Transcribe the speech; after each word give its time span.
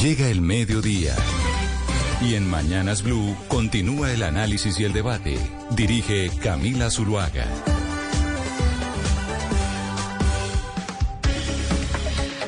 Llega 0.00 0.28
el 0.28 0.40
mediodía. 0.40 1.14
Y 2.20 2.34
en 2.34 2.50
Mañanas 2.50 3.04
Blue 3.04 3.36
continúa 3.46 4.12
el 4.12 4.24
análisis 4.24 4.80
y 4.80 4.84
el 4.84 4.92
debate. 4.92 5.38
Dirige 5.70 6.30
Camila 6.42 6.90
Zuluaga. 6.90 7.46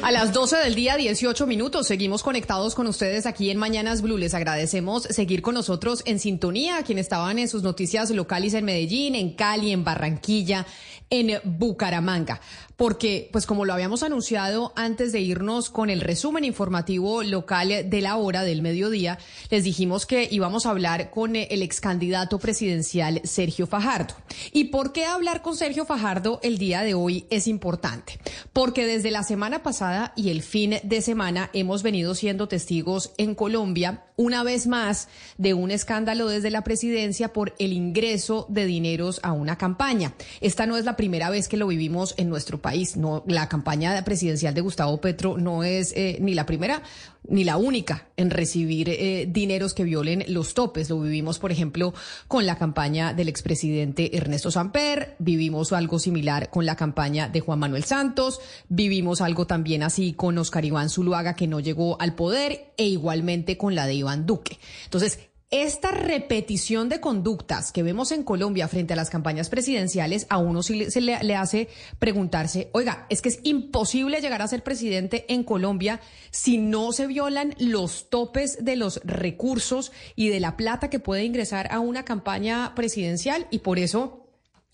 A 0.02 0.12
las 0.12 0.32
12 0.32 0.56
del 0.58 0.74
día, 0.74 0.96
18 0.96 1.46
minutos, 1.46 1.86
seguimos 1.86 2.22
conectados 2.22 2.74
con 2.74 2.86
ustedes 2.86 3.26
aquí 3.26 3.50
en 3.50 3.58
Mañanas 3.58 4.02
Blue. 4.02 4.18
Les 4.18 4.34
agradecemos 4.34 5.02
seguir 5.04 5.42
con 5.42 5.54
nosotros 5.54 6.02
en 6.06 6.20
sintonía, 6.20 6.82
quienes 6.84 7.06
estaban 7.06 7.38
en 7.38 7.48
sus 7.48 7.62
noticias 7.62 8.10
locales 8.10 8.54
en 8.54 8.64
Medellín, 8.64 9.16
en 9.16 9.34
Cali, 9.34 9.72
en 9.72 9.82
Barranquilla, 9.82 10.64
en 11.10 11.40
Bucaramanga. 11.44 12.40
Porque, 12.76 13.30
pues 13.32 13.46
como 13.46 13.64
lo 13.64 13.72
habíamos 13.72 14.02
anunciado 14.02 14.72
antes 14.76 15.10
de 15.10 15.20
irnos 15.20 15.70
con 15.70 15.88
el 15.88 16.02
resumen 16.02 16.44
informativo 16.44 17.22
local 17.22 17.88
de 17.88 18.00
la 18.02 18.16
hora 18.16 18.42
del 18.42 18.60
mediodía, 18.60 19.18
les 19.48 19.64
dijimos 19.64 20.04
que 20.04 20.28
íbamos 20.30 20.66
a 20.66 20.70
hablar 20.70 21.10
con 21.10 21.36
el 21.36 21.62
ex 21.62 21.80
candidato 21.80 22.38
presidencial 22.38 23.22
Sergio 23.24 23.66
Fajardo. 23.66 24.14
¿Y 24.52 24.64
por 24.64 24.92
qué 24.92 25.06
hablar 25.06 25.40
con 25.40 25.56
Sergio 25.56 25.86
Fajardo 25.86 26.38
el 26.42 26.58
día 26.58 26.82
de 26.82 26.92
hoy 26.92 27.26
es 27.30 27.46
importante? 27.46 28.20
Porque 28.52 28.84
desde 28.84 29.10
la 29.10 29.22
semana 29.22 29.62
pasada 29.62 30.12
y 30.14 30.28
el 30.28 30.42
fin 30.42 30.74
de 30.82 31.00
semana 31.00 31.48
hemos 31.54 31.82
venido 31.82 32.14
siendo 32.14 32.46
testigos 32.46 33.12
en 33.16 33.34
Colombia, 33.34 34.04
una 34.16 34.42
vez 34.42 34.66
más, 34.66 35.08
de 35.38 35.54
un 35.54 35.70
escándalo 35.70 36.28
desde 36.28 36.50
la 36.50 36.62
presidencia 36.62 37.32
por 37.32 37.54
el 37.58 37.72
ingreso 37.72 38.46
de 38.50 38.66
dineros 38.66 39.20
a 39.22 39.32
una 39.32 39.56
campaña. 39.56 40.14
Esta 40.42 40.66
no 40.66 40.76
es 40.76 40.84
la 40.84 40.96
primera 40.96 41.30
vez 41.30 41.48
que 41.48 41.56
lo 41.56 41.66
vivimos 41.66 42.14
en 42.18 42.28
nuestro 42.28 42.60
país. 42.60 42.65
No, 42.96 43.22
la 43.28 43.48
campaña 43.48 44.02
presidencial 44.04 44.52
de 44.52 44.60
Gustavo 44.60 45.00
Petro 45.00 45.38
no 45.38 45.62
es 45.62 45.92
eh, 45.96 46.18
ni 46.20 46.34
la 46.34 46.46
primera 46.46 46.82
ni 47.28 47.44
la 47.44 47.56
única 47.56 48.08
en 48.16 48.30
recibir 48.30 48.88
eh, 48.88 49.26
dineros 49.28 49.74
que 49.74 49.84
violen 49.84 50.24
los 50.28 50.54
topes. 50.54 50.90
Lo 50.90 51.00
vivimos, 51.00 51.38
por 51.38 51.52
ejemplo, 51.52 51.94
con 52.28 52.46
la 52.46 52.56
campaña 52.56 53.14
del 53.14 53.28
expresidente 53.28 54.16
Ernesto 54.16 54.50
Samper, 54.50 55.16
vivimos 55.18 55.72
algo 55.72 55.98
similar 55.98 56.50
con 56.50 56.66
la 56.66 56.76
campaña 56.76 57.28
de 57.28 57.40
Juan 57.40 57.58
Manuel 57.58 57.84
Santos, 57.84 58.40
vivimos 58.68 59.20
algo 59.20 59.46
también 59.46 59.82
así 59.82 60.12
con 60.12 60.38
Oscar 60.38 60.64
Iván 60.64 60.90
Zuluaga 60.90 61.34
que 61.34 61.46
no 61.46 61.60
llegó 61.60 62.00
al 62.00 62.14
poder 62.14 62.72
e 62.76 62.84
igualmente 62.84 63.56
con 63.56 63.74
la 63.74 63.86
de 63.86 63.94
Iván 63.94 64.26
Duque. 64.26 64.58
Entonces, 64.84 65.20
esta 65.62 65.90
repetición 65.90 66.88
de 66.88 67.00
conductas 67.00 67.72
que 67.72 67.82
vemos 67.82 68.12
en 68.12 68.24
Colombia 68.24 68.68
frente 68.68 68.92
a 68.92 68.96
las 68.96 69.10
campañas 69.10 69.48
presidenciales, 69.48 70.26
a 70.28 70.38
uno 70.38 70.62
sí 70.62 70.90
se 70.90 71.00
le, 71.00 71.22
le, 71.22 71.36
hace 71.36 71.68
preguntarse, 71.98 72.68
oiga, 72.72 73.06
es 73.08 73.22
que 73.22 73.30
es 73.30 73.40
imposible 73.42 74.20
llegar 74.20 74.42
a 74.42 74.48
ser 74.48 74.62
presidente 74.62 75.24
en 75.28 75.44
Colombia 75.44 76.00
si 76.30 76.58
no 76.58 76.92
se 76.92 77.06
violan 77.06 77.54
los 77.58 78.10
topes 78.10 78.64
de 78.64 78.76
los 78.76 79.00
recursos 79.04 79.92
y 80.14 80.28
de 80.28 80.40
la 80.40 80.56
plata 80.56 80.90
que 80.90 81.00
puede 81.00 81.24
ingresar 81.24 81.68
a 81.72 81.80
una 81.80 82.04
campaña 82.04 82.74
presidencial 82.74 83.46
y 83.50 83.60
por 83.60 83.78
eso 83.78 84.25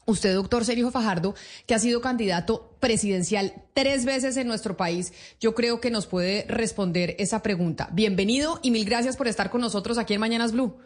Usted, 0.04 0.34
doctor 0.34 0.64
Sergio 0.64 0.90
Fajardo, 0.90 1.34
que 1.66 1.74
ha 1.74 1.78
sido 1.78 2.00
candidato 2.00 2.74
presidencial 2.80 3.52
tres 3.72 4.04
veces 4.04 4.36
en 4.36 4.48
nuestro 4.48 4.76
país, 4.76 5.12
yo 5.40 5.54
creo 5.54 5.80
que 5.80 5.92
nos 5.92 6.08
puede 6.08 6.44
responder 6.48 7.14
esa 7.18 7.42
pregunta. 7.42 7.88
Bienvenido 7.92 8.58
y 8.62 8.72
mil 8.72 8.84
gracias 8.84 9.16
por 9.16 9.28
estar 9.28 9.48
con 9.48 9.60
nosotros 9.60 9.98
aquí 9.98 10.14
en 10.14 10.20
Mañanas 10.20 10.52
Blue. 10.52 10.76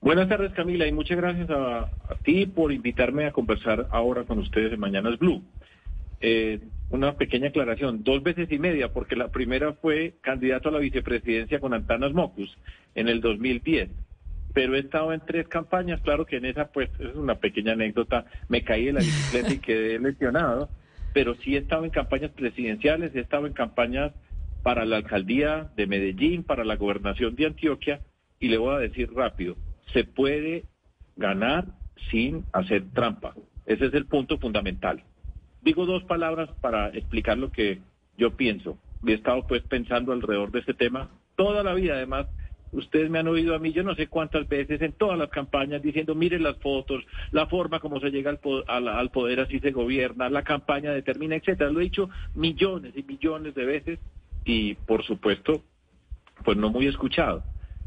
Buenas 0.00 0.28
tardes, 0.28 0.52
Camila, 0.54 0.86
y 0.86 0.92
muchas 0.92 1.18
gracias 1.18 1.50
a, 1.50 1.90
ti 2.22 2.46
por 2.46 2.72
invitarme 2.72 3.26
a 3.26 3.32
conversar 3.32 3.88
ahora 3.90 4.24
con 4.24 4.38
ustedes 4.38 4.72
en 4.72 4.80
Mañanas 4.80 5.18
Blue. 5.18 5.42
Eh, 6.20 6.60
una 6.88 7.16
pequeña 7.16 7.48
aclaración, 7.48 8.02
dos 8.02 8.22
veces 8.22 8.50
y 8.50 8.58
media, 8.58 8.92
porque 8.94 9.14
la 9.14 9.28
primera 9.28 9.74
fue 9.74 10.14
candidato 10.22 10.70
a 10.70 10.72
la 10.72 10.78
vicepresidencia 10.78 11.60
con 11.60 11.74
Antanas 11.74 12.14
Mocus 12.14 12.56
en 12.94 13.08
el 13.08 13.20
2010 13.20 13.90
pero 14.58 14.74
he 14.74 14.80
estado 14.80 15.12
en 15.12 15.20
tres 15.20 15.46
campañas, 15.46 16.00
claro 16.00 16.26
que 16.26 16.38
en 16.38 16.44
esa 16.44 16.66
pues 16.72 16.90
es 16.98 17.14
una 17.14 17.36
pequeña 17.36 17.74
anécdota, 17.74 18.24
me 18.48 18.64
caí 18.64 18.86
de 18.86 18.92
la 18.94 18.98
bicicleta 18.98 19.54
y 19.54 19.58
quedé 19.60 20.00
lesionado, 20.00 20.68
pero 21.14 21.36
sí 21.36 21.54
he 21.54 21.58
estado 21.58 21.84
en 21.84 21.92
campañas 21.92 22.32
presidenciales, 22.32 23.14
he 23.14 23.20
estado 23.20 23.46
en 23.46 23.52
campañas 23.52 24.10
para 24.64 24.84
la 24.84 24.96
alcaldía 24.96 25.70
de 25.76 25.86
Medellín, 25.86 26.42
para 26.42 26.64
la 26.64 26.74
gobernación 26.74 27.36
de 27.36 27.46
Antioquia, 27.46 28.00
y 28.40 28.48
le 28.48 28.58
voy 28.58 28.74
a 28.74 28.78
decir 28.78 29.12
rápido, 29.14 29.54
se 29.92 30.02
puede 30.02 30.64
ganar 31.14 31.66
sin 32.10 32.44
hacer 32.52 32.82
trampa. 32.92 33.34
Ese 33.64 33.86
es 33.86 33.94
el 33.94 34.06
punto 34.06 34.38
fundamental. 34.38 35.04
Digo 35.62 35.86
dos 35.86 36.02
palabras 36.02 36.50
para 36.60 36.88
explicar 36.88 37.38
lo 37.38 37.52
que 37.52 37.78
yo 38.16 38.36
pienso. 38.36 38.76
He 39.06 39.12
estado 39.12 39.46
pues 39.46 39.62
pensando 39.62 40.10
alrededor 40.10 40.50
de 40.50 40.58
este 40.58 40.74
tema 40.74 41.10
toda 41.36 41.62
la 41.62 41.74
vida, 41.74 41.94
además 41.94 42.26
Ustedes 42.70 43.08
me 43.08 43.18
han 43.18 43.28
oído 43.28 43.54
a 43.54 43.58
mí, 43.58 43.72
yo 43.72 43.82
no 43.82 43.94
sé 43.94 44.08
cuántas 44.08 44.46
veces 44.46 44.82
en 44.82 44.92
todas 44.92 45.18
las 45.18 45.30
campañas 45.30 45.82
diciendo, 45.82 46.14
miren 46.14 46.42
las 46.42 46.58
fotos, 46.58 47.02
la 47.30 47.46
forma 47.46 47.80
como 47.80 47.98
se 47.98 48.10
llega 48.10 48.30
al, 48.30 49.10
poder, 49.10 49.40
así 49.40 49.58
se 49.60 49.70
gobierna, 49.70 50.28
la 50.28 50.42
campaña 50.42 50.92
determina, 50.92 51.36
etcétera. 51.36 51.70
Lo 51.70 51.80
he 51.80 51.84
dicho 51.84 52.10
millones 52.34 52.92
y 52.94 53.02
millones 53.02 53.54
de 53.54 53.64
veces 53.64 53.98
y, 54.44 54.74
por 54.74 55.02
supuesto, 55.04 55.62
pues 56.44 56.56
no 56.58 56.70
muy 56.70 56.86
escuchado. 56.86 57.42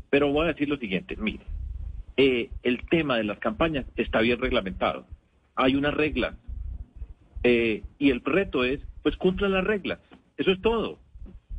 Pero 0.09 0.31
voy 0.31 0.45
a 0.45 0.53
decir 0.53 0.67
lo 0.67 0.77
siguiente, 0.77 1.15
mire, 1.15 1.45
eh, 2.17 2.49
el 2.63 2.85
tema 2.89 3.17
de 3.17 3.23
las 3.23 3.37
campañas 3.37 3.85
está 3.95 4.19
bien 4.19 4.39
reglamentado. 4.39 5.05
Hay 5.55 5.75
una 5.75 5.91
regla 5.91 6.37
eh, 7.43 7.83
y 7.99 8.09
el 8.09 8.21
reto 8.21 8.63
es, 8.63 8.81
pues 9.03 9.15
cumpla 9.15 9.47
las 9.47 9.63
reglas. 9.63 9.99
Eso 10.37 10.51
es 10.51 10.61
todo. 10.61 10.99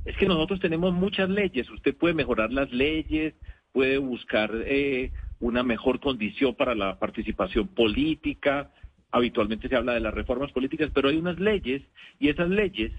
Es 0.04 0.16
que 0.16 0.26
nosotros 0.26 0.60
tenemos 0.60 0.92
muchas 0.92 1.28
leyes. 1.28 1.70
Usted 1.70 1.96
puede 1.96 2.14
mejorar 2.14 2.52
las 2.52 2.72
leyes, 2.72 3.34
puede 3.72 3.98
buscar 3.98 4.50
eh, 4.66 5.12
una 5.38 5.62
mejor 5.62 6.00
condición 6.00 6.54
para 6.54 6.74
la 6.74 6.98
participación 6.98 7.68
política. 7.68 8.70
Habitualmente 9.12 9.68
se 9.68 9.76
habla 9.76 9.94
de 9.94 10.00
las 10.00 10.14
reformas 10.14 10.50
políticas, 10.52 10.90
pero 10.92 11.08
hay 11.08 11.16
unas 11.16 11.38
leyes 11.38 11.82
y 12.18 12.28
esas 12.28 12.48
leyes 12.48 12.92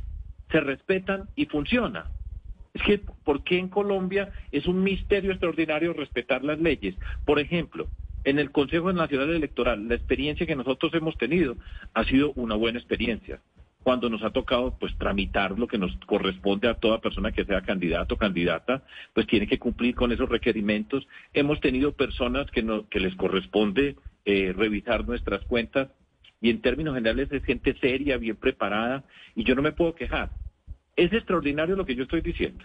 se 0.49 0.59
respetan 0.61 1.29
y 1.35 1.45
funcionan. 1.47 2.05
Es 2.73 2.81
que, 2.83 2.99
¿por 2.99 3.43
qué 3.43 3.59
en 3.59 3.69
Colombia 3.69 4.31
es 4.51 4.65
un 4.65 4.81
misterio 4.81 5.31
extraordinario 5.31 5.93
respetar 5.93 6.43
las 6.43 6.59
leyes? 6.59 6.95
Por 7.25 7.39
ejemplo, 7.39 7.87
en 8.23 8.39
el 8.39 8.51
Consejo 8.51 8.91
Nacional 8.93 9.29
Electoral, 9.31 9.87
la 9.87 9.95
experiencia 9.95 10.47
que 10.47 10.55
nosotros 10.55 10.93
hemos 10.93 11.17
tenido 11.17 11.57
ha 11.93 12.03
sido 12.05 12.31
una 12.35 12.55
buena 12.55 12.79
experiencia 12.79 13.41
cuando 13.83 14.09
nos 14.09 14.23
ha 14.23 14.31
tocado 14.31 14.77
pues 14.79 14.97
tramitar 14.97 15.57
lo 15.59 15.67
que 15.67 15.77
nos 15.77 15.95
corresponde 16.05 16.69
a 16.69 16.75
toda 16.75 17.01
persona 17.01 17.31
que 17.31 17.45
sea 17.45 17.61
candidato 17.61 18.15
o 18.15 18.17
candidata, 18.17 18.83
pues 19.13 19.27
tiene 19.27 19.45
que 19.45 19.59
cumplir 19.59 19.93
con 19.93 20.11
esos 20.11 20.29
requerimientos. 20.29 21.07
Hemos 21.33 21.59
tenido 21.59 21.91
personas 21.91 22.49
que, 22.51 22.63
no, 22.63 22.87
que 22.89 22.99
les 22.99 23.15
corresponde 23.15 23.97
eh, 24.25 24.53
revisar 24.55 25.05
nuestras 25.05 25.43
cuentas 25.45 25.89
y 26.41 26.49
en 26.49 26.61
términos 26.61 26.95
generales 26.95 27.31
es 27.31 27.43
gente 27.43 27.75
seria, 27.79 28.17
bien 28.17 28.37
preparada 28.37 29.03
y 29.35 29.43
yo 29.43 29.53
no 29.55 29.61
me 29.61 29.73
puedo 29.73 29.95
quejar. 29.95 30.31
Es 30.95 31.11
extraordinario 31.11 31.75
lo 31.75 31.85
que 31.85 31.95
yo 31.95 32.03
estoy 32.03 32.21
diciendo. 32.21 32.63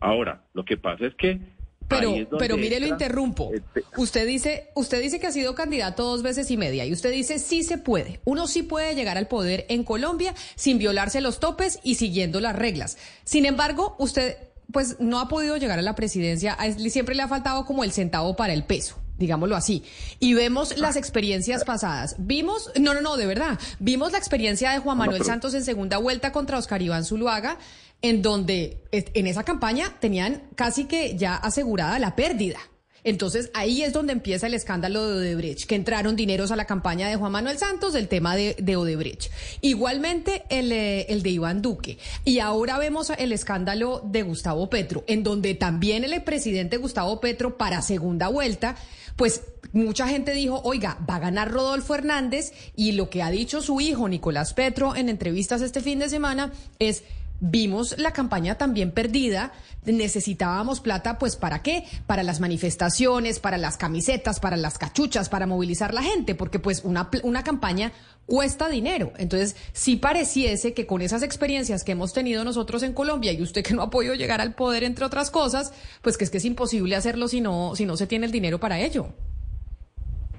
Ahora, 0.00 0.44
lo 0.54 0.64
que 0.64 0.76
pasa 0.76 1.06
es 1.06 1.14
que 1.14 1.40
pero, 1.88 2.14
pero 2.38 2.56
mire, 2.56 2.80
lo 2.80 2.86
interrumpo. 2.86 3.50
Este, 3.52 3.84
usted 3.96 4.26
dice, 4.26 4.70
usted 4.74 5.00
dice 5.00 5.20
que 5.20 5.26
ha 5.26 5.32
sido 5.32 5.54
candidato 5.54 6.04
dos 6.04 6.22
veces 6.22 6.50
y 6.50 6.56
media 6.56 6.84
y 6.84 6.92
usted 6.92 7.12
dice 7.12 7.38
sí 7.38 7.62
se 7.62 7.78
puede. 7.78 8.20
Uno 8.24 8.46
sí 8.46 8.62
puede 8.62 8.94
llegar 8.94 9.18
al 9.18 9.28
poder 9.28 9.66
en 9.68 9.84
Colombia 9.84 10.34
sin 10.54 10.78
violarse 10.78 11.20
los 11.20 11.40
topes 11.40 11.78
y 11.82 11.96
siguiendo 11.96 12.40
las 12.40 12.56
reglas. 12.56 12.96
Sin 13.24 13.46
embargo, 13.46 13.96
usted 13.98 14.36
pues 14.72 14.96
no 14.98 15.20
ha 15.20 15.28
podido 15.28 15.56
llegar 15.56 15.78
a 15.78 15.82
la 15.82 15.94
presidencia. 15.94 16.56
Siempre 16.88 17.14
le 17.14 17.22
ha 17.22 17.28
faltado 17.28 17.64
como 17.66 17.84
el 17.84 17.92
centavo 17.92 18.36
para 18.36 18.52
el 18.52 18.64
peso 18.64 18.96
digámoslo 19.16 19.56
así. 19.56 19.84
Y 20.18 20.34
vemos 20.34 20.76
las 20.76 20.96
experiencias 20.96 21.64
pasadas. 21.64 22.16
Vimos, 22.18 22.70
no, 22.80 22.94
no, 22.94 23.00
no, 23.00 23.16
de 23.16 23.26
verdad, 23.26 23.58
vimos 23.78 24.12
la 24.12 24.18
experiencia 24.18 24.72
de 24.72 24.78
Juan 24.78 24.98
Manuel 24.98 25.24
Santos 25.24 25.54
en 25.54 25.64
segunda 25.64 25.98
vuelta 25.98 26.32
contra 26.32 26.58
Oscar 26.58 26.82
Iván 26.82 27.04
Zuluaga 27.04 27.58
en 28.04 28.20
donde 28.20 28.82
en 28.92 29.26
esa 29.26 29.44
campaña 29.44 29.96
tenían 29.98 30.42
casi 30.56 30.84
que 30.84 31.16
ya 31.16 31.36
asegurada 31.36 31.98
la 31.98 32.14
pérdida. 32.14 32.58
Entonces 33.02 33.50
ahí 33.54 33.82
es 33.82 33.94
donde 33.94 34.12
empieza 34.12 34.46
el 34.46 34.52
escándalo 34.52 35.08
de 35.08 35.16
Odebrecht, 35.16 35.64
que 35.64 35.74
entraron 35.74 36.14
dineros 36.14 36.50
a 36.50 36.56
la 36.56 36.66
campaña 36.66 37.08
de 37.08 37.16
Juan 37.16 37.32
Manuel 37.32 37.56
Santos 37.56 37.94
del 37.94 38.08
tema 38.08 38.36
de, 38.36 38.56
de 38.58 38.76
Odebrecht. 38.76 39.30
Igualmente 39.62 40.44
el, 40.50 40.70
eh, 40.70 41.06
el 41.08 41.22
de 41.22 41.30
Iván 41.30 41.62
Duque. 41.62 41.96
Y 42.26 42.40
ahora 42.40 42.76
vemos 42.76 43.08
el 43.08 43.32
escándalo 43.32 44.02
de 44.04 44.22
Gustavo 44.22 44.68
Petro, 44.68 45.04
en 45.06 45.22
donde 45.22 45.54
también 45.54 46.04
el 46.04 46.22
presidente 46.24 46.76
Gustavo 46.76 47.20
Petro 47.20 47.56
para 47.56 47.80
segunda 47.80 48.28
vuelta 48.28 48.76
pues 49.16 49.42
mucha 49.72 50.08
gente 50.08 50.32
dijo, 50.32 50.60
oiga, 50.64 50.98
va 51.08 51.16
a 51.16 51.20
ganar 51.20 51.50
Rodolfo 51.50 51.94
Hernández 51.94 52.52
y 52.74 52.92
lo 52.92 53.10
que 53.10 53.22
ha 53.22 53.30
dicho 53.30 53.62
su 53.62 53.80
hijo 53.80 54.08
Nicolás 54.08 54.54
Petro 54.54 54.96
en 54.96 55.08
entrevistas 55.08 55.62
este 55.62 55.80
fin 55.80 56.00
de 56.00 56.08
semana 56.08 56.52
es 56.78 57.04
vimos 57.44 57.98
la 57.98 58.12
campaña 58.12 58.56
también 58.56 58.90
perdida, 58.90 59.52
necesitábamos 59.84 60.80
plata, 60.80 61.18
pues 61.18 61.36
¿para 61.36 61.62
qué? 61.62 61.84
Para 62.06 62.22
las 62.22 62.40
manifestaciones, 62.40 63.38
para 63.38 63.58
las 63.58 63.76
camisetas, 63.76 64.40
para 64.40 64.56
las 64.56 64.78
cachuchas, 64.78 65.28
para 65.28 65.46
movilizar 65.46 65.92
la 65.92 66.02
gente, 66.02 66.34
porque 66.34 66.58
pues 66.58 66.82
una, 66.84 67.10
una 67.22 67.44
campaña 67.44 67.92
cuesta 68.24 68.70
dinero. 68.70 69.12
Entonces, 69.18 69.56
si 69.72 69.96
pareciese 69.96 70.72
que 70.72 70.86
con 70.86 71.02
esas 71.02 71.22
experiencias 71.22 71.84
que 71.84 71.92
hemos 71.92 72.14
tenido 72.14 72.44
nosotros 72.44 72.82
en 72.82 72.94
Colombia 72.94 73.32
y 73.32 73.42
usted 73.42 73.62
que 73.62 73.74
no 73.74 73.82
ha 73.82 73.90
podido 73.90 74.14
llegar 74.14 74.40
al 74.40 74.54
poder, 74.54 74.82
entre 74.82 75.04
otras 75.04 75.30
cosas, 75.30 75.74
pues 76.00 76.16
que 76.16 76.24
es 76.24 76.30
que 76.30 76.38
es 76.38 76.44
imposible 76.46 76.96
hacerlo 76.96 77.28
si 77.28 77.42
no, 77.42 77.76
si 77.76 77.84
no 77.84 77.98
se 77.98 78.06
tiene 78.06 78.24
el 78.24 78.32
dinero 78.32 78.58
para 78.58 78.80
ello. 78.80 79.08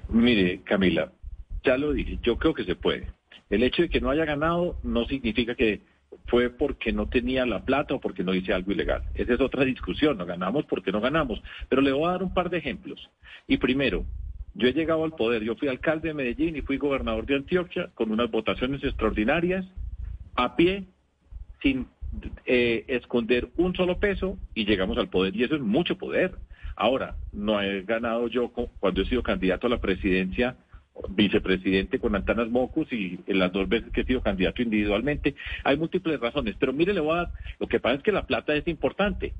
Mire, 0.08 0.60
Camila, 0.62 1.12
ya 1.64 1.76
lo 1.76 1.92
dije, 1.92 2.18
yo 2.22 2.36
creo 2.36 2.52
que 2.52 2.64
se 2.64 2.74
puede. 2.74 3.06
El 3.48 3.62
hecho 3.62 3.82
de 3.82 3.88
que 3.88 4.00
no 4.00 4.10
haya 4.10 4.24
ganado 4.24 4.76
no 4.82 5.04
significa 5.06 5.54
que 5.54 5.82
fue 6.26 6.50
porque 6.50 6.92
no 6.92 7.08
tenía 7.08 7.46
la 7.46 7.64
plata 7.64 7.94
o 7.94 8.00
porque 8.00 8.24
no 8.24 8.34
hice 8.34 8.52
algo 8.52 8.72
ilegal. 8.72 9.02
Esa 9.14 9.34
es 9.34 9.40
otra 9.40 9.64
discusión, 9.64 10.18
no 10.18 10.26
ganamos 10.26 10.64
porque 10.66 10.92
no 10.92 11.00
ganamos. 11.00 11.42
Pero 11.68 11.82
le 11.82 11.92
voy 11.92 12.08
a 12.08 12.12
dar 12.12 12.22
un 12.22 12.34
par 12.34 12.50
de 12.50 12.58
ejemplos. 12.58 13.10
Y 13.46 13.58
primero, 13.58 14.04
yo 14.54 14.68
he 14.68 14.72
llegado 14.72 15.04
al 15.04 15.12
poder, 15.12 15.42
yo 15.42 15.54
fui 15.56 15.68
alcalde 15.68 16.08
de 16.08 16.14
Medellín 16.14 16.56
y 16.56 16.62
fui 16.62 16.78
gobernador 16.78 17.26
de 17.26 17.36
Antioquia 17.36 17.90
con 17.94 18.10
unas 18.10 18.30
votaciones 18.30 18.82
extraordinarias, 18.82 19.66
a 20.34 20.56
pie, 20.56 20.84
sin 21.62 21.86
eh, 22.44 22.84
esconder 22.88 23.48
un 23.56 23.74
solo 23.74 23.98
peso 23.98 24.38
y 24.54 24.64
llegamos 24.64 24.98
al 24.98 25.08
poder. 25.08 25.36
Y 25.36 25.44
eso 25.44 25.54
es 25.54 25.60
mucho 25.60 25.96
poder. 25.96 26.34
Ahora, 26.74 27.16
no 27.32 27.60
he 27.60 27.82
ganado 27.82 28.28
yo 28.28 28.48
cuando 28.48 29.02
he 29.02 29.06
sido 29.06 29.22
candidato 29.22 29.66
a 29.66 29.70
la 29.70 29.80
presidencia 29.80 30.56
vicepresidente 31.08 31.98
con 31.98 32.14
Antanas 32.14 32.48
Mocus 32.48 32.92
y 32.92 33.18
en 33.26 33.38
las 33.38 33.52
dos 33.52 33.68
veces 33.68 33.92
que 33.92 34.02
he 34.02 34.04
sido 34.04 34.22
candidato 34.22 34.62
individualmente. 34.62 35.34
Hay 35.64 35.76
múltiples 35.76 36.20
razones, 36.20 36.56
pero 36.58 36.72
mire, 36.72 36.94
le 36.94 37.00
voy 37.00 37.14
a 37.14 37.22
dar, 37.22 37.32
lo 37.58 37.66
que 37.66 37.80
pasa 37.80 37.96
es 37.96 38.02
que 38.02 38.12
la 38.12 38.26
plata 38.26 38.54
es 38.54 38.66
importante. 38.68 39.32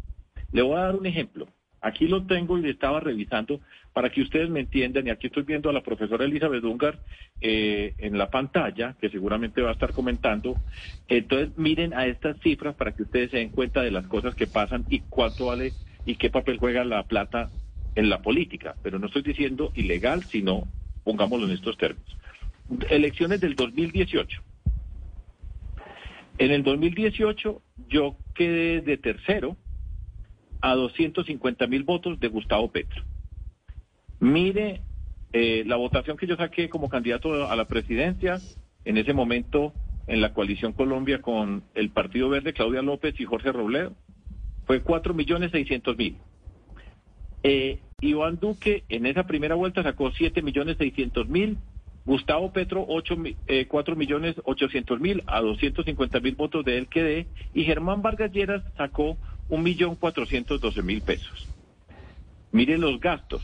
Le 0.52 0.62
voy 0.62 0.76
a 0.76 0.82
dar 0.82 0.96
un 0.96 1.06
ejemplo. 1.06 1.48
Aquí 1.80 2.08
lo 2.08 2.24
tengo 2.26 2.58
y 2.58 2.62
le 2.62 2.70
estaba 2.70 3.00
revisando 3.00 3.60
para 3.92 4.10
que 4.10 4.22
ustedes 4.22 4.48
me 4.48 4.60
entiendan. 4.60 5.06
Y 5.06 5.10
aquí 5.10 5.28
estoy 5.28 5.44
viendo 5.44 5.70
a 5.70 5.72
la 5.72 5.82
profesora 5.82 6.24
Elizabeth 6.24 6.62
Dungar 6.62 6.98
eh, 7.40 7.94
en 7.98 8.18
la 8.18 8.30
pantalla, 8.30 8.96
que 9.00 9.08
seguramente 9.08 9.62
va 9.62 9.70
a 9.70 9.74
estar 9.74 9.92
comentando. 9.92 10.56
Entonces, 11.06 11.56
miren 11.56 11.94
a 11.94 12.06
estas 12.06 12.38
cifras 12.40 12.74
para 12.74 12.92
que 12.92 13.04
ustedes 13.04 13.30
se 13.30 13.36
den 13.38 13.50
cuenta 13.50 13.82
de 13.82 13.90
las 13.90 14.06
cosas 14.06 14.34
que 14.34 14.46
pasan 14.46 14.84
y 14.88 15.00
cuánto 15.00 15.46
vale 15.46 15.72
y 16.06 16.16
qué 16.16 16.30
papel 16.30 16.58
juega 16.58 16.84
la 16.84 17.02
plata 17.04 17.50
en 17.94 18.08
la 18.10 18.20
política. 18.20 18.74
Pero 18.82 18.98
no 18.98 19.06
estoy 19.06 19.22
diciendo 19.22 19.70
ilegal, 19.74 20.24
sino 20.24 20.66
pongámoslo 21.06 21.46
en 21.46 21.52
estos 21.52 21.78
términos. 21.78 22.16
Elecciones 22.90 23.40
del 23.40 23.54
2018. 23.54 24.42
En 26.38 26.50
el 26.50 26.64
2018 26.64 27.62
yo 27.88 28.16
quedé 28.34 28.80
de 28.80 28.96
tercero 28.96 29.56
a 30.60 30.74
250 30.74 31.68
mil 31.68 31.84
votos 31.84 32.18
de 32.18 32.26
Gustavo 32.26 32.72
Petro. 32.72 33.04
Mire 34.18 34.82
eh, 35.32 35.62
la 35.64 35.76
votación 35.76 36.16
que 36.16 36.26
yo 36.26 36.36
saqué 36.36 36.68
como 36.68 36.88
candidato 36.88 37.48
a 37.48 37.54
la 37.54 37.66
presidencia, 37.66 38.40
en 38.84 38.96
ese 38.96 39.12
momento 39.12 39.72
en 40.08 40.20
la 40.20 40.34
coalición 40.34 40.72
Colombia 40.72 41.22
con 41.22 41.62
el 41.76 41.90
Partido 41.90 42.28
Verde, 42.30 42.52
Claudia 42.52 42.82
López 42.82 43.14
y 43.20 43.24
Jorge 43.24 43.52
Robledo, 43.52 43.94
fue 44.66 44.82
4 44.82 45.14
millones 45.14 45.52
600 45.52 45.96
mil. 45.96 46.16
Eh, 47.44 47.78
Iván 48.02 48.38
Duque 48.38 48.84
en 48.90 49.06
esa 49.06 49.26
primera 49.26 49.54
vuelta 49.54 49.82
sacó 49.82 50.10
7 50.10 50.42
millones 50.42 50.76
600 50.76 51.30
mil, 51.30 51.56
Gustavo 52.04 52.52
Petro 52.52 52.84
8, 52.86 53.16
eh, 53.46 53.66
4 53.66 53.96
millones 53.96 54.36
800 54.44 55.00
mil 55.00 55.22
a 55.26 55.40
250 55.40 56.20
mil 56.20 56.34
votos 56.34 56.62
de 56.62 56.76
él 56.76 56.88
que 56.88 57.26
y 57.54 57.64
Germán 57.64 58.02
Vargas 58.02 58.30
Lleras 58.32 58.62
sacó 58.76 59.16
un 59.48 59.62
millón 59.62 59.96
412 59.96 60.82
mil 60.82 61.00
pesos. 61.00 61.48
Miren 62.52 62.82
los 62.82 63.00
gastos. 63.00 63.42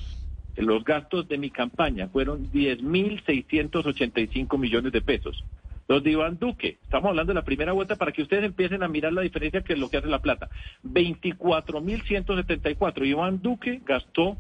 Los 0.55 0.85
gastos 0.85 1.27
de 1.29 1.39
mi 1.39 1.49
campaña 1.49 2.09
fueron 2.09 2.53
10 2.53 2.83
mil 2.83 3.23
685 3.25 4.59
millones 4.59 4.93
de 4.93 5.01
pesos. 5.01 5.43
Los 5.89 6.03
de 6.03 6.13
Iván 6.13 6.39
Duque, 6.39 6.79
estamos 6.83 7.11
hablando 7.11 7.33
de 7.33 7.41
la 7.41 7.45
primera 7.45 7.73
vuelta 7.73 7.97
para 7.97 8.13
que 8.13 8.23
ustedes 8.23 8.45
empiecen 8.45 8.83
a 8.83 8.89
mirar 8.89 9.13
la 9.13 9.21
diferencia 9.23 9.63
que 9.63 9.75
es 9.75 9.79
lo 9.79 9.91
que 9.91 9.99
hace 9.99 10.09
la 10.09 10.23
plata. 10.23 10.49
24.174. 10.85 13.07
Iván 13.07 13.43
Duque 13.43 13.83
gastó 13.85 14.39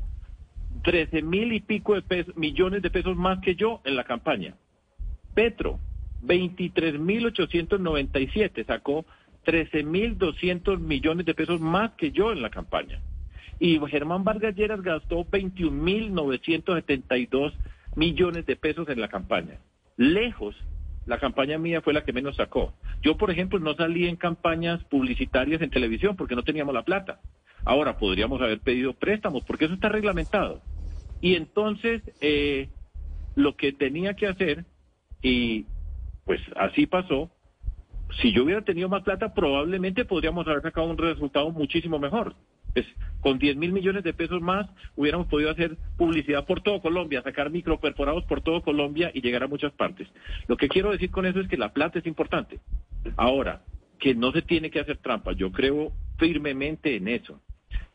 13 0.82 1.22
mil 1.22 1.52
y 1.52 1.60
pico 1.60 1.94
de 1.94 2.02
pesos, 2.02 2.36
millones 2.36 2.82
de 2.82 2.90
pesos 2.90 3.16
más 3.16 3.38
que 3.40 3.54
yo 3.54 3.80
en 3.84 3.94
la 3.96 4.04
campaña. 4.04 4.56
Petro, 5.34 5.78
23.897, 6.24 8.66
sacó 8.66 9.06
13.200 9.44 10.78
millones 10.78 11.26
de 11.26 11.34
pesos 11.34 11.60
más 11.60 11.90
que 11.92 12.12
yo 12.12 12.32
en 12.32 12.40
la 12.42 12.50
campaña. 12.50 13.00
Y 13.58 13.80
Germán 13.88 14.22
Vargas 14.24 14.54
Lleras 14.54 14.82
gastó 14.82 15.24
21.972 15.24 17.52
millones 17.96 18.46
de 18.46 18.56
pesos 18.56 18.88
en 18.88 19.00
la 19.00 19.08
campaña. 19.08 19.58
Lejos 19.96 20.54
la 21.06 21.19
campaña 21.19 21.58
mía 21.58 21.81
fue 21.81 21.93
la 21.93 22.04
que 22.04 22.12
menos 22.12 22.37
sacó. 22.37 22.75
Yo, 23.02 23.16
por 23.16 23.31
ejemplo, 23.31 23.58
no 23.58 23.75
salí 23.75 24.06
en 24.06 24.16
campañas 24.16 24.82
publicitarias 24.84 25.60
en 25.60 25.70
televisión 25.70 26.16
porque 26.16 26.37
no 26.37 26.44
teníamos 26.44 26.75
la 26.75 26.84
plata. 26.84 27.20
Ahora 27.64 27.99
podríamos 27.99 28.40
haber 28.40 28.60
pedido 28.60 28.93
préstamos 28.93 29.44
porque 29.44 29.64
eso 29.64 29.75
está 29.75 29.88
reglamentado. 29.88 30.60
Y 31.20 31.37
entonces, 31.37 32.02
eh, 32.20 32.69
lo 33.34 33.56
que 33.56 33.72
tenía 33.72 34.14
que 34.14 34.26
hacer, 34.26 34.64
y 35.22 35.66
pues 36.25 36.40
así 36.56 36.87
pasó, 36.87 37.31
si 38.20 38.32
yo 38.32 38.44
hubiera 38.44 38.62
tenido 38.62 38.88
más 38.88 39.02
plata, 39.02 39.32
probablemente 39.34 40.04
podríamos 40.04 40.46
haber 40.46 40.62
sacado 40.62 40.88
un 40.88 40.99
resultado 40.99 41.50
muchísimo 41.50 41.99
mejor. 41.99 42.34
Pues, 42.72 42.86
con 43.20 43.38
10 43.38 43.56
mil 43.56 43.72
millones 43.72 44.02
de 44.02 44.14
pesos 44.14 44.40
más 44.42 44.69
hubiéramos 44.96 45.28
podido 45.28 45.50
hacer 45.50 45.76
publicidad 45.96 46.44
por 46.44 46.60
todo 46.60 46.80
Colombia, 46.80 47.22
sacar 47.22 47.50
microperforados 47.50 48.24
por 48.24 48.40
todo 48.40 48.62
Colombia 48.62 49.10
y 49.14 49.20
llegar 49.20 49.44
a 49.44 49.48
muchas 49.48 49.72
partes. 49.72 50.08
Lo 50.48 50.56
que 50.56 50.69
quiero 50.69 50.90
decir 50.90 51.10
con 51.10 51.26
eso 51.26 51.40
es 51.40 51.48
que 51.48 51.56
la 51.56 51.73
plata 51.73 52.00
es 52.00 52.06
importante. 52.06 52.58
Ahora, 53.16 53.62
que 54.02 54.16
no 54.16 54.32
se 54.32 54.42
tiene 54.42 54.70
que 54.70 54.80
hacer 54.80 54.97
trampa. 54.97 55.32
Yo 55.32 55.52
creo 55.52 55.92
firmemente 56.18 56.97
en 56.97 57.06
eso. 57.06 57.40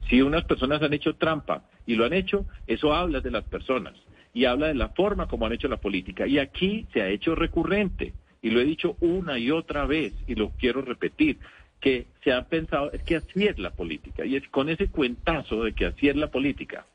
Si 0.10 0.22
unas 0.22 0.46
personas 0.46 0.82
han 0.82 0.94
hecho 0.94 1.16
trampa 1.16 1.66
y 1.86 1.96
lo 1.96 2.06
han 2.06 2.14
hecho, 2.14 2.46
eso 2.66 2.94
habla 2.94 3.20
de 3.20 3.32
las 3.32 3.44
personas 3.44 3.94
y 4.34 4.46
habla 4.46 4.68
de 4.68 4.76
la 4.76 4.90
forma 4.90 5.28
como 5.28 5.46
han 5.46 5.52
hecho 5.52 5.68
la 5.68 5.82
política. 5.82 6.26
Y 6.26 6.40
aquí 6.40 6.88
se 6.94 7.02
ha 7.02 7.10
hecho 7.10 7.36
recurrente 7.36 8.14
y 8.42 8.52
lo 8.52 8.62
he 8.62 8.66
dicho 8.66 8.96
una 9.02 9.38
y 9.38 9.52
otra 9.52 9.86
vez 9.86 10.14
y 10.28 10.36
lo 10.36 10.52
quiero 10.52 10.82
repetir 10.82 11.40
que 11.80 12.08
se 12.24 12.32
ha 12.32 12.48
pensado 12.48 12.92
es 12.92 13.04
que 13.04 13.18
así 13.18 13.46
es 13.46 13.60
la 13.60 13.72
política 13.72 14.26
y 14.26 14.36
es 14.36 14.48
con 14.50 14.70
ese 14.70 14.88
cuentazo 14.88 15.64
de 15.64 15.74
que 15.74 15.86
así 15.86 16.10
es 16.10 16.16
la 16.16 16.32
política 16.32 16.86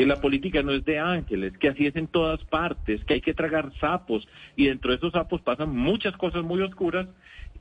que 0.00 0.06
la 0.06 0.20
política 0.20 0.62
no 0.62 0.72
es 0.72 0.82
de 0.86 0.98
ángeles, 0.98 1.56
que 1.58 1.68
así 1.68 1.86
es 1.86 1.94
en 1.94 2.06
todas 2.06 2.42
partes, 2.44 3.04
que 3.04 3.14
hay 3.14 3.20
que 3.20 3.34
tragar 3.34 3.70
sapos 3.80 4.26
y 4.56 4.66
dentro 4.66 4.90
de 4.90 4.96
esos 4.96 5.12
sapos 5.12 5.42
pasan 5.42 5.76
muchas 5.76 6.16
cosas 6.16 6.42
muy 6.42 6.62
oscuras. 6.62 7.06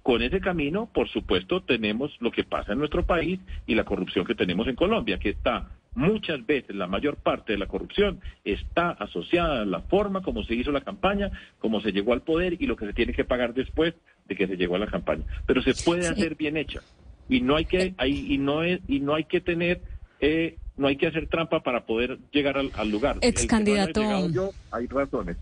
Con 0.03 0.21
ese 0.21 0.39
camino, 0.39 0.89
por 0.93 1.09
supuesto, 1.09 1.61
tenemos 1.63 2.15
lo 2.21 2.31
que 2.31 2.45
pasa 2.45 2.71
en 2.71 2.79
nuestro 2.79 3.05
país 3.05 3.41
y 3.67 3.75
la 3.75 3.83
corrupción 3.83 4.25
que 4.25 4.35
tenemos 4.35 4.67
en 4.67 4.75
Colombia, 4.75 5.19
que 5.19 5.31
está 5.31 5.67
muchas 5.95 6.45
veces, 6.45 6.77
la 6.77 6.87
mayor 6.87 7.17
parte 7.17 7.51
de 7.51 7.59
la 7.59 7.65
corrupción 7.65 8.21
está 8.45 8.91
asociada 8.91 9.63
a 9.63 9.65
la 9.65 9.81
forma 9.81 10.21
como 10.21 10.43
se 10.43 10.55
hizo 10.55 10.71
la 10.71 10.79
campaña, 10.79 11.31
cómo 11.59 11.81
se 11.81 11.91
llegó 11.91 12.13
al 12.13 12.21
poder 12.21 12.55
y 12.57 12.67
lo 12.67 12.77
que 12.77 12.85
se 12.85 12.93
tiene 12.93 13.11
que 13.11 13.25
pagar 13.25 13.53
después 13.53 13.95
de 14.29 14.35
que 14.35 14.47
se 14.47 14.55
llegó 14.55 14.75
a 14.75 14.79
la 14.79 14.87
campaña. 14.87 15.23
Pero 15.45 15.61
se 15.61 15.73
puede 15.73 16.07
hacer 16.07 16.35
bien 16.35 16.55
hecha 16.55 16.81
y 17.27 17.41
no 17.41 17.57
hay 17.57 17.65
que, 17.65 17.93
y 18.05 18.37
no 18.37 18.63
es, 18.63 18.79
y 18.87 19.01
no 19.01 19.15
hay 19.15 19.25
que 19.25 19.41
tener 19.41 19.81
eh, 20.21 20.57
no 20.77 20.87
hay 20.87 20.95
que 20.95 21.07
hacer 21.07 21.27
trampa 21.27 21.61
para 21.61 21.85
poder 21.85 22.19
llegar 22.31 22.57
al, 22.57 22.89
lugar. 22.89 23.17
Ex 23.21 23.45
candidato. 23.45 24.01
hay 24.71 24.87
razones. 24.87 25.37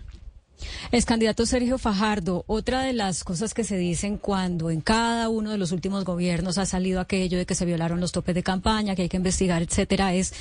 Ex 0.91 1.05
candidato 1.05 1.45
Sergio 1.45 1.77
Fajardo, 1.77 2.43
otra 2.47 2.81
de 2.81 2.93
las 2.93 3.23
cosas 3.23 3.53
que 3.53 3.63
se 3.63 3.77
dicen 3.77 4.17
cuando 4.17 4.71
en 4.71 4.81
cada 4.81 5.29
uno 5.29 5.51
de 5.51 5.59
los 5.59 5.71
últimos 5.71 6.03
gobiernos 6.03 6.57
ha 6.57 6.65
salido 6.65 6.99
aquello 6.99 7.37
de 7.37 7.45
que 7.45 7.53
se 7.53 7.65
violaron 7.65 8.01
los 8.01 8.11
topes 8.11 8.33
de 8.33 8.41
campaña, 8.41 8.95
que 8.95 9.03
hay 9.03 9.09
que 9.09 9.17
investigar, 9.17 9.61
etcétera, 9.61 10.15
es 10.15 10.33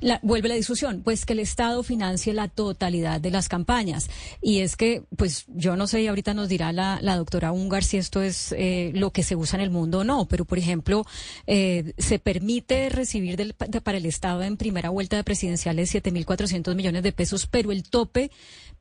La, 0.00 0.20
vuelve 0.22 0.48
la 0.48 0.54
discusión, 0.54 1.02
pues 1.02 1.24
que 1.24 1.32
el 1.32 1.40
Estado 1.40 1.82
financie 1.82 2.32
la 2.32 2.48
totalidad 2.48 3.20
de 3.20 3.30
las 3.30 3.48
campañas. 3.48 4.08
Y 4.42 4.60
es 4.60 4.76
que, 4.76 5.02
pues 5.16 5.44
yo 5.48 5.76
no 5.76 5.86
sé, 5.86 6.02
y 6.02 6.06
ahorita 6.06 6.34
nos 6.34 6.48
dirá 6.48 6.72
la, 6.72 6.98
la 7.02 7.16
doctora 7.16 7.52
Ungar 7.52 7.84
si 7.84 7.96
esto 7.96 8.22
es 8.22 8.52
eh, 8.56 8.92
lo 8.94 9.10
que 9.10 9.22
se 9.22 9.36
usa 9.36 9.58
en 9.58 9.62
el 9.62 9.70
mundo 9.70 10.00
o 10.00 10.04
no, 10.04 10.26
pero 10.26 10.44
por 10.44 10.58
ejemplo, 10.58 11.06
eh, 11.46 11.92
se 11.98 12.18
permite 12.18 12.88
recibir 12.88 13.36
del, 13.36 13.54
de, 13.68 13.80
para 13.80 13.98
el 13.98 14.06
Estado 14.06 14.42
en 14.42 14.56
primera 14.56 14.90
vuelta 14.90 15.16
de 15.16 15.24
presidenciales 15.24 15.94
7.400 15.94 16.74
millones 16.74 17.02
de 17.02 17.12
pesos, 17.12 17.46
pero 17.46 17.72
el 17.72 17.84
tope 17.84 18.30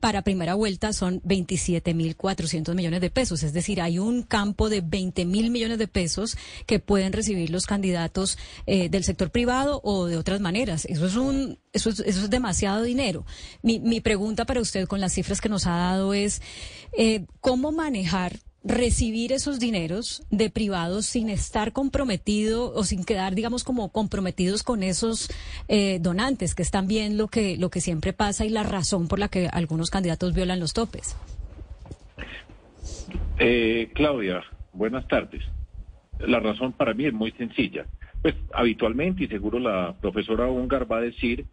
para 0.05 0.21
primera 0.21 0.53
vuelta 0.53 0.93
son 0.93 1.19
27.400 1.23 2.75
millones 2.75 3.01
de 3.01 3.09
pesos. 3.09 3.41
Es 3.41 3.53
decir, 3.53 3.81
hay 3.81 3.97
un 3.97 4.21
campo 4.21 4.69
de 4.69 4.83
20.000 4.83 5.25
millones 5.49 5.79
de 5.79 5.87
pesos 5.87 6.37
que 6.67 6.77
pueden 6.77 7.11
recibir 7.11 7.49
los 7.49 7.65
candidatos 7.65 8.37
eh, 8.67 8.87
del 8.87 9.03
sector 9.03 9.31
privado 9.31 9.81
o 9.83 10.05
de 10.05 10.17
otras 10.17 10.41
maneras. 10.41 10.85
Eso 10.85 11.07
es 11.07 11.15
un, 11.15 11.57
eso 11.73 11.89
es, 11.89 12.01
eso 12.01 12.19
es 12.19 12.29
demasiado 12.29 12.83
dinero. 12.83 13.25
Mi, 13.63 13.79
mi 13.79 13.99
pregunta 13.99 14.45
para 14.45 14.61
usted 14.61 14.87
con 14.87 15.01
las 15.01 15.11
cifras 15.11 15.41
que 15.41 15.49
nos 15.49 15.65
ha 15.65 15.75
dado 15.75 16.13
es 16.13 16.39
eh, 16.95 17.25
cómo 17.41 17.71
manejar 17.71 18.37
recibir 18.65 19.31
esos 19.31 19.59
dineros 19.59 20.23
de 20.31 20.49
privados 20.49 21.05
sin 21.05 21.29
estar 21.29 21.71
comprometido 21.71 22.73
o 22.73 22.83
sin 22.83 23.05
quedar, 23.05 23.35
digamos, 23.35 23.63
como 23.63 23.89
comprometidos 23.91 24.63
con 24.63 24.81
esos 24.81 25.29
eh, 25.67 25.99
donantes, 26.01 26.55
que 26.55 26.63
es 26.63 26.71
también 26.71 27.15
lo 27.17 27.27
que, 27.27 27.57
lo 27.57 27.69
que 27.69 27.79
siempre 27.79 28.11
pasa 28.11 28.43
y 28.43 28.49
la 28.49 28.63
razón 28.63 29.07
por 29.07 29.19
la 29.19 29.27
que 29.27 29.47
algunos 29.47 29.91
candidatos 29.91 30.33
violan 30.33 30.59
los 30.59 30.73
topes. 30.73 31.15
Eh, 33.37 33.91
Claudia, 33.93 34.43
buenas 34.73 35.07
tardes. 35.07 35.43
La 36.19 36.39
razón 36.39 36.73
para 36.73 36.95
mí 36.95 37.05
es 37.05 37.13
muy 37.13 37.31
sencilla. 37.33 37.85
Pues 38.23 38.33
habitualmente, 38.53 39.25
y 39.25 39.27
seguro 39.27 39.59
la 39.59 39.93
profesora 40.01 40.47
Ungar 40.47 40.91
va 40.91 40.97
a 40.97 41.01
decir, 41.01 41.45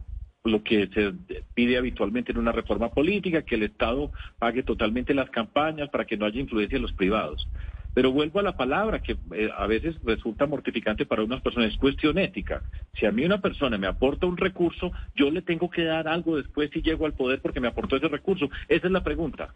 lo 0.44 0.62
que 0.62 0.88
se 0.88 1.12
pide 1.54 1.78
habitualmente 1.78 2.32
en 2.32 2.38
una 2.38 2.52
reforma 2.52 2.90
política, 2.90 3.42
que 3.42 3.54
el 3.54 3.62
Estado 3.62 4.10
pague 4.38 4.62
totalmente 4.62 5.14
las 5.14 5.30
campañas 5.30 5.88
para 5.90 6.04
que 6.04 6.16
no 6.16 6.26
haya 6.26 6.40
influencia 6.40 6.78
de 6.78 6.82
los 6.82 6.92
privados. 6.92 7.48
Pero 7.94 8.10
vuelvo 8.10 8.40
a 8.40 8.42
la 8.42 8.56
palabra 8.56 9.00
que 9.00 9.16
eh, 9.34 9.50
a 9.54 9.66
veces 9.66 9.96
resulta 10.02 10.46
mortificante 10.46 11.04
para 11.04 11.22
unas 11.22 11.42
personas, 11.42 11.70
es 11.72 11.78
cuestión 11.78 12.18
ética. 12.18 12.62
Si 12.94 13.04
a 13.06 13.12
mí 13.12 13.24
una 13.24 13.40
persona 13.40 13.76
me 13.76 13.86
aporta 13.86 14.26
un 14.26 14.38
recurso, 14.38 14.92
yo 15.14 15.30
le 15.30 15.42
tengo 15.42 15.68
que 15.70 15.84
dar 15.84 16.08
algo 16.08 16.36
después 16.36 16.70
si 16.72 16.80
llego 16.80 17.04
al 17.04 17.12
poder 17.12 17.40
porque 17.40 17.60
me 17.60 17.68
aportó 17.68 17.96
ese 17.96 18.08
recurso. 18.08 18.48
Esa 18.68 18.86
es 18.86 18.92
la 18.92 19.04
pregunta. 19.04 19.54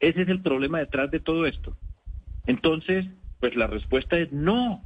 Ese 0.00 0.22
es 0.22 0.28
el 0.28 0.40
problema 0.40 0.78
detrás 0.78 1.10
de 1.10 1.20
todo 1.20 1.46
esto. 1.46 1.76
Entonces, 2.46 3.06
pues 3.40 3.54
la 3.54 3.66
respuesta 3.66 4.18
es 4.18 4.32
no. 4.32 4.82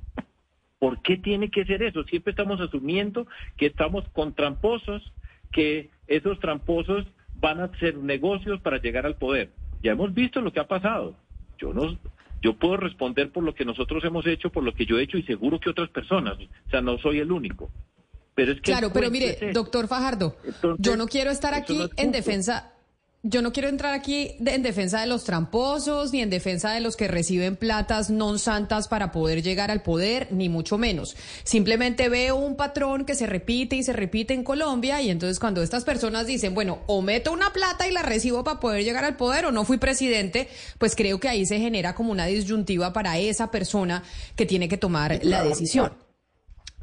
¿Por 0.78 1.00
qué 1.02 1.16
tiene 1.16 1.50
que 1.50 1.64
ser 1.64 1.82
eso? 1.82 2.04
Siempre 2.04 2.32
estamos 2.32 2.60
asumiendo 2.60 3.26
que 3.56 3.66
estamos 3.66 4.04
con 4.12 4.34
tramposos, 4.34 5.02
que 5.52 5.90
esos 6.06 6.38
tramposos 6.40 7.06
van 7.36 7.60
a 7.60 7.64
hacer 7.64 7.96
negocios 7.96 8.60
para 8.60 8.80
llegar 8.80 9.06
al 9.06 9.16
poder. 9.16 9.50
Ya 9.82 9.92
hemos 9.92 10.12
visto 10.14 10.40
lo 10.40 10.52
que 10.52 10.60
ha 10.60 10.66
pasado. 10.66 11.14
Yo 11.58 11.72
no, 11.72 11.98
yo 12.42 12.54
puedo 12.54 12.76
responder 12.76 13.30
por 13.30 13.44
lo 13.44 13.54
que 13.54 13.64
nosotros 13.64 14.04
hemos 14.04 14.26
hecho, 14.26 14.50
por 14.50 14.64
lo 14.64 14.74
que 14.74 14.84
yo 14.84 14.98
he 14.98 15.02
hecho 15.02 15.16
y 15.16 15.22
seguro 15.22 15.60
que 15.60 15.70
otras 15.70 15.88
personas. 15.90 16.34
O 16.66 16.70
sea, 16.70 16.80
no 16.82 16.98
soy 16.98 17.20
el 17.20 17.32
único. 17.32 17.70
Pero 18.34 18.52
es 18.52 18.60
que 18.60 18.72
claro, 18.72 18.90
pero 18.92 19.10
mire, 19.10 19.52
doctor 19.52 19.86
Fajardo, 19.88 20.36
Entonces, 20.44 20.84
yo 20.84 20.96
no 20.96 21.06
quiero 21.06 21.30
estar 21.30 21.54
aquí 21.54 21.78
no 21.78 21.88
en 21.96 22.10
defensa 22.10 22.73
yo 23.26 23.40
no 23.40 23.54
quiero 23.54 23.70
entrar 23.70 23.94
aquí 23.94 24.36
en 24.44 24.62
defensa 24.62 25.00
de 25.00 25.06
los 25.06 25.24
tramposos, 25.24 26.12
ni 26.12 26.20
en 26.20 26.28
defensa 26.28 26.72
de 26.72 26.80
los 26.80 26.94
que 26.94 27.08
reciben 27.08 27.56
platas 27.56 28.10
non 28.10 28.36
santas 28.36 28.86
para 28.86 29.12
poder 29.12 29.42
llegar 29.42 29.70
al 29.70 29.80
poder, 29.80 30.28
ni 30.30 30.50
mucho 30.50 30.76
menos. 30.76 31.16
Simplemente 31.42 32.10
veo 32.10 32.36
un 32.36 32.54
patrón 32.54 33.06
que 33.06 33.14
se 33.14 33.24
repite 33.24 33.76
y 33.76 33.82
se 33.82 33.94
repite 33.94 34.34
en 34.34 34.44
Colombia 34.44 35.00
y 35.00 35.08
entonces 35.08 35.40
cuando 35.40 35.62
estas 35.62 35.84
personas 35.84 36.26
dicen, 36.26 36.52
bueno, 36.52 36.80
o 36.86 37.00
meto 37.00 37.32
una 37.32 37.50
plata 37.50 37.88
y 37.88 37.92
la 37.92 38.02
recibo 38.02 38.44
para 38.44 38.60
poder 38.60 38.84
llegar 38.84 39.06
al 39.06 39.16
poder 39.16 39.46
o 39.46 39.52
no 39.52 39.64
fui 39.64 39.78
presidente, 39.78 40.46
pues 40.76 40.94
creo 40.94 41.18
que 41.18 41.30
ahí 41.30 41.46
se 41.46 41.58
genera 41.58 41.94
como 41.94 42.12
una 42.12 42.26
disyuntiva 42.26 42.92
para 42.92 43.16
esa 43.16 43.50
persona 43.50 44.02
que 44.36 44.44
tiene 44.44 44.68
que 44.68 44.76
tomar 44.76 45.18
la 45.22 45.42
decisión. 45.42 45.94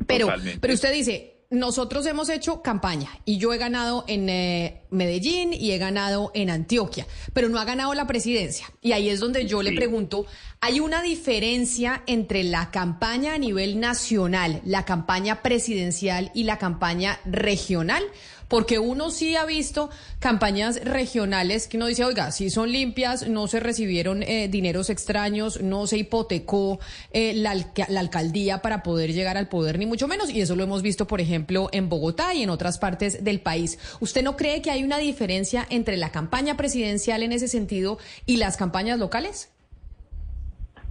Pero, 0.07 0.33
pero 0.60 0.74
usted 0.74 0.91
dice, 0.91 1.30
nosotros 1.51 2.05
hemos 2.05 2.29
hecho 2.29 2.62
campaña 2.62 3.10
y 3.25 3.38
yo 3.38 3.53
he 3.53 3.58
ganado 3.58 4.05
en 4.08 4.29
eh, 4.29 4.84
Medellín 4.89 5.51
y 5.53 5.72
he 5.72 5.77
ganado 5.77 6.31
en 6.34 6.50
Antioquia, 6.50 7.05
pero 7.34 7.50
no 7.50 7.60
ha 7.60 7.65
ganado 7.65 7.93
la 7.93 8.08
presidencia. 8.08 8.72
Y 8.81 8.93
ahí 8.93 9.10
es 9.10 9.20
donde 9.20 9.46
yo 9.46 9.62
le 9.62 9.74
pregunto, 9.74 10.25
¿hay 10.62 10.79
una 10.79 11.01
diferencia 11.01 12.03
entre 12.08 12.46
la 12.46 12.72
campaña 12.72 13.34
a 13.34 13.38
nivel 13.38 13.81
nacional, 13.81 14.62
la 14.63 14.86
campaña 14.86 15.43
presidencial 15.43 16.31
y 16.34 16.46
la 16.46 16.58
campaña 16.58 17.20
regional? 17.25 18.03
Porque 18.51 18.79
uno 18.79 19.12
sí 19.12 19.38
ha 19.38 19.46
visto 19.46 19.89
campañas 20.20 20.84
regionales 20.84 21.70
que 21.70 21.77
uno 21.77 21.88
dice, 21.88 22.03
oiga, 22.03 22.34
si 22.34 22.50
son 22.50 22.70
limpias, 22.70 23.29
no 23.29 23.48
se 23.48 23.62
recibieron 23.62 24.24
eh, 24.24 24.50
dineros 24.50 24.89
extraños, 24.89 25.62
no 25.62 25.88
se 25.88 26.00
hipotecó 26.00 26.77
eh, 27.13 27.34
la 27.34 27.51
alcaldía 27.98 28.62
para 28.62 28.84
poder 28.84 29.13
llegar 29.13 29.38
al 29.38 29.48
poder, 29.48 29.79
ni 29.79 29.86
mucho 29.86 30.10
menos. 30.10 30.29
Y 30.29 30.41
eso 30.41 30.58
lo 30.58 30.63
hemos 30.63 30.81
visto, 30.81 31.08
por 31.08 31.22
ejemplo, 31.22 31.70
en 31.72 31.88
Bogotá 31.88 32.34
y 32.34 32.43
en 32.43 32.50
otras 32.50 32.77
partes 32.77 33.24
del 33.24 33.39
país. 33.39 33.79
¿Usted 34.01 34.22
no 34.22 34.36
cree 34.36 34.62
que 34.62 34.70
hay 34.70 34.84
una 34.84 34.98
diferencia 34.98 35.65
entre 35.70 35.96
la 35.96 36.12
campaña 36.12 36.58
presidencial 36.58 37.24
en 37.24 37.31
ese 37.31 37.48
sentido 37.48 38.00
y 38.25 38.36
las 38.36 38.58
campañas 38.58 39.00
locales? 39.00 39.50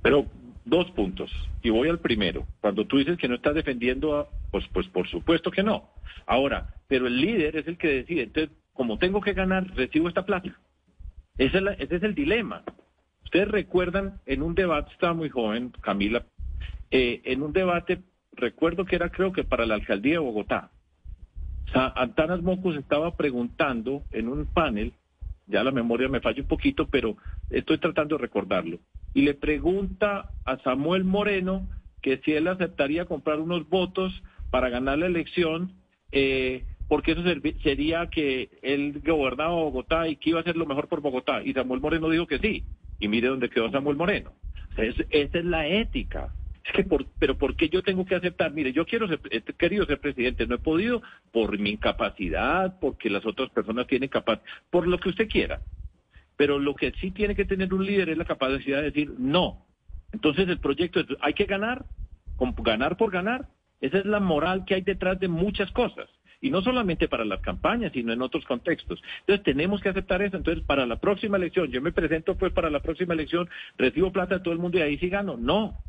Pero 0.00 0.24
dos 0.70 0.90
puntos. 0.92 1.30
Y 1.62 1.70
voy 1.70 1.88
al 1.88 1.98
primero. 1.98 2.46
Cuando 2.60 2.86
tú 2.86 2.98
dices 2.98 3.18
que 3.18 3.28
no 3.28 3.34
estás 3.34 3.54
defendiendo, 3.54 4.28
pues, 4.50 4.64
pues 4.72 4.88
por 4.88 5.06
supuesto 5.08 5.50
que 5.50 5.62
no. 5.62 5.90
Ahora, 6.26 6.74
pero 6.88 7.06
el 7.06 7.20
líder 7.20 7.56
es 7.56 7.66
el 7.66 7.76
que 7.76 7.88
decide. 7.88 8.22
Entonces, 8.22 8.56
como 8.72 8.98
tengo 8.98 9.20
que 9.20 9.34
ganar, 9.34 9.66
recibo 9.74 10.08
esta 10.08 10.24
plata. 10.24 10.56
Ese 11.36 11.58
es, 11.58 11.62
la, 11.62 11.72
ese 11.72 11.96
es 11.96 12.02
el 12.02 12.14
dilema. 12.14 12.62
Ustedes 13.24 13.48
recuerdan, 13.48 14.20
en 14.26 14.42
un 14.42 14.54
debate, 14.54 14.92
estaba 14.92 15.14
muy 15.14 15.28
joven, 15.28 15.72
Camila, 15.80 16.24
eh, 16.90 17.20
en 17.24 17.42
un 17.42 17.52
debate, 17.52 18.00
recuerdo 18.32 18.84
que 18.84 18.96
era 18.96 19.10
creo 19.10 19.32
que 19.32 19.44
para 19.44 19.66
la 19.66 19.74
alcaldía 19.74 20.14
de 20.14 20.18
Bogotá. 20.18 20.70
Antanas 21.72 22.42
Mocos 22.42 22.76
estaba 22.76 23.16
preguntando 23.16 24.02
en 24.10 24.28
un 24.28 24.46
panel, 24.46 24.92
ya 25.50 25.64
la 25.64 25.70
memoria 25.70 26.08
me 26.08 26.20
falla 26.20 26.42
un 26.42 26.48
poquito, 26.48 26.88
pero 26.88 27.16
estoy 27.50 27.78
tratando 27.78 28.16
de 28.16 28.22
recordarlo, 28.22 28.78
y 29.14 29.22
le 29.22 29.34
pregunta 29.34 30.30
a 30.44 30.58
Samuel 30.58 31.04
Moreno 31.04 31.68
que 32.00 32.18
si 32.24 32.32
él 32.32 32.48
aceptaría 32.48 33.04
comprar 33.04 33.40
unos 33.40 33.68
votos 33.68 34.22
para 34.50 34.68
ganar 34.70 34.98
la 34.98 35.06
elección 35.06 35.72
eh, 36.12 36.64
porque 36.90 37.12
eso 37.12 37.22
sería 37.62 38.08
que 38.08 38.50
él 38.62 39.00
gobernaba 39.06 39.54
Bogotá 39.54 40.08
y 40.08 40.16
que 40.16 40.30
iba 40.30 40.40
a 40.40 40.42
hacer 40.42 40.56
lo 40.56 40.66
mejor 40.66 40.88
por 40.88 41.00
Bogotá. 41.00 41.40
Y 41.40 41.52
Samuel 41.52 41.80
Moreno 41.80 42.10
dijo 42.10 42.26
que 42.26 42.40
sí. 42.40 42.64
Y 42.98 43.06
mire 43.06 43.28
dónde 43.28 43.48
quedó 43.48 43.70
Samuel 43.70 43.96
Moreno. 43.96 44.32
Es, 44.76 44.96
esa 45.10 45.38
es 45.38 45.44
la 45.44 45.68
ética. 45.68 46.32
Pero 47.18 47.38
¿por 47.38 47.56
qué 47.56 47.68
yo 47.68 47.82
tengo 47.82 48.04
que 48.04 48.14
aceptar? 48.14 48.52
Mire, 48.52 48.72
yo 48.72 48.86
quiero 48.86 49.08
ser, 49.08 49.20
he 49.30 49.40
querido 49.40 49.86
ser 49.86 50.00
presidente, 50.00 50.46
no 50.46 50.56
he 50.56 50.58
podido 50.58 51.02
por 51.32 51.58
mi 51.58 51.70
incapacidad, 51.70 52.78
porque 52.80 53.10
las 53.10 53.24
otras 53.26 53.50
personas 53.50 53.86
tienen 53.86 54.08
capacidad, 54.08 54.44
por 54.70 54.86
lo 54.86 54.98
que 54.98 55.08
usted 55.08 55.28
quiera. 55.28 55.60
Pero 56.36 56.58
lo 56.58 56.74
que 56.74 56.92
sí 57.00 57.10
tiene 57.10 57.34
que 57.34 57.44
tener 57.44 57.72
un 57.74 57.84
líder 57.84 58.10
es 58.10 58.18
la 58.18 58.24
capacidad 58.24 58.78
de 58.78 58.84
decir 58.84 59.12
no. 59.18 59.66
Entonces 60.12 60.48
el 60.48 60.58
proyecto 60.58 61.00
es, 61.00 61.06
hay 61.20 61.34
que 61.34 61.44
ganar, 61.44 61.84
ganar 62.62 62.96
por 62.96 63.10
ganar, 63.10 63.48
esa 63.80 63.98
es 63.98 64.06
la 64.06 64.20
moral 64.20 64.64
que 64.64 64.74
hay 64.74 64.82
detrás 64.82 65.18
de 65.20 65.28
muchas 65.28 65.70
cosas. 65.72 66.08
Y 66.42 66.50
no 66.50 66.62
solamente 66.62 67.08
para 67.08 67.24
las 67.24 67.40
campañas, 67.40 67.92
sino 67.92 68.12
en 68.12 68.22
otros 68.22 68.44
contextos. 68.46 69.02
Entonces 69.20 69.44
tenemos 69.44 69.82
que 69.82 69.90
aceptar 69.90 70.22
eso. 70.22 70.38
Entonces, 70.38 70.64
para 70.64 70.86
la 70.86 70.98
próxima 70.98 71.36
elección, 71.36 71.70
yo 71.70 71.82
me 71.82 71.92
presento 71.92 72.34
pues 72.36 72.52
para 72.52 72.70
la 72.70 72.80
próxima 72.80 73.12
elección, 73.12 73.48
recibo 73.76 74.10
plata 74.10 74.36
de 74.36 74.40
todo 74.40 74.54
el 74.54 74.60
mundo 74.60 74.78
y 74.78 74.82
ahí 74.82 74.98
sí 74.98 75.10
gano. 75.10 75.36
No. 75.36 75.82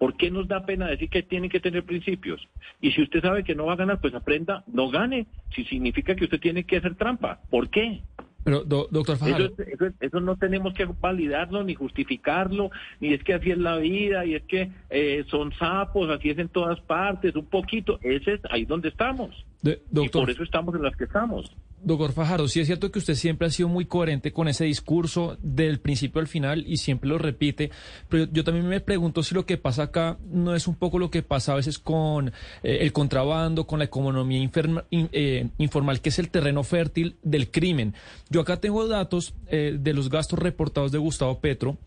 ¿Por 0.00 0.16
qué 0.16 0.30
nos 0.30 0.48
da 0.48 0.64
pena 0.64 0.86
decir 0.86 1.10
que 1.10 1.22
tienen 1.22 1.50
que 1.50 1.60
tener 1.60 1.84
principios? 1.84 2.40
Y 2.80 2.90
si 2.92 3.02
usted 3.02 3.20
sabe 3.20 3.44
que 3.44 3.54
no 3.54 3.66
va 3.66 3.74
a 3.74 3.76
ganar, 3.76 4.00
pues 4.00 4.14
aprenda, 4.14 4.64
no 4.66 4.88
gane. 4.88 5.26
Si 5.54 5.62
significa 5.66 6.14
que 6.16 6.24
usted 6.24 6.40
tiene 6.40 6.64
que 6.64 6.78
hacer 6.78 6.94
trampa. 6.94 7.38
¿Por 7.50 7.68
qué? 7.68 8.00
Pero, 8.42 8.64
do, 8.64 8.88
doctor 8.90 9.18
Fajardo. 9.18 9.52
Eso, 9.58 9.62
eso, 9.62 9.94
eso, 10.00 10.20
no 10.20 10.36
tenemos 10.36 10.72
que 10.72 10.86
validarlo 10.86 11.62
ni 11.64 11.74
justificarlo, 11.74 12.70
ni 12.98 13.12
es 13.12 13.22
que 13.22 13.34
así 13.34 13.50
es 13.50 13.58
la 13.58 13.76
vida, 13.76 14.24
y 14.24 14.36
es 14.36 14.42
que 14.44 14.70
eh, 14.88 15.22
son 15.28 15.52
sapos, 15.52 16.08
así 16.08 16.30
es 16.30 16.38
en 16.38 16.48
todas 16.48 16.80
partes, 16.80 17.36
un 17.36 17.44
poquito. 17.44 17.98
Ese 18.00 18.32
es 18.32 18.40
ahí 18.48 18.64
donde 18.64 18.88
estamos. 18.88 19.44
De, 19.62 19.82
doctor, 19.90 20.04
y 20.04 20.08
por 20.08 20.30
eso 20.30 20.42
estamos 20.42 20.74
en 20.74 20.82
las 20.82 20.96
que 20.96 21.04
estamos. 21.04 21.54
Doctor 21.82 22.12
Fajardo, 22.12 22.46
sí 22.46 22.60
es 22.60 22.66
cierto 22.66 22.90
que 22.90 22.98
usted 22.98 23.14
siempre 23.14 23.46
ha 23.46 23.50
sido 23.50 23.68
muy 23.68 23.86
coherente 23.86 24.32
con 24.32 24.48
ese 24.48 24.64
discurso 24.64 25.38
del 25.42 25.80
principio 25.80 26.20
al 26.20 26.28
final 26.28 26.64
y 26.66 26.76
siempre 26.76 27.08
lo 27.08 27.16
repite, 27.16 27.70
pero 28.08 28.26
yo 28.30 28.44
también 28.44 28.68
me 28.68 28.80
pregunto 28.80 29.22
si 29.22 29.34
lo 29.34 29.46
que 29.46 29.56
pasa 29.56 29.84
acá 29.84 30.18
no 30.30 30.54
es 30.54 30.66
un 30.66 30.74
poco 30.74 30.98
lo 30.98 31.10
que 31.10 31.22
pasa 31.22 31.52
a 31.52 31.56
veces 31.56 31.78
con 31.78 32.28
eh, 32.62 32.78
el 32.80 32.92
contrabando, 32.92 33.66
con 33.66 33.78
la 33.78 33.86
economía 33.86 34.38
inferma, 34.38 34.84
in, 34.90 35.08
eh, 35.12 35.48
informal, 35.56 36.00
que 36.00 36.10
es 36.10 36.18
el 36.18 36.30
terreno 36.30 36.64
fértil 36.64 37.16
del 37.22 37.50
crimen. 37.50 37.94
Yo 38.28 38.42
acá 38.42 38.58
tengo 38.58 38.86
datos 38.86 39.34
eh, 39.46 39.76
de 39.80 39.94
los 39.94 40.10
gastos 40.10 40.38
reportados 40.38 40.92
de 40.92 40.98
Gustavo 40.98 41.40
Petro 41.40 41.78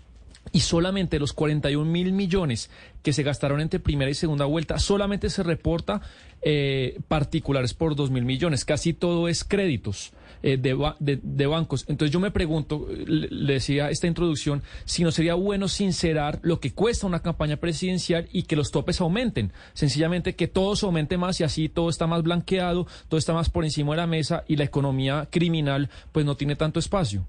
y 0.51 0.59
solamente 0.59 1.19
los 1.19 1.33
41 1.33 1.89
mil 1.89 2.12
millones 2.12 2.69
que 3.01 3.13
se 3.13 3.23
gastaron 3.23 3.62
entre 3.62 3.79
primera 3.79 4.12
y 4.12 4.13
segunda 4.13 4.45
vuelta, 4.45 4.79
solamente 4.79 5.29
se 5.29 5.43
reporta 5.43 6.01
eh, 6.41 7.00
particulares 7.07 7.73
por 7.73 7.95
2 7.95 8.12
mil 8.12 8.25
millones. 8.25 8.65
Casi 8.65 8.93
todo 8.93 9.27
es 9.27 9.43
créditos. 9.43 10.13
Eh, 10.45 10.57
de, 10.57 10.77
de, 11.00 11.21
de, 11.23 11.47
bancos. 11.47 11.85
Entonces 11.88 12.12
yo 12.12 12.19
me 12.19 12.29
pregunto, 12.29 12.85
le, 12.89 13.53
decía 13.53 13.89
esta 13.89 14.07
introducción, 14.07 14.62
si 14.83 15.01
no 15.01 15.13
sería 15.13 15.35
bueno 15.35 15.69
sincerar 15.69 16.39
lo 16.41 16.59
que 16.59 16.73
cuesta 16.73 17.07
una 17.07 17.21
campaña 17.21 17.55
presidencial 17.55 18.27
y 18.33 18.43
que 18.43 18.57
los 18.57 18.69
topes 18.69 19.00
aumenten. 19.00 19.53
Sencillamente 19.73 20.35
que 20.35 20.50
todo 20.50 20.75
se 20.75 20.85
aumente 20.85 21.17
más 21.17 21.39
y 21.39 21.45
así 21.45 21.69
todo 21.69 21.89
está 21.89 22.07
más 22.07 22.23
blanqueado, 22.23 22.88
todo 23.07 23.17
está 23.17 23.31
más 23.31 23.50
por 23.50 23.63
encima 23.63 23.91
de 23.91 24.01
la 24.01 24.07
mesa 24.07 24.43
y 24.45 24.57
la 24.57 24.65
economía 24.65 25.29
criminal 25.31 25.89
pues 26.12 26.25
no 26.25 26.35
tiene 26.35 26.57
tanto 26.57 26.77
espacio. 26.77 27.25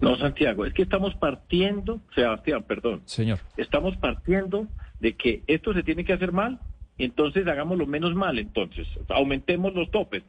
No, 0.00 0.16
Santiago, 0.18 0.66
es 0.66 0.74
que 0.74 0.82
estamos 0.82 1.14
partiendo, 1.14 2.00
Sebastián, 2.14 2.64
perdón. 2.64 3.02
Señor. 3.06 3.38
Estamos 3.56 3.96
partiendo 3.96 4.68
de 5.00 5.14
que 5.14 5.42
esto 5.46 5.72
se 5.72 5.82
tiene 5.82 6.04
que 6.04 6.12
hacer 6.12 6.32
mal, 6.32 6.60
entonces 6.98 7.46
hagámoslo 7.46 7.86
menos 7.86 8.14
mal, 8.14 8.38
entonces, 8.38 8.86
aumentemos 9.08 9.74
los 9.74 9.90
topes. 9.90 10.22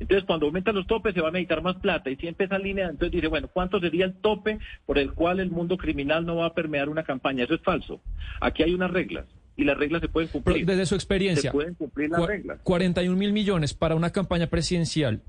Entonces, 0.00 0.24
cuando 0.24 0.46
aumentan 0.46 0.74
los 0.74 0.86
topes, 0.88 1.14
se 1.14 1.20
va 1.20 1.28
a 1.28 1.30
necesitar 1.30 1.62
más 1.62 1.76
plata. 1.76 2.10
Y 2.10 2.16
siempre 2.16 2.46
esa 2.46 2.58
línea, 2.58 2.86
entonces 2.86 3.12
dice, 3.12 3.28
bueno, 3.28 3.48
¿cuánto 3.52 3.78
sería 3.78 4.04
el 4.04 4.14
tope 4.14 4.58
por 4.84 4.98
el 4.98 5.12
cual 5.12 5.38
el 5.38 5.50
mundo 5.50 5.76
criminal 5.76 6.26
no 6.26 6.36
va 6.36 6.46
a 6.46 6.54
permear 6.54 6.88
una 6.88 7.04
campaña? 7.04 7.44
Eso 7.44 7.54
es 7.54 7.60
falso. 7.60 8.00
Aquí 8.40 8.64
hay 8.64 8.74
unas 8.74 8.90
reglas. 8.90 9.26
Y 9.56 9.62
las 9.62 9.76
reglas 9.76 10.00
se 10.00 10.08
pueden 10.08 10.28
cumplir. 10.28 10.56
Pero 10.56 10.66
desde 10.66 10.86
su 10.86 10.96
experiencia, 10.96 11.50
se 11.50 11.54
pueden 11.54 11.74
cumplir 11.74 12.10
las 12.10 12.26
reglas. 12.26 12.58
41 12.64 13.16
mil 13.16 13.32
millones 13.32 13.74
para 13.74 13.94
una 13.94 14.10
campaña 14.10 14.48
presidencial 14.48 15.20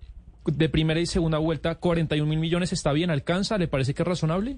de 0.46 0.70
primera 0.70 1.00
y 1.00 1.06
segunda 1.06 1.38
vuelta, 1.38 1.76
41 1.76 2.30
mil 2.30 2.40
millones 2.40 2.74
está 2.74 2.92
bien, 2.92 3.10
alcanza, 3.10 3.58
¿le 3.58 3.68
parece 3.68 3.94
que 3.94 4.04
es 4.04 4.08
razonable? 4.08 4.58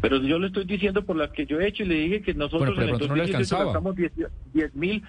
Pero 0.00 0.18
yo 0.18 0.38
le 0.38 0.48
estoy 0.48 0.64
diciendo 0.64 1.04
por 1.04 1.16
las 1.16 1.30
que 1.30 1.46
yo 1.46 1.60
he 1.60 1.68
hecho 1.68 1.82
y 1.82 1.86
le 1.86 1.94
dije 1.94 2.22
que 2.22 2.34
nosotros 2.34 2.76
bueno, 2.76 2.94
en 2.94 3.02
el 3.02 3.08
no 3.08 3.16
le 3.16 3.22
alcanzaba. 3.22 3.64
gastamos 3.64 3.96
10 3.96 4.74
mil, 4.74 5.02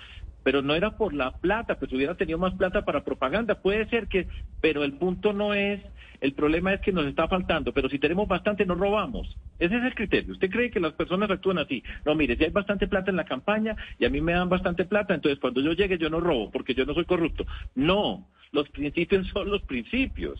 pero 0.46 0.62
no 0.62 0.76
era 0.76 0.96
por 0.96 1.16
la 1.16 1.32
plata, 1.32 1.80
pues 1.80 1.92
hubiera 1.92 2.14
tenido 2.14 2.38
más 2.38 2.54
plata 2.54 2.86
para 2.86 3.04
propaganda. 3.04 3.64
Puede 3.64 3.90
ser 3.90 4.08
que, 4.08 4.28
pero 4.62 4.84
el 4.84 4.94
punto 4.94 5.34
no 5.34 5.56
es, 5.56 5.82
el 6.22 6.34
problema 6.34 6.72
es 6.72 6.82
que 6.82 6.92
nos 6.92 7.08
está 7.08 7.28
faltando, 7.28 7.74
pero 7.74 7.90
si 7.90 7.98
tenemos 7.98 8.28
bastante, 8.28 8.64
nos 8.64 8.78
robamos. 8.78 9.28
Ese 9.58 9.76
es 9.76 9.84
el 9.84 9.96
criterio. 9.96 10.34
¿Usted 10.34 10.52
cree 10.52 10.70
que 10.70 10.80
las 10.80 10.94
personas 10.94 11.32
actúan 11.32 11.58
así? 11.58 11.84
No, 12.06 12.14
mire, 12.14 12.38
si 12.38 12.44
hay 12.44 12.52
bastante 12.52 12.88
plata 12.88 13.10
en 13.10 13.18
la 13.18 13.26
campaña 13.26 13.76
y 13.98 14.06
a 14.06 14.10
mí 14.12 14.22
me 14.22 14.34
dan 14.34 14.48
bastante 14.48 14.86
plata, 14.86 15.16
entonces 15.16 15.40
cuando 15.40 15.62
yo 15.62 15.74
llegue 15.74 15.98
yo 15.98 16.12
no 16.12 16.20
robo 16.20 16.52
porque 16.52 16.76
yo 16.76 16.86
no 16.86 16.94
soy 16.94 17.06
corrupto. 17.06 17.48
No, 17.74 18.30
los 18.52 18.70
principios 18.70 19.26
son 19.34 19.50
los 19.50 19.64
principios. 19.64 20.40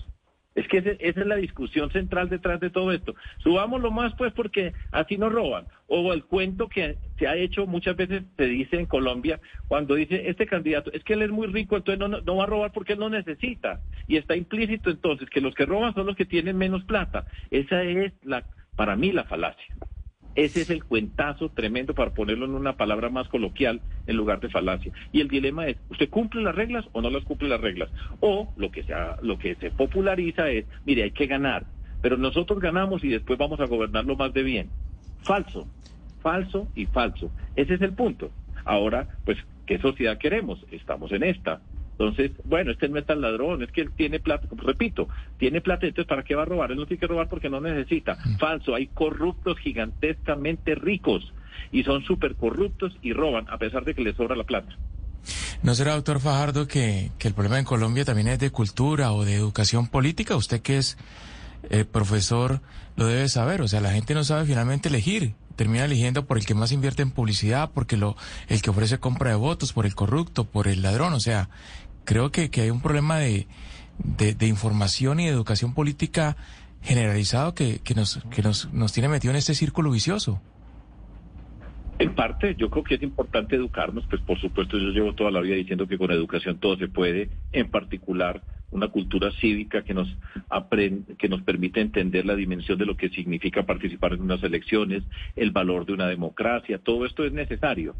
Es 0.56 0.68
que 0.70 0.78
esa 0.78 1.20
es 1.20 1.28
la 1.28 1.36
discusión 1.36 1.92
central 1.92 2.30
detrás 2.30 2.62
de 2.62 2.70
todo 2.70 2.94
esto. 2.94 3.14
Subámoslo 3.40 3.92
más, 3.92 4.14
pues, 4.16 4.32
porque 4.34 4.74
así 4.92 5.18
nos 5.18 5.34
roban. 5.34 5.68
O 5.88 6.14
el 6.14 6.24
cuento 6.24 6.70
que 6.70 6.98
se 7.20 7.28
ha 7.28 7.36
hecho 7.36 7.68
muchas 7.68 7.98
veces, 7.98 8.24
se 8.38 8.46
dice 8.46 8.80
en 8.80 8.86
Colombia, 8.86 9.42
cuando 9.68 9.96
dice 9.96 10.30
este 10.30 10.46
candidato, 10.48 10.92
es 10.94 11.04
que 11.04 11.14
él 11.14 11.24
es 11.24 11.30
muy 11.30 11.48
rico, 11.48 11.76
entonces 11.76 12.00
no, 12.00 12.08
no 12.08 12.36
va 12.38 12.44
a 12.44 12.48
robar 12.48 12.72
porque 12.72 12.94
él 12.94 13.00
no 13.00 13.10
necesita. 13.10 13.82
Y 14.08 14.16
está 14.16 14.38
implícito 14.38 14.90
entonces 14.90 15.30
que 15.30 15.42
los 15.42 15.54
que 15.54 15.66
roban 15.66 15.94
son 15.94 16.06
los 16.08 16.16
que 16.16 16.26
tienen 16.26 16.58
menos 16.58 16.86
plata. 16.86 17.26
Esa 17.52 17.84
es, 17.84 18.14
la, 18.24 18.46
para 18.78 18.96
mí, 18.96 19.12
la 19.12 19.26
falacia. 19.26 19.76
Ese 20.36 20.62
es 20.62 20.70
el 20.70 20.84
cuentazo 20.84 21.50
tremendo 21.50 21.94
para 21.94 22.14
ponerlo 22.14 22.46
en 22.46 22.56
una 22.56 22.76
palabra 22.76 23.10
más 23.10 23.28
coloquial 23.30 23.82
en 24.06 24.18
lugar 24.18 24.42
de 24.42 24.50
falacia. 24.50 24.92
Y 25.14 25.22
el 25.22 25.30
dilema 25.30 25.68
es, 25.68 25.78
¿usted 25.90 26.10
cumple 26.10 26.42
las 26.42 26.56
reglas 26.56 26.86
o 26.92 27.02
no 27.02 27.10
las 27.10 27.24
cumple 27.24 27.48
las 27.48 27.62
reglas? 27.62 27.90
O 28.20 28.54
lo 28.58 28.70
que, 28.70 28.84
sea, 28.84 29.18
lo 29.22 29.40
que 29.40 29.56
se 29.56 29.72
populariza 29.72 30.50
es, 30.50 30.66
mire, 30.86 31.04
hay 31.04 31.12
que 31.12 31.28
ganar, 31.28 31.66
pero 32.02 32.18
nosotros 32.18 32.60
ganamos 32.60 33.04
y 33.04 33.10
después 33.10 33.40
vamos 33.40 33.60
a 33.62 33.66
gobernarlo 33.66 34.16
más 34.18 34.34
de 34.34 34.44
bien. 34.44 34.70
Falso, 35.24 35.68
falso 36.22 36.68
y 36.76 36.86
falso. 36.86 37.32
Ese 37.56 37.76
es 37.76 37.82
el 37.82 37.94
punto. 37.94 38.30
Ahora, 38.66 39.08
pues, 39.24 39.38
¿qué 39.66 39.80
sociedad 39.80 40.18
queremos? 40.18 40.66
Estamos 40.72 41.12
en 41.14 41.24
esta. 41.24 41.62
Entonces, 41.98 42.32
bueno, 42.44 42.72
este 42.72 42.90
no 42.90 43.00
es 43.00 43.06
tan 43.06 43.22
ladrón, 43.22 43.64
es 43.64 43.72
que 43.72 43.82
él 43.82 43.92
tiene 43.96 44.20
plata, 44.20 44.48
repito, 44.58 45.08
tiene 45.38 45.62
plata, 45.62 45.86
entonces 45.86 46.10
¿para 46.10 46.24
qué 46.24 46.36
va 46.36 46.42
a 46.42 46.46
robar? 46.46 46.72
Él 46.72 46.78
no 46.78 46.86
tiene 46.86 47.00
que 47.00 47.08
robar 47.08 47.30
porque 47.30 47.50
no 47.50 47.62
necesita. 47.62 48.18
Falso, 48.38 48.76
hay 48.76 48.88
corruptos 48.88 49.58
gigantescamente 49.60 50.76
ricos 50.76 51.32
y 51.72 51.84
son 51.84 52.04
súper 52.04 52.36
corruptos 52.36 52.98
y 53.02 53.14
roban 53.14 53.46
a 53.50 53.58
pesar 53.58 53.86
de 53.86 53.94
que 53.94 54.04
les 54.04 54.16
sobra 54.16 54.36
la 54.36 54.44
plata. 54.44 54.76
¿No 55.64 55.74
será, 55.74 55.94
doctor 55.94 56.20
Fajardo, 56.20 56.68
que, 56.68 57.12
que 57.18 57.30
el 57.30 57.34
problema 57.34 57.60
en 57.60 57.66
Colombia 57.66 58.04
también 58.04 58.28
es 58.28 58.40
de 58.40 58.52
cultura 58.52 59.14
o 59.14 59.24
de 59.24 59.36
educación 59.36 59.88
política? 59.88 60.36
Usted 60.36 60.62
que 60.62 60.78
es 60.78 60.98
eh, 61.70 61.86
profesor 61.86 62.62
lo 62.96 63.08
debe 63.08 63.28
saber, 63.28 63.62
o 63.62 63.68
sea, 63.68 63.82
la 63.82 63.92
gente 63.92 64.14
no 64.14 64.24
sabe 64.24 64.46
finalmente 64.46 64.90
elegir, 64.90 65.36
termina 65.56 65.86
eligiendo 65.86 66.26
por 66.26 66.38
el 66.38 66.46
que 66.46 66.54
más 66.54 66.72
invierte 66.72 67.02
en 67.02 67.12
publicidad, 67.12 67.72
porque 67.74 67.98
lo, 67.98 68.16
el 68.48 68.62
que 68.62 68.70
ofrece 68.70 69.00
compra 69.00 69.32
de 69.32 69.36
votos, 69.36 69.74
por 69.74 69.86
el 69.86 69.96
corrupto, 69.96 70.46
por 70.46 70.68
el 70.68 70.82
ladrón, 70.82 71.14
o 71.14 71.20
sea, 71.20 71.50
creo 72.06 72.32
que, 72.32 72.50
que 72.50 72.62
hay 72.62 72.70
un 72.70 72.82
problema 72.82 73.20
de, 73.20 73.48
de, 73.98 74.48
información 74.48 75.20
y 75.20 75.26
de 75.26 75.32
educación 75.32 75.74
política 75.74 76.38
generalizado 76.82 77.54
que, 77.54 77.80
que, 77.80 77.96
nos, 77.96 78.24
que 78.34 78.42
nos, 78.42 78.72
nos 78.74 78.94
tiene 78.94 79.10
metido 79.10 79.32
en 79.32 79.38
este 79.38 79.56
círculo 79.56 79.92
vicioso. 79.92 80.42
En 81.98 82.14
parte, 82.14 82.56
yo 82.58 82.70
creo 82.70 82.84
que 82.84 82.96
es 82.96 83.04
importante 83.04 83.56
educarnos, 83.56 84.06
pues 84.10 84.22
por 84.22 84.38
supuesto 84.40 84.78
yo 84.78 84.90
llevo 84.90 85.14
toda 85.14 85.32
la 85.32 85.40
vida 85.40 85.56
diciendo 85.56 85.88
que 85.88 85.98
con 85.98 86.12
educación 86.12 86.60
todo 86.60 86.76
se 86.78 86.90
puede, 86.90 87.30
en 87.54 87.70
particular 87.72 88.42
una 88.72 88.90
cultura 88.90 89.32
cívica 89.40 89.84
que 89.84 89.94
nos 89.94 90.14
aprende, 90.50 91.16
que 91.16 91.30
nos 91.30 91.42
permite 91.42 91.80
entender 91.80 92.26
la 92.26 92.36
dimensión 92.36 92.78
de 92.78 92.86
lo 92.86 92.98
que 92.98 93.10
significa 93.10 93.64
participar 93.64 94.14
en 94.14 94.24
unas 94.24 94.44
elecciones, 94.44 95.04
el 95.38 95.52
valor 95.52 95.86
de 95.86 95.94
una 95.94 96.08
democracia, 96.08 96.80
todo 96.80 97.06
esto 97.06 97.24
es 97.24 97.32
necesario. 97.32 97.96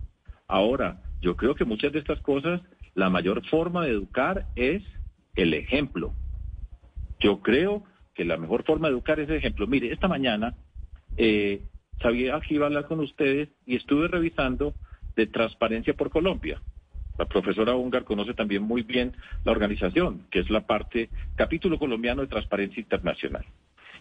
Ahora, 0.48 1.02
yo 1.22 1.38
creo 1.38 1.56
que 1.56 1.64
muchas 1.64 1.94
de 1.94 2.00
estas 2.00 2.20
cosas, 2.20 2.62
la 2.96 3.10
mayor 3.10 3.46
forma 3.48 3.86
de 3.86 3.92
educar 3.92 4.48
es 4.56 4.82
el 5.36 5.54
ejemplo. 5.54 6.14
Yo 7.20 7.42
creo 7.42 7.84
que 8.14 8.26
la 8.26 8.38
mejor 8.38 8.64
forma 8.64 8.88
de 8.88 8.94
educar 8.94 9.20
es 9.20 9.30
el 9.30 9.36
ejemplo. 9.36 9.68
Mire, 9.68 9.92
esta 9.92 10.08
mañana 10.08 10.56
eh, 11.18 11.62
sabía 12.02 12.40
que 12.40 12.56
iba 12.56 12.66
a 12.66 12.68
hablar 12.68 12.88
con 12.88 13.02
ustedes 13.02 13.50
y 13.66 13.76
estuve 13.76 14.08
revisando 14.08 14.74
de 15.16 15.28
Transparencia 15.28 15.94
por 15.94 16.10
Colombia. 16.10 16.62
La 17.18 17.26
profesora 17.26 17.76
Ungar 17.76 18.04
conoce 18.04 18.34
también 18.34 18.64
muy 18.64 18.82
bien 18.82 19.14
la 19.44 19.52
organización, 19.52 20.26
que 20.32 20.40
es 20.40 20.50
la 20.50 20.66
parte, 20.66 21.10
capítulo 21.36 21.80
colombiano 21.80 22.22
de 22.22 22.28
Transparencia 22.28 22.82
Internacional. 22.82 23.46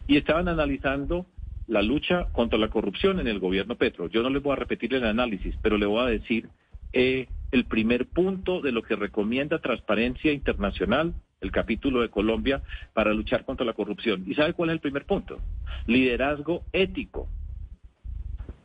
Y 0.07 0.17
estaban 0.17 0.49
analizando 0.49 1.27
la 1.67 1.83
lucha 1.83 2.27
contra 2.33 2.59
la 2.59 2.69
corrupción 2.69 3.21
en 3.21 3.29
el 3.29 3.39
gobierno 3.39 3.77
Petro. 3.77 4.09
Yo 4.09 4.23
no 4.23 4.31
les 4.31 4.43
voy 4.43 4.53
a 4.53 4.57
repetir 4.57 4.95
el 4.95 5.05
análisis, 5.05 5.57
pero 5.63 5.79
le 5.79 5.87
voy 5.87 6.01
a 6.01 6.11
decir 6.11 6.49
eh, 6.93 7.29
el 7.55 7.67
primer 7.67 8.07
punto 8.07 8.61
de 8.61 8.73
lo 8.73 8.83
que 8.83 8.97
recomienda 8.97 9.61
Transparencia 9.61 10.33
Internacional, 10.33 11.15
el 11.41 11.53
capítulo 11.53 12.01
de 12.01 12.09
Colombia, 12.09 12.63
para 12.95 13.15
luchar 13.15 13.45
contra 13.45 13.65
la 13.65 13.75
corrupción. 13.75 14.25
¿Y 14.27 14.35
sabe 14.35 14.55
cuál 14.55 14.71
es 14.71 14.75
el 14.75 14.81
primer 14.81 15.07
punto? 15.07 15.39
Liderazgo 15.87 16.65
ético. 16.73 17.29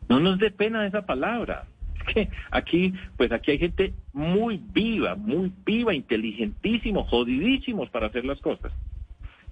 No 0.10 0.19
nos 0.19 0.39
dé 0.39 0.49
pena 0.49 0.88
esa 0.88 1.06
palabra. 1.06 1.67
Aquí, 2.49 2.91
pues 3.15 3.32
aquí 3.32 3.52
hay 3.52 3.60
gente 3.60 3.93
muy 4.12 4.60
viva, 4.73 5.13
muy 5.13 5.52
viva, 5.63 5.93
inteligentísimos, 5.93 7.08
jodidísimos 7.10 7.91
para 7.91 8.08
hacer 8.08 8.25
las 8.25 8.41
cosas. 8.41 8.73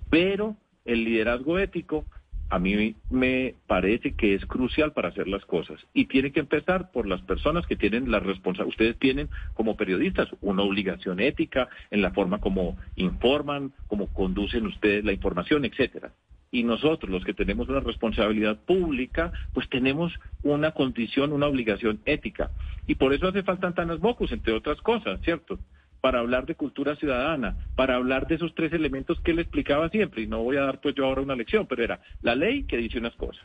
Pero 0.10 0.56
el 0.84 1.04
liderazgo 1.04 1.60
ético 1.60 2.06
a 2.50 2.60
mí 2.60 2.96
me 3.10 3.56
parece 3.68 4.14
que 4.14 4.34
es 4.34 4.46
crucial 4.46 4.94
para 4.94 5.10
hacer 5.10 5.28
las 5.28 5.46
cosas 5.46 5.80
y 5.94 6.06
tiene 6.06 6.32
que 6.32 6.40
empezar 6.40 6.92
por 6.92 7.08
las 7.08 7.22
personas 7.22 7.66
que 7.68 7.76
tienen 7.76 8.10
la 8.10 8.20
responsabilidad. 8.20 8.70
Ustedes 8.70 8.98
tienen 8.98 9.30
como 9.54 9.76
periodistas 9.76 10.30
una 10.42 10.64
obligación 10.64 11.20
ética 11.20 11.68
en 11.92 12.02
la 12.02 12.12
forma 12.12 12.40
como 12.40 12.78
informan, 12.96 13.74
como 13.88 14.08
conducen 14.08 14.66
ustedes 14.66 15.04
la 15.04 15.12
información, 15.12 15.66
etcétera. 15.66 16.14
Y 16.50 16.64
nosotros, 16.64 17.12
los 17.12 17.26
que 17.26 17.34
tenemos 17.34 17.68
una 17.68 17.82
responsabilidad 17.82 18.58
pública, 18.58 19.34
pues 19.54 19.68
tenemos 19.70 20.14
una 20.44 20.72
condición, 20.72 21.34
una 21.34 21.48
obligación 21.48 22.00
ética. 22.06 22.52
Y 22.88 22.96
por 22.96 23.14
eso 23.14 23.28
hace 23.28 23.44
falta 23.44 23.68
Antanas 23.68 24.00
Mocus, 24.00 24.32
entre 24.32 24.54
otras 24.54 24.80
cosas, 24.82 25.20
¿cierto? 25.22 25.60
Para 26.02 26.20
hablar 26.20 26.46
de 26.46 26.56
cultura 26.56 26.96
ciudadana, 26.96 27.58
para 27.76 27.96
hablar 27.96 28.28
de 28.28 28.36
esos 28.36 28.54
tres 28.56 28.72
elementos 28.74 29.20
que 29.22 29.32
él 29.32 29.40
explicaba 29.40 29.90
siempre, 29.90 30.22
y 30.22 30.28
no 30.28 30.44
voy 30.44 30.58
a 30.58 30.62
dar 30.62 30.80
pues 30.80 30.96
yo 30.96 31.06
ahora 31.06 31.22
una 31.22 31.36
lección, 31.36 31.66
pero 31.68 31.84
era 31.84 32.00
la 32.22 32.36
ley 32.36 32.64
que 32.64 32.78
dice 32.78 33.00
unas 33.00 33.16
cosas, 33.16 33.44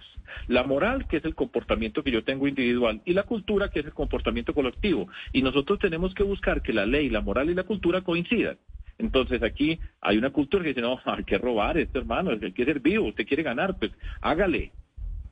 la 0.49 0.63
moral 0.63 1.07
que 1.09 1.17
es 1.17 1.25
el 1.25 1.35
comportamiento 1.35 2.03
que 2.03 2.11
yo 2.11 2.25
tengo 2.25 2.47
individual 2.47 3.01
y 3.05 3.15
la 3.15 3.25
cultura 3.25 3.69
que 3.69 3.81
es 3.81 3.87
el 3.87 3.95
comportamiento 3.95 4.55
colectivo. 4.55 5.09
Y 5.33 5.43
nosotros 5.43 5.79
tenemos 5.79 6.15
que 6.15 6.23
buscar 6.23 6.63
que 6.63 6.73
la 6.73 6.87
ley, 6.87 7.09
la 7.09 7.21
moral 7.21 7.51
y 7.51 7.55
la 7.55 7.65
cultura 7.65 8.03
coincidan. 8.03 8.59
Entonces 8.99 9.43
aquí 9.43 9.81
hay 10.01 10.19
una 10.19 10.31
cultura 10.31 10.63
que 10.63 10.71
dice, 10.71 10.81
no, 10.81 11.01
hay 11.05 11.25
que 11.25 11.39
robar 11.39 11.79
esto 11.79 11.99
hermano, 11.99 12.31
él 12.31 12.53
quiere 12.55 12.75
ser 12.75 12.83
vivo, 12.83 13.07
usted 13.07 13.27
quiere 13.27 13.43
ganar, 13.43 13.79
pues 13.79 13.93
hágale. 14.21 14.73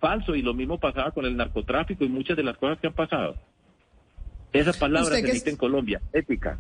Falso, 0.01 0.35
y 0.35 0.41
lo 0.41 0.55
mismo 0.55 0.81
pasaba 0.81 1.11
con 1.11 1.27
el 1.27 1.37
narcotráfico 1.37 2.05
y 2.05 2.09
muchas 2.09 2.35
de 2.37 2.43
las 2.43 2.57
cosas 2.57 2.79
que 2.81 2.87
han 2.87 2.95
pasado. 2.95 3.37
Esa 4.53 4.73
palabra 4.73 5.17
se 5.17 5.23
dice 5.23 5.51
en 5.51 5.57
Colombia, 5.57 6.01
ética. 6.13 6.59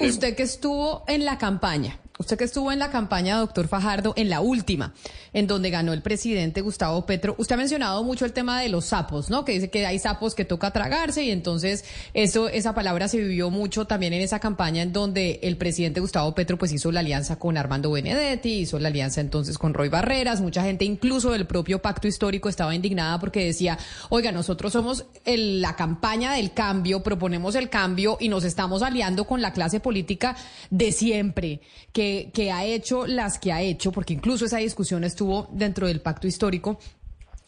Usted 0.00 0.36
que 0.36 0.42
estuvo 0.42 1.04
en 1.08 1.24
la 1.24 1.38
campaña, 1.38 1.98
Usted 2.18 2.36
que 2.36 2.44
estuvo 2.44 2.72
en 2.72 2.80
la 2.80 2.90
campaña, 2.90 3.38
doctor 3.38 3.68
Fajardo, 3.68 4.12
en 4.16 4.28
la 4.28 4.40
última, 4.40 4.92
en 5.32 5.46
donde 5.46 5.70
ganó 5.70 5.92
el 5.92 6.02
presidente 6.02 6.62
Gustavo 6.62 7.06
Petro, 7.06 7.36
usted 7.38 7.54
ha 7.54 7.58
mencionado 7.58 8.02
mucho 8.02 8.24
el 8.24 8.32
tema 8.32 8.60
de 8.60 8.68
los 8.68 8.86
sapos, 8.86 9.30
¿no? 9.30 9.44
Que 9.44 9.52
dice 9.52 9.70
que 9.70 9.86
hay 9.86 10.00
sapos 10.00 10.34
que 10.34 10.44
toca 10.44 10.72
tragarse 10.72 11.22
y 11.22 11.30
entonces 11.30 11.84
eso, 12.14 12.48
esa 12.48 12.74
palabra 12.74 13.06
se 13.06 13.18
vivió 13.18 13.50
mucho 13.50 13.84
también 13.84 14.12
en 14.14 14.22
esa 14.22 14.40
campaña 14.40 14.82
en 14.82 14.92
donde 14.92 15.38
el 15.44 15.56
presidente 15.56 16.00
Gustavo 16.00 16.34
Petro 16.34 16.58
pues 16.58 16.72
hizo 16.72 16.90
la 16.90 17.00
alianza 17.00 17.38
con 17.38 17.56
Armando 17.56 17.92
Benedetti, 17.92 18.60
hizo 18.60 18.80
la 18.80 18.88
alianza 18.88 19.20
entonces 19.20 19.56
con 19.56 19.72
Roy 19.72 19.88
Barreras, 19.88 20.40
mucha 20.40 20.64
gente 20.64 20.84
incluso 20.84 21.30
del 21.30 21.46
propio 21.46 21.80
pacto 21.80 22.08
histórico 22.08 22.48
estaba 22.48 22.74
indignada 22.74 23.20
porque 23.20 23.44
decía, 23.44 23.78
oiga, 24.08 24.32
nosotros 24.32 24.72
somos 24.72 25.06
el, 25.24 25.62
la 25.62 25.76
campaña 25.76 26.32
del 26.32 26.52
cambio, 26.52 27.04
proponemos 27.04 27.54
el 27.54 27.70
cambio 27.70 28.16
y 28.18 28.28
nos 28.28 28.42
estamos 28.42 28.82
aliando 28.82 29.24
con 29.24 29.40
la 29.40 29.52
clase 29.52 29.78
política 29.78 30.34
de 30.70 30.90
siempre, 30.90 31.60
que 31.92 32.07
que, 32.32 32.52
ha 32.52 32.64
hecho 32.64 33.06
las 33.06 33.38
que 33.38 33.52
ha 33.52 33.62
hecho, 33.62 33.92
porque 33.92 34.14
incluso 34.14 34.44
esa 34.44 34.58
discusión 34.58 35.04
estuvo 35.04 35.48
dentro 35.52 35.86
del 35.86 36.00
pacto 36.00 36.26
histórico. 36.26 36.78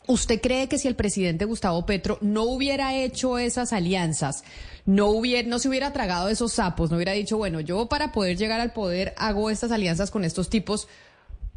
¿Usted 0.06 0.40
cree 0.40 0.68
que 0.68 0.78
si 0.78 0.88
el 0.88 0.96
presidente 0.96 1.44
Gustavo 1.44 1.86
Petro 1.86 2.18
no 2.20 2.44
hubiera 2.44 2.96
hecho 2.96 3.38
esas 3.38 3.72
alianzas, 3.72 4.44
no, 4.86 5.08
hubiera, 5.08 5.48
no 5.48 5.58
se 5.58 5.68
hubiera 5.68 5.92
tragado 5.92 6.28
esos 6.28 6.52
sapos, 6.52 6.90
no 6.90 6.96
hubiera 6.96 7.12
dicho, 7.12 7.36
bueno, 7.36 7.60
yo 7.60 7.86
para 7.88 8.10
poder 8.10 8.36
llegar 8.36 8.60
al 8.60 8.72
poder 8.72 9.14
hago 9.18 9.50
estas 9.50 9.70
alianzas 9.70 10.10
con 10.10 10.24
estos 10.24 10.50
tipos, 10.50 10.88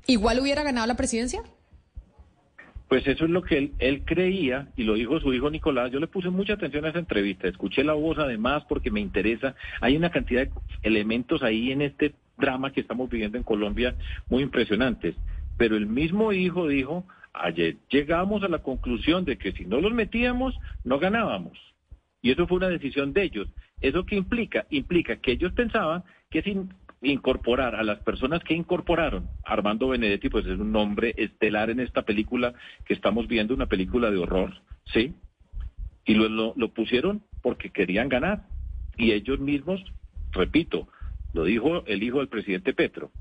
igual 0.06 0.40
hubiera 0.40 0.64
ganado 0.64 0.86
la 0.86 0.96
presidencia? 0.96 1.42
Pues 2.90 3.08
eso 3.08 3.26
es 3.26 3.32
lo 3.32 3.42
que 3.42 3.58
él, 3.58 3.72
él, 3.80 4.04
creía 4.06 4.68
y 4.78 4.84
lo 4.84 4.94
dijo 4.94 5.20
su 5.20 5.34
hijo 5.34 5.50
Nicolás. 5.50 5.92
Yo 5.92 6.00
le 6.00 6.06
puse 6.06 6.30
mucha 6.30 6.54
atención 6.54 6.86
a 6.86 6.90
esa 6.90 7.00
entrevista, 7.00 7.48
escuché 7.48 7.84
la 7.84 7.94
voz 7.94 8.20
además 8.20 8.64
porque 8.70 8.92
me 8.92 9.00
interesa. 9.00 9.56
Hay 9.82 9.98
una 9.98 10.12
cantidad 10.12 10.46
de 10.46 10.52
elementos 10.84 11.42
ahí 11.42 11.72
en 11.72 11.82
este 11.82 12.14
drama 12.38 12.72
que 12.72 12.82
estamos 12.82 13.10
viviendo 13.10 13.38
en 13.38 13.44
Colombia 13.44 13.96
muy 14.30 14.44
impresionantes. 14.44 15.16
Pero 15.58 15.76
el 15.76 15.86
mismo 15.86 16.34
hijo 16.34 16.68
dijo, 16.68 17.06
ayer 17.34 17.78
llegamos 17.90 18.44
a 18.44 18.48
la 18.48 18.60
conclusión 18.60 19.26
de 19.26 19.38
que 19.38 19.52
si 19.52 19.66
no 19.66 19.80
los 19.82 19.94
metíamos, 19.94 20.56
no 20.84 21.00
ganábamos. 21.00 21.58
Y 22.22 22.32
eso 22.32 22.48
fue 22.48 22.58
una 22.58 22.70
decisión 22.70 23.14
de 23.14 23.24
ellos. 23.24 23.50
¿Eso 23.82 24.06
qué 24.06 24.16
implica? 24.16 24.66
Implica 24.70 25.18
que 25.18 25.34
ellos 25.34 25.52
pensaban 25.54 26.04
que 26.30 26.42
sin 26.42 26.74
incorporar 27.02 27.76
a 27.76 27.84
las 27.84 28.00
personas 28.00 28.42
que 28.44 28.54
incorporaron, 28.54 29.28
Armando 29.44 29.90
Benedetti, 29.90 30.30
pues 30.30 30.46
es 30.46 30.58
un 30.58 30.72
nombre 30.72 31.14
estelar 31.18 31.70
en 31.70 31.82
esta 31.82 32.04
película 32.04 32.54
que 32.86 32.94
estamos 32.94 33.28
viendo, 33.28 33.54
una 33.54 33.66
película 33.66 34.10
de 34.10 34.18
horror, 34.18 34.54
¿sí? 34.94 35.14
Y 36.06 36.16
lo, 36.16 36.54
lo 36.56 36.74
pusieron 36.74 37.22
porque 37.42 37.72
querían 37.72 38.08
ganar. 38.08 38.44
Y 38.98 39.12
ellos 39.12 39.40
mismos, 39.40 39.84
repito, 40.32 40.88
lo 41.34 41.44
dijo 41.44 41.84
el 41.86 42.04
hijo 42.04 42.20
del 42.20 42.28
presidente 42.30 42.74
Petro, 42.74 43.12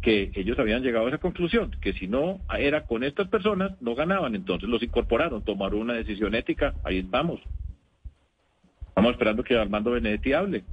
que 0.00 0.30
ellos 0.34 0.58
habían 0.58 0.82
llegado 0.82 1.06
a 1.06 1.08
esa 1.08 1.18
conclusión, 1.18 1.72
que 1.80 1.92
si 1.92 2.06
no 2.06 2.40
era 2.56 2.86
con 2.86 3.02
estas 3.02 3.28
personas, 3.28 3.72
no 3.82 3.94
ganaban. 3.94 4.34
Entonces 4.34 4.68
los 4.68 4.82
incorporaron, 4.82 5.42
tomaron 5.42 5.80
una 5.80 5.94
decisión 5.94 6.34
ética, 6.34 6.74
ahí 6.84 6.98
estamos. 6.98 7.40
Estamos 8.88 9.12
esperando 9.12 9.42
que 9.42 9.58
Armando 9.58 9.90
Benedetti 9.90 10.32
hable. 10.32 10.64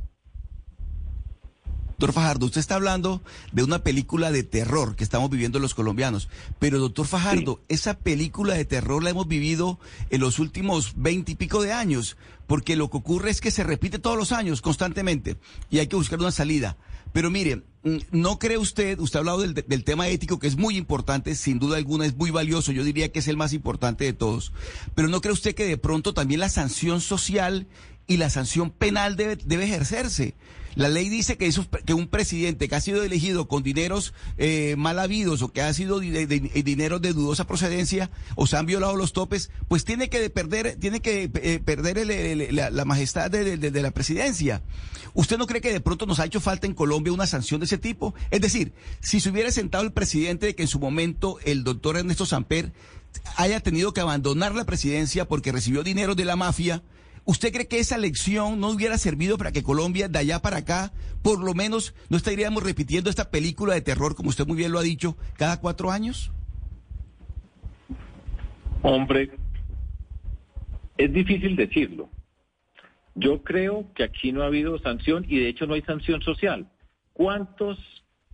Doctor 2.03 2.21
Fajardo, 2.21 2.47
usted 2.47 2.59
está 2.59 2.75
hablando 2.75 3.21
de 3.53 3.63
una 3.63 3.81
película 3.81 4.29
de 4.29 4.43
terror 4.43 4.97
que 4.97 5.05
estamos 5.05 5.29
viviendo 5.29 5.59
los 5.59 5.73
colombianos, 5.73 6.27
pero 6.59 6.77
doctor 6.77 7.07
Fajardo, 7.07 7.61
esa 7.69 7.93
película 7.97 8.55
de 8.55 8.65
terror 8.65 9.01
la 9.01 9.11
hemos 9.11 9.25
vivido 9.25 9.79
en 10.09 10.19
los 10.19 10.37
últimos 10.37 10.95
veinte 10.97 11.31
y 11.31 11.35
pico 11.35 11.61
de 11.61 11.71
años, 11.71 12.17
porque 12.45 12.75
lo 12.75 12.89
que 12.89 12.97
ocurre 12.97 13.29
es 13.29 13.39
que 13.39 13.51
se 13.51 13.63
repite 13.63 13.99
todos 13.99 14.17
los 14.17 14.33
años 14.33 14.61
constantemente 14.61 15.37
y 15.69 15.79
hay 15.79 15.87
que 15.87 15.95
buscar 15.95 16.19
una 16.19 16.31
salida. 16.31 16.75
Pero 17.13 17.31
mire, 17.31 17.63
mm, 17.83 17.97
¿no 18.11 18.37
cree 18.37 18.57
usted, 18.57 18.99
usted 18.99 19.15
ha 19.15 19.21
hablado 19.21 19.39
del, 19.39 19.53
del, 19.53 19.83
tema 19.85 20.09
ético 20.09 20.39
que 20.39 20.47
es 20.47 20.57
muy 20.57 20.75
importante, 20.75 21.35
sin 21.35 21.57
duda 21.57 21.77
alguna 21.77 22.05
es 22.05 22.17
muy 22.17 22.31
valioso, 22.31 22.73
yo 22.73 22.83
diría 22.83 23.13
que 23.13 23.19
es 23.19 23.29
el 23.29 23.37
más 23.37 23.53
importante 23.53 24.03
de 24.03 24.11
todos, 24.11 24.51
pero 24.93 25.07
¿no 25.07 25.21
cree 25.21 25.31
usted 25.31 25.55
que 25.55 25.65
de 25.65 25.77
pronto 25.77 26.13
también 26.13 26.41
la 26.41 26.49
sanción 26.49 26.99
social 26.99 27.65
y 28.07 28.17
la 28.17 28.29
sanción 28.29 28.71
penal 28.71 29.15
debe, 29.15 29.37
debe 29.37 29.63
ejercerse? 29.63 30.35
La 30.75 30.89
ley 30.89 31.09
dice 31.09 31.37
que, 31.37 31.51
que 31.85 31.93
un 31.93 32.07
presidente 32.07 32.67
que 32.67 32.75
ha 32.75 32.81
sido 32.81 33.03
elegido 33.03 33.47
con 33.47 33.63
dineros 33.63 34.13
eh, 34.37 34.75
mal 34.77 34.99
habidos 34.99 35.41
o 35.41 35.51
que 35.51 35.61
ha 35.61 35.73
sido 35.73 35.99
de, 35.99 36.25
dinero 36.27 36.99
de 36.99 37.13
dudosa 37.13 37.45
procedencia 37.45 38.09
o 38.35 38.47
se 38.47 38.57
han 38.57 38.65
violado 38.65 38.95
los 38.95 39.13
topes, 39.13 39.51
pues 39.67 39.85
tiene 39.85 40.09
que 40.09 40.29
perder, 40.29 40.77
tiene 40.79 41.01
que 41.01 41.29
eh, 41.35 41.59
perder 41.63 42.05
la, 42.53 42.85
majestad 42.85 43.29
de, 43.29 43.81
la 43.81 43.91
presidencia. 43.91 44.61
¿Usted 45.13 45.37
no 45.37 45.45
cree 45.45 45.61
que 45.61 45.71
de 45.71 45.81
pronto 45.81 46.05
nos 46.05 46.19
ha 46.19 46.25
hecho 46.25 46.41
falta 46.41 46.65
en 46.65 46.73
Colombia 46.73 47.13
una 47.13 47.27
sanción 47.27 47.59
de 47.59 47.65
ese 47.65 47.77
tipo? 47.77 48.15
Es 48.31 48.41
decir, 48.41 48.73
si 48.99 49.19
se 49.19 49.29
hubiera 49.29 49.51
sentado 49.51 49.83
el 49.83 49.93
presidente 49.93 50.47
de 50.47 50.55
que 50.55 50.63
en 50.63 50.67
su 50.67 50.79
momento 50.79 51.37
el 51.45 51.63
doctor 51.63 51.97
Ernesto 51.97 52.25
Samper 52.25 52.73
haya 53.35 53.59
tenido 53.59 53.93
que 53.93 54.01
abandonar 54.01 54.55
la 54.55 54.65
presidencia 54.65 55.27
porque 55.27 55.51
recibió 55.51 55.83
dinero 55.83 56.15
de 56.15 56.25
la 56.25 56.35
mafia, 56.35 56.81
¿Usted 57.25 57.53
cree 57.53 57.67
que 57.67 57.79
esa 57.79 57.97
lección 57.97 58.59
no 58.59 58.69
hubiera 58.69 58.97
servido 58.97 59.37
para 59.37 59.53
que 59.53 59.63
Colombia, 59.63 60.09
de 60.09 60.19
allá 60.19 60.41
para 60.41 60.57
acá, 60.57 60.91
por 61.21 61.41
lo 61.41 61.53
menos 61.53 61.93
no 62.09 62.17
estaríamos 62.17 62.63
repitiendo 62.63 63.09
esta 63.09 63.31
película 63.31 63.73
de 63.73 63.81
terror, 63.81 64.13
como 64.13 64.29
usted 64.29 64.45
muy 64.45 64.57
bien 64.57 64.73
lo 64.73 64.79
ha 64.79 64.83
dicho, 64.83 65.15
cada 65.37 65.61
cuatro 65.61 65.89
años? 65.89 66.31
Hombre, 68.81 69.31
es 70.97 71.13
difícil 71.13 71.55
decirlo. 71.55 72.09
Yo 73.15 73.41
creo 73.43 73.93
que 73.93 74.03
aquí 74.03 74.33
no 74.33 74.43
ha 74.43 74.47
habido 74.47 74.77
sanción 74.79 75.25
y 75.27 75.39
de 75.39 75.47
hecho 75.47 75.65
no 75.65 75.75
hay 75.75 75.81
sanción 75.83 76.21
social. 76.21 76.67
¿Cuántos 77.13 77.77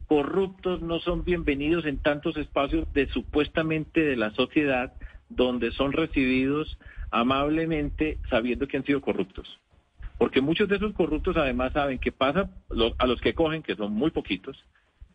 corruptos 0.08 0.82
no 0.82 1.00
son 1.00 1.24
bienvenidos 1.24 1.86
en 1.86 2.00
tantos 2.00 2.38
espacios 2.38 2.92
de 2.94 3.08
supuestamente 3.10 4.02
de 4.02 4.16
la 4.16 4.32
sociedad 4.32 4.94
donde 5.30 5.72
son 5.72 5.92
recibidos 5.92 6.80
amablemente 7.12 8.18
sabiendo 8.30 8.68
que 8.68 8.78
han 8.78 8.86
sido 8.86 9.02
corruptos. 9.02 9.60
Porque 10.18 10.42
muchos 10.42 10.68
de 10.68 10.76
esos 10.76 10.94
corruptos 10.94 11.38
además 11.38 11.74
saben 11.74 11.98
que 11.98 12.12
pasa 12.12 12.50
a 12.98 13.08
los 13.08 13.22
que 13.22 13.34
cogen, 13.34 13.64
que 13.64 13.76
son 13.76 13.94
muy 13.94 14.12
poquitos, 14.12 14.64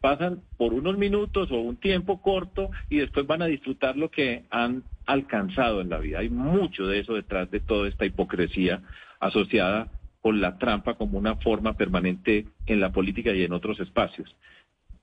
pasan 0.00 0.42
por 0.56 0.74
unos 0.74 0.98
minutos 0.98 1.50
o 1.50 1.56
un 1.56 1.76
tiempo 1.76 2.20
corto 2.20 2.70
y 2.90 2.98
después 2.98 3.26
van 3.26 3.42
a 3.42 3.46
disfrutar 3.46 3.96
lo 3.96 4.10
que 4.10 4.44
han 4.50 4.82
alcanzado 5.06 5.80
en 5.80 5.90
la 5.90 5.98
vida. 5.98 6.18
Hay 6.18 6.30
mucho 6.30 6.86
de 6.86 7.00
eso 7.00 7.14
detrás 7.14 7.50
de 7.50 7.60
toda 7.60 7.88
esta 7.88 8.04
hipocresía 8.04 8.82
asociada 9.20 9.88
con 10.20 10.40
la 10.40 10.58
trampa 10.58 10.94
como 10.94 11.18
una 11.18 11.36
forma 11.36 11.74
permanente 11.76 12.46
en 12.66 12.80
la 12.80 12.92
política 12.92 13.32
y 13.32 13.44
en 13.44 13.52
otros 13.52 13.78
espacios. 13.80 14.34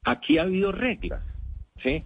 Aquí 0.04 0.40
ha 0.40 0.44
habido 0.44 0.72
reglas, 0.72 1.24
¿sí? 1.82 2.06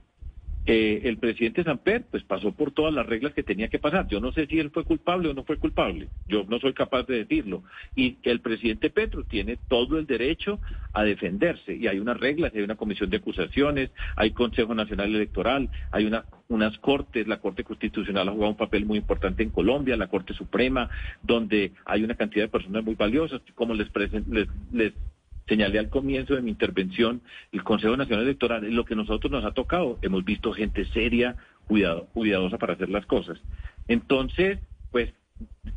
Eh, 0.67 1.01
el 1.04 1.17
presidente 1.17 1.63
Samper 1.63 2.06
pues 2.10 2.23
pasó 2.23 2.51
por 2.51 2.71
todas 2.71 2.91
las 2.91 3.06
reglas 3.06 3.34
que 3.34 3.43
tenía 3.43 3.67
que 3.67 3.78
pasar. 3.78 4.08
Yo 4.08 4.19
no 4.19 4.32
sé 4.32 4.47
si 4.47 4.60
él 4.60 4.71
fue 4.71 4.84
culpable 4.84 5.30
o 5.30 5.34
no 5.34 5.43
fue 5.43 5.58
culpable. 5.58 6.08
Yo 6.28 6.43
no 6.47 6.60
soy 6.60 6.73
capaz 6.73 7.04
de 7.04 7.19
decirlo. 7.19 7.63
Y 7.95 8.17
el 8.23 8.39
presidente 8.39 8.89
Petro 8.89 9.23
tiene 9.23 9.58
todo 9.67 9.99
el 9.99 10.08
derecho 10.08 10.60
a 10.93 11.04
defenderse. 11.04 11.75
Y 11.75 11.88
hay 11.88 11.99
unas 11.99 12.19
reglas, 12.19 12.51
hay 12.56 12.62
una 12.62 12.75
comisión 12.75 13.12
de 13.12 13.17
acusaciones, 13.17 13.91
hay 14.15 14.32
Consejo 14.32 14.73
Nacional 14.73 15.13
Electoral, 15.13 15.69
hay 15.91 16.06
una, 16.06 16.25
unas 16.47 16.78
cortes, 16.80 17.28
la 17.28 17.38
Corte 17.38 17.63
Constitucional 17.63 18.28
ha 18.28 18.32
jugado 18.32 18.51
un 18.51 18.58
papel 18.58 18.86
muy 18.86 18.97
importante 18.97 19.43
en 19.43 19.51
Colombia, 19.51 19.97
la 19.97 20.08
Corte 20.08 20.34
Suprema, 20.34 20.89
donde 21.21 21.73
hay 21.86 22.04
una 22.04 22.15
cantidad 22.15 22.45
de 22.45 22.49
personas 22.49 22.84
muy 22.84 22.95
valiosas, 22.95 23.41
como 23.54 23.75
les, 23.75 23.88
les, 24.28 24.47
les 24.71 24.93
señalé 25.48 25.80
al 25.80 25.90
comienzo 25.90 26.36
de 26.36 26.42
mi 26.42 26.52
intervención, 26.52 27.22
el 27.52 27.64
Consejo 27.64 27.96
Nacional 27.96 28.26
Electoral 28.26 28.66
es 28.66 28.74
lo 28.74 28.86
que 28.86 28.96
nosotros 28.96 29.32
nos 29.32 29.46
ha 29.46 29.52
tocado. 29.52 30.00
Hemos 30.02 30.26
visto 30.26 30.54
gente 30.54 30.86
seria, 30.86 31.36
cuidado, 31.68 32.08
cuidadosa 32.14 32.58
para 32.58 32.74
hacer 32.74 32.90
las 32.90 33.06
cosas. 33.06 33.40
Entonces, 33.88 34.60
pues, 34.92 35.14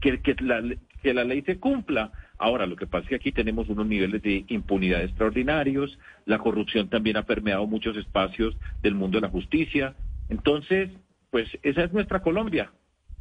que, 0.01 0.37
la, 0.41 0.63
que 1.03 1.15
la 1.15 1.25
ley 1.25 1.43
se 1.43 1.59
cumpla. 1.59 2.13
Ahora, 2.39 2.67
lo 2.67 2.77
que 2.77 2.87
pasa 2.87 3.05
es 3.05 3.09
que 3.09 3.17
aquí 3.17 3.33
tenemos 3.33 3.69
unos 3.69 3.87
niveles 3.87 4.23
de 4.23 4.45
impunidad 4.49 5.03
extraordinarios, 5.03 5.99
la 6.25 6.39
corrupción 6.39 6.89
también 6.89 7.17
ha 7.17 7.25
permeado 7.25 7.67
muchos 7.67 7.97
espacios 7.97 8.57
del 8.81 8.95
mundo 8.95 9.19
de 9.19 9.23
la 9.23 9.31
justicia. 9.31 9.95
Entonces, 10.29 10.91
pues 11.31 11.49
esa 11.63 11.85
es 11.85 11.93
nuestra 11.93 12.23
Colombia 12.23 12.71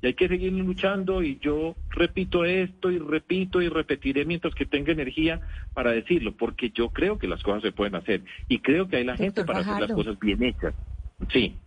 y 0.02 0.08
hay 0.08 0.14
que 0.14 0.28
seguir 0.28 0.54
luchando 0.54 1.24
y 1.24 1.40
yo 1.40 1.76
repito 1.90 2.46
esto 2.46 2.92
y 2.92 3.00
repito 3.00 3.62
y 3.62 3.70
repetiré 3.70 4.26
mientras 4.26 4.54
que 4.54 4.66
tenga 4.66 4.92
energía 4.92 5.42
para 5.74 5.92
decirlo, 5.92 6.36
porque 6.36 6.70
yo 6.70 6.90
creo 6.90 7.18
que 7.18 7.28
las 7.28 7.42
cosas 7.42 7.64
se 7.64 7.72
pueden 7.72 7.96
hacer 7.96 8.22
y 8.48 8.60
creo 8.60 8.88
que 8.88 8.98
hay 8.98 9.04
la 9.04 9.18
gente 9.18 9.44
para 9.44 9.60
hacer 9.60 9.80
las 9.80 9.92
cosas 9.92 10.20
bien 10.20 10.44
hechas. 10.44 10.76
Sí. 11.32 11.58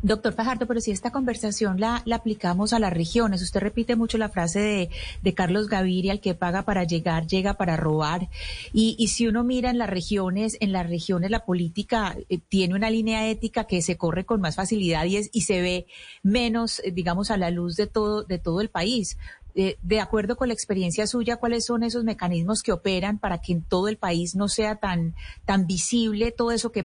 Doctor 0.00 0.32
Fajardo, 0.32 0.66
pero 0.66 0.80
si 0.80 0.92
esta 0.92 1.10
conversación 1.10 1.80
la, 1.80 2.02
la, 2.04 2.16
aplicamos 2.16 2.72
a 2.72 2.78
las 2.78 2.92
regiones, 2.92 3.42
usted 3.42 3.58
repite 3.60 3.96
mucho 3.96 4.16
la 4.16 4.28
frase 4.28 4.60
de, 4.60 4.90
de 5.22 5.34
Carlos 5.34 5.68
Gaviria, 5.68 6.12
el 6.12 6.20
que 6.20 6.34
paga 6.34 6.62
para 6.62 6.84
llegar, 6.84 7.26
llega 7.26 7.54
para 7.54 7.76
robar. 7.76 8.28
Y, 8.72 8.94
y, 8.96 9.08
si 9.08 9.26
uno 9.26 9.42
mira 9.42 9.70
en 9.70 9.78
las 9.78 9.90
regiones, 9.90 10.56
en 10.60 10.70
las 10.70 10.88
regiones 10.88 11.32
la 11.32 11.44
política 11.44 12.16
eh, 12.28 12.38
tiene 12.48 12.76
una 12.76 12.90
línea 12.90 13.28
ética 13.28 13.64
que 13.64 13.82
se 13.82 13.96
corre 13.96 14.24
con 14.24 14.40
más 14.40 14.54
facilidad 14.54 15.04
y, 15.04 15.16
es, 15.16 15.30
y 15.32 15.40
se 15.42 15.60
ve 15.62 15.86
menos, 16.22 16.80
eh, 16.84 16.92
digamos, 16.92 17.32
a 17.32 17.36
la 17.36 17.50
luz 17.50 17.74
de 17.74 17.88
todo, 17.88 18.22
de 18.22 18.38
todo 18.38 18.60
el 18.60 18.68
país. 18.68 19.18
eh, 19.56 19.78
de 19.82 20.00
acuerdo 20.00 20.36
con 20.36 20.46
la 20.46 20.54
experiencia 20.54 21.08
suya, 21.08 21.38
¿cuáles 21.38 21.66
son 21.66 21.82
esos 21.82 22.04
mecanismos 22.04 22.62
que 22.62 22.70
operan 22.70 23.18
para 23.18 23.38
que 23.38 23.52
en 23.52 23.62
todo 23.62 23.88
el 23.88 23.96
país 23.96 24.36
no 24.36 24.46
sea 24.46 24.76
tan, 24.76 25.16
tan 25.44 25.66
visible 25.66 26.30
todo 26.30 26.52
eso 26.52 26.70
que... 26.70 26.84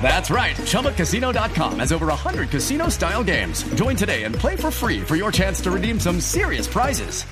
That's 0.00 0.30
right. 0.30 0.54
ChumbaCasino.com 0.54 1.80
has 1.80 1.92
over 1.92 2.06
100 2.06 2.50
casino 2.50 2.88
style 2.88 3.24
games. 3.24 3.64
Join 3.74 3.96
today 3.96 4.22
and 4.22 4.34
play 4.34 4.54
for 4.54 4.70
free 4.70 5.00
for 5.00 5.16
your 5.16 5.32
chance 5.32 5.60
to 5.62 5.72
redeem 5.72 5.98
some 5.98 6.20
serious 6.20 6.68
prizes. 6.68 7.24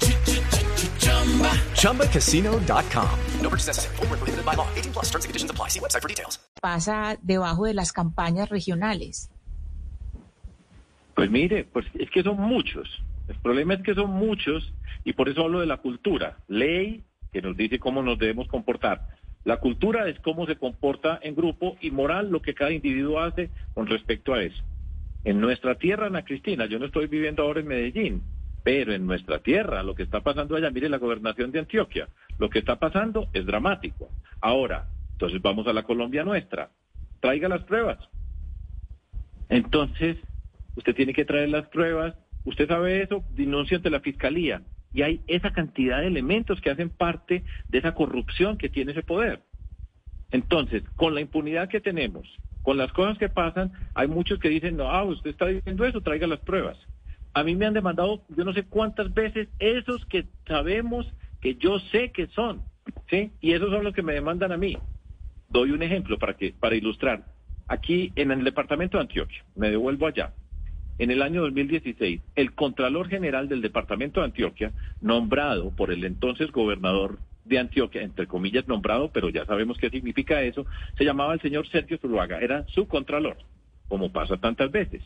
ChumbaCasino.com. 1.78 3.18
No 3.40 3.48
purchase 3.48 3.68
necessary. 3.68 3.96
Prohibited 3.96 4.44
by 4.44 4.54
law. 4.54 4.66
18 4.74 4.92
plus 4.92 5.04
terms 5.11 5.24
and 5.24 5.30
conditions 5.30 5.50
apply. 5.50 5.68
See 5.68 5.80
website 5.80 6.02
for 6.02 6.09
details. 6.09 6.40
Pasa 6.61 7.16
debajo 7.22 7.66
de 7.66 7.74
las 7.74 7.92
campañas 7.92 8.48
regionales. 8.48 9.30
Pues 11.14 11.30
mire, 11.30 11.64
pues 11.64 11.87
es 11.94 12.11
que 12.11 12.22
son 12.22 12.40
muchos. 12.40 12.88
El 13.28 13.37
problema 13.37 13.74
es 13.74 13.83
que 13.83 13.94
son 13.94 14.11
muchos 14.11 14.72
y 15.04 15.12
por 15.12 15.28
eso 15.28 15.42
hablo 15.42 15.61
de 15.61 15.66
la 15.66 15.76
cultura. 15.76 16.38
Ley 16.48 17.04
que 17.33 17.42
nos 17.42 17.57
dice 17.57 17.78
cómo 17.78 18.02
nos 18.02 18.18
debemos 18.18 18.48
comportar 18.48 19.09
la 19.44 19.59
cultura 19.59 20.09
es 20.09 20.18
cómo 20.20 20.46
se 20.46 20.57
comporta 20.57 21.18
en 21.22 21.35
grupo 21.35 21.76
y 21.80 21.90
moral 21.90 22.30
lo 22.30 22.40
que 22.40 22.54
cada 22.54 22.72
individuo 22.72 23.20
hace 23.20 23.50
con 23.74 23.87
respecto 23.87 24.33
a 24.33 24.42
eso. 24.42 24.62
En 25.24 25.40
nuestra 25.40 25.74
tierra, 25.76 26.07
Ana 26.07 26.24
Cristina, 26.24 26.66
yo 26.66 26.78
no 26.78 26.87
estoy 26.87 27.07
viviendo 27.07 27.42
ahora 27.42 27.61
en 27.61 27.68
Medellín, 27.68 28.22
pero 28.62 28.94
en 28.94 29.07
nuestra 29.07 29.40
tierra, 29.40 29.83
lo 29.83 29.94
que 29.94 30.02
está 30.02 30.20
pasando 30.20 30.57
allá, 30.57 30.70
mire 30.70 30.88
la 30.88 30.96
gobernación 30.96 31.52
de 31.52 31.59
Antioquia, 31.59 32.09
lo 32.38 32.48
que 32.48 32.59
está 32.59 32.76
pasando 32.76 33.28
es 33.35 33.44
dramático. 33.44 34.09
Ahora, 34.40 34.87
entonces 35.12 35.40
vamos 35.42 35.66
a 35.66 35.74
la 35.74 35.83
Colombia 35.83 36.24
nuestra, 36.24 36.70
traiga 37.20 37.48
las 37.48 37.64
pruebas. 37.64 37.98
Entonces, 39.50 40.16
usted 40.74 40.94
tiene 40.94 41.12
que 41.12 41.26
traer 41.26 41.50
las 41.50 41.66
pruebas, 41.68 42.14
usted 42.44 42.66
sabe 42.66 43.02
eso, 43.02 43.22
denuncia 43.35 43.76
ante 43.76 43.90
la 43.90 44.00
fiscalía 44.00 44.62
y 44.94 45.02
hay 45.02 45.20
esa 45.26 45.52
cantidad 45.52 46.00
de 46.00 46.07
elementos 46.07 46.61
que 46.61 46.70
hacen 46.70 46.88
parte 46.88 47.42
de 47.68 47.78
esa 47.78 47.94
corrupción 47.94 48.57
que 48.57 48.68
tiene 48.68 48.92
ese 48.92 49.02
poder. 49.02 49.42
Entonces, 50.30 50.85
con 50.94 51.14
la 51.14 51.20
impunidad 51.20 51.68
que 51.68 51.80
tenemos, 51.80 52.26
con 52.62 52.78
las 52.78 52.92
cosas 52.92 53.18
que 53.18 53.28
pasan, 53.28 53.72
hay 53.94 54.07
muchos 54.07 54.38
que 54.38 54.48
dicen, 54.48 54.76
no, 54.76 54.90
ah, 54.90 55.02
usted 55.02 55.30
está 55.30 55.46
diciendo 55.46 55.85
eso, 55.85 56.00
traiga 56.00 56.28
las 56.28 56.40
pruebas. 56.40 56.78
A 57.35 57.42
mí 57.42 57.57
me 57.57 57.66
han 57.66 57.74
demandado, 57.74 58.22
yo 58.37 58.44
no 58.44 58.52
sé 58.52 58.62
cuántas 58.62 59.12
veces, 59.12 59.48
esos 59.59 60.07
que 60.07 60.26
sabemos 60.46 61.12
que 61.40 61.57
yo 61.57 61.80
sé 61.80 62.12
que 62.12 62.28
son, 62.28 62.62
¿sí? 63.11 63.33
Y 63.40 63.52
esos 63.52 63.70
son 63.70 63.83
los 63.83 63.94
que 63.94 64.02
me 64.02 64.14
demandan 64.14 64.52
a 64.52 64.57
mí. 64.57 64.78
Doy 65.48 65.72
un 65.72 65.83
ejemplo 65.83 66.18
para, 66.18 66.37
que, 66.37 66.54
para 66.59 66.76
ilustrar. 66.76 67.26
Aquí 67.66 68.12
en 68.14 68.30
el 68.30 68.44
departamento 68.44 68.96
de 68.96 69.02
Antioquia, 69.02 69.44
me 69.57 69.70
devuelvo 69.70 70.07
allá 70.07 70.33
en 70.98 71.11
el 71.11 71.22
año 71.22 71.42
2016, 71.42 72.20
el 72.37 72.54
Contralor 72.54 73.09
General 73.09 73.48
del 73.48 73.62
Departamento 73.62 74.20
de 74.20 74.26
Antioquia, 74.26 74.72
nombrado 75.00 75.70
por 75.70 75.90
el 75.90 76.04
entonces 76.04 76.52
gobernador 76.52 77.18
de 77.44 77.59
Antioquia, 77.59 78.02
entre 78.02 78.26
comillas 78.26 78.68
nombrado, 78.68 79.11
pero 79.12 79.28
ya 79.28 79.44
sabemos 79.44 79.78
qué 79.78 79.90
significa 79.90 80.42
eso, 80.42 80.66
se 80.96 81.04
llamaba 81.04 81.35
el 81.35 81.40
señor 81.40 81.68
Sergio 81.68 81.98
Zuluaga, 81.98 82.38
era 82.38 82.64
su 82.68 82.87
Contralor, 82.87 83.37
como 83.88 84.12
pasa 84.12 84.37
tantas 84.37 84.70
veces. 84.70 85.02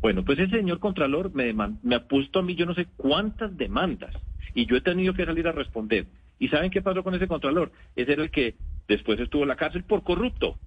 Bueno, 0.00 0.24
pues 0.24 0.38
ese 0.38 0.56
señor 0.56 0.78
Contralor 0.78 1.34
me, 1.34 1.52
me 1.52 1.94
ha 1.94 2.06
puesto 2.06 2.38
a 2.38 2.42
mí 2.42 2.54
yo 2.54 2.66
no 2.66 2.74
sé 2.74 2.86
cuántas 2.96 3.56
demandas 3.56 4.14
y 4.54 4.66
yo 4.66 4.76
he 4.76 4.80
tenido 4.80 5.14
que 5.14 5.24
salir 5.24 5.48
a 5.48 5.52
responder. 5.52 6.06
¿Y 6.38 6.48
saben 6.48 6.70
qué 6.70 6.82
pasó 6.82 7.02
con 7.02 7.14
ese 7.14 7.28
Contralor? 7.28 7.72
Ese 7.96 8.12
era 8.12 8.22
el 8.22 8.30
que 8.30 8.54
después 8.86 9.18
estuvo 9.18 9.42
en 9.42 9.48
la 9.48 9.56
cárcel 9.56 9.84
por 9.84 10.02
corrupto. 10.02 10.58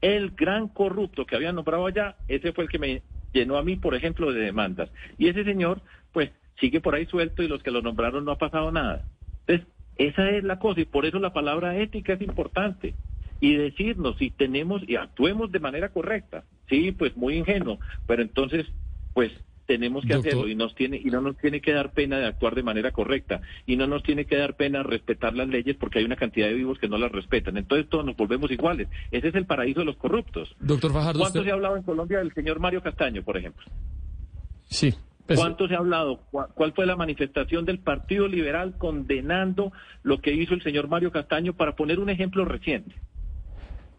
El 0.00 0.30
gran 0.30 0.68
corrupto 0.68 1.24
que 1.26 1.36
había 1.36 1.52
nombrado 1.52 1.86
allá, 1.86 2.16
ese 2.28 2.52
fue 2.52 2.64
el 2.64 2.70
que 2.70 2.78
me 2.78 3.02
llenó 3.32 3.56
a 3.56 3.62
mí, 3.62 3.76
por 3.76 3.94
ejemplo, 3.94 4.32
de 4.32 4.40
demandas. 4.40 4.90
Y 5.16 5.28
ese 5.28 5.44
señor, 5.44 5.80
pues, 6.12 6.30
sigue 6.60 6.80
por 6.80 6.94
ahí 6.94 7.06
suelto 7.06 7.42
y 7.42 7.48
los 7.48 7.62
que 7.62 7.70
lo 7.70 7.82
nombraron 7.82 8.24
no 8.24 8.32
ha 8.32 8.38
pasado 8.38 8.72
nada. 8.72 9.04
Entonces, 9.46 9.66
esa 9.96 10.30
es 10.30 10.44
la 10.44 10.58
cosa 10.58 10.80
y 10.80 10.84
por 10.84 11.06
eso 11.06 11.18
la 11.18 11.32
palabra 11.32 11.76
ética 11.76 12.14
es 12.14 12.22
importante. 12.22 12.94
Y 13.40 13.54
decirnos 13.54 14.16
si 14.18 14.30
tenemos 14.30 14.82
y 14.88 14.96
actuemos 14.96 15.52
de 15.52 15.60
manera 15.60 15.90
correcta. 15.90 16.44
Sí, 16.68 16.92
pues 16.92 17.16
muy 17.16 17.36
ingenuo, 17.36 17.78
pero 18.06 18.22
entonces, 18.22 18.66
pues 19.14 19.30
tenemos 19.68 20.02
que 20.06 20.14
hacerlo 20.14 20.48
y 20.48 20.54
nos 20.54 20.74
tiene 20.74 20.96
y 20.96 21.10
no 21.10 21.20
nos 21.20 21.36
tiene 21.36 21.60
que 21.60 21.74
dar 21.74 21.92
pena 21.92 22.18
de 22.18 22.26
actuar 22.26 22.54
de 22.54 22.62
manera 22.62 22.90
correcta 22.90 23.42
y 23.66 23.76
no 23.76 23.86
nos 23.86 24.02
tiene 24.02 24.24
que 24.24 24.34
dar 24.34 24.56
pena 24.56 24.82
respetar 24.82 25.34
las 25.34 25.46
leyes 25.46 25.76
porque 25.76 25.98
hay 25.98 26.06
una 26.06 26.16
cantidad 26.16 26.48
de 26.48 26.54
vivos 26.54 26.78
que 26.78 26.88
no 26.88 26.96
las 26.96 27.12
respetan. 27.12 27.58
Entonces 27.58 27.86
todos 27.90 28.02
nos 28.02 28.16
volvemos 28.16 28.50
iguales. 28.50 28.88
Ese 29.10 29.28
es 29.28 29.34
el 29.34 29.44
paraíso 29.44 29.80
de 29.80 29.86
los 29.86 29.96
corruptos. 29.98 30.56
Doctor 30.58 30.90
Fajardo, 30.90 31.20
¿cuánto 31.20 31.44
se 31.44 31.50
ha 31.50 31.52
hablado 31.52 31.76
en 31.76 31.82
Colombia 31.82 32.18
del 32.18 32.32
señor 32.32 32.60
Mario 32.60 32.80
Castaño, 32.82 33.22
por 33.22 33.36
ejemplo? 33.36 33.66
Sí. 34.70 34.94
Pues, 35.26 35.38
¿Cuánto 35.38 35.68
se 35.68 35.74
ha 35.74 35.78
hablado? 35.78 36.22
¿Cuál 36.30 36.72
fue 36.72 36.86
la 36.86 36.96
manifestación 36.96 37.66
del 37.66 37.78
Partido 37.78 38.26
Liberal 38.26 38.78
condenando 38.78 39.70
lo 40.02 40.22
que 40.22 40.32
hizo 40.32 40.54
el 40.54 40.62
señor 40.62 40.88
Mario 40.88 41.12
Castaño 41.12 41.52
para 41.52 41.76
poner 41.76 41.98
un 41.98 42.08
ejemplo 42.08 42.46
reciente? 42.46 42.94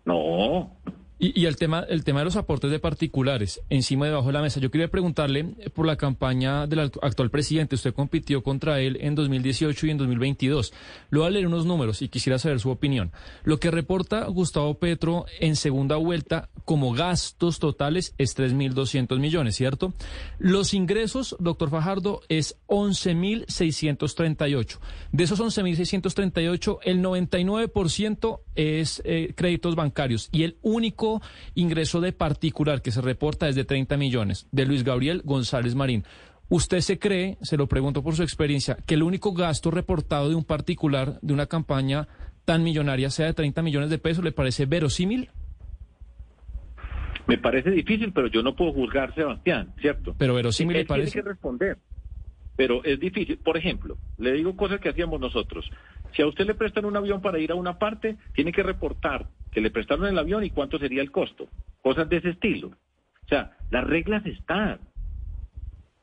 No, 0.03 0.75
y, 1.19 1.45
el 1.45 1.57
tema 1.57 1.85
el 1.89 2.05
tema 2.05 2.19
de 2.19 2.25
los 2.25 2.37
aportes 2.37 2.71
de 2.71 2.79
particulares 2.79 3.61
encima 3.69 4.05
debajo 4.05 4.27
de 4.27 4.33
la 4.33 4.41
mesa. 4.41 4.61
Yo 4.61 4.71
quería 4.71 4.87
preguntarle 4.87 5.43
por 5.73 5.85
la 5.85 5.97
campaña 5.97 6.65
del 6.65 6.79
actual 6.79 7.29
presidente. 7.29 7.75
Usted 7.75 7.93
compitió 7.93 8.41
contra 8.41 8.79
él 8.79 8.97
en 9.01 9.15
2018 9.15 9.87
y 9.87 9.89
en 9.91 9.97
2022. 9.97 10.71
Lo 11.09 11.19
voy 11.19 11.27
a 11.27 11.31
leer 11.31 11.47
unos 11.47 11.65
números 11.65 12.01
y 12.01 12.07
quisiera 12.07 12.39
saber 12.39 12.61
su 12.61 12.69
opinión. 12.69 13.11
Lo 13.43 13.59
que 13.59 13.69
reporta 13.69 14.25
Gustavo 14.27 14.75
Petro 14.75 15.25
en 15.41 15.57
segunda 15.57 15.97
vuelta 15.97 16.47
como 16.63 16.93
gastos 16.93 17.59
totales 17.59 18.13
es 18.17 18.37
3.200 18.37 19.19
millones, 19.19 19.55
¿cierto? 19.55 19.93
Los 20.37 20.73
ingresos, 20.73 21.35
doctor 21.39 21.69
Fajardo, 21.69 22.21
es 22.29 22.55
11.638. 22.67 24.79
De 25.11 25.25
esos 25.25 25.41
11.638, 25.41 26.77
el 26.83 27.01
99% 27.01 28.39
es 28.55 29.01
eh, 29.03 29.33
créditos 29.35 29.75
bancarios 29.75 30.29
y 30.31 30.43
el 30.43 30.57
único 30.61 31.08
ingreso 31.55 32.01
de 32.01 32.11
particular 32.11 32.81
que 32.81 32.91
se 32.91 33.01
reporta 33.01 33.47
es 33.47 33.55
de 33.55 33.65
30 33.65 33.97
millones, 33.97 34.47
de 34.51 34.65
Luis 34.65 34.83
Gabriel 34.83 35.21
González 35.23 35.75
Marín. 35.75 36.03
¿Usted 36.49 36.79
se 36.79 36.97
cree, 36.97 37.37
se 37.41 37.57
lo 37.57 37.67
pregunto 37.67 38.01
por 38.01 38.15
su 38.15 38.23
experiencia, 38.23 38.77
que 38.85 38.95
el 38.95 39.03
único 39.03 39.33
gasto 39.33 39.69
reportado 39.69 40.29
de 40.29 40.35
un 40.35 40.43
particular 40.43 41.19
de 41.21 41.33
una 41.33 41.45
campaña 41.45 42.07
tan 42.45 42.63
millonaria 42.63 43.11
sea 43.11 43.27
de 43.27 43.33
30 43.33 43.61
millones 43.61 43.89
de 43.89 43.99
pesos? 43.99 44.23
¿Le 44.23 44.31
parece 44.31 44.65
verosímil? 44.65 45.29
Me 47.27 47.37
parece 47.37 47.69
difícil, 47.69 48.11
pero 48.11 48.27
yo 48.27 48.41
no 48.41 48.55
puedo 48.55 48.73
juzgar, 48.73 49.13
Sebastián, 49.13 49.71
¿cierto? 49.79 50.15
Pero 50.17 50.33
verosímil 50.33 50.77
le 50.77 50.85
parece. 50.85 51.11
Tiene 51.11 51.23
que 51.23 51.29
responder. 51.29 51.77
Pero 52.59 52.83
es 52.83 52.99
difícil. 52.99 53.37
Por 53.37 53.55
ejemplo, 53.55 53.97
le 54.17 54.33
digo 54.33 54.57
cosas 54.57 54.81
que 54.81 54.89
hacíamos 54.89 55.17
nosotros. 55.21 55.71
Si 56.13 56.21
a 56.21 56.27
usted 56.27 56.45
le 56.45 56.55
prestan 56.55 56.83
un 56.83 56.97
avión 56.97 57.21
para 57.21 57.39
ir 57.39 57.53
a 57.53 57.55
una 57.55 57.79
parte, 57.79 58.17
tiene 58.33 58.51
que 58.51 58.63
reportar 58.63 59.27
que 59.49 59.61
le 59.61 59.71
prestaron 59.71 60.07
el 60.07 60.19
avión 60.19 60.43
y 60.43 60.49
cuánto 60.49 60.77
sería 60.77 61.01
el 61.01 61.09
costo. 61.09 61.47
Cosas 61.81 62.09
de 62.09 62.17
ese 62.17 62.31
estilo. 62.31 62.67
O 62.67 63.27
sea, 63.29 63.55
las 63.71 63.85
reglas 63.85 64.25
están. 64.25 64.81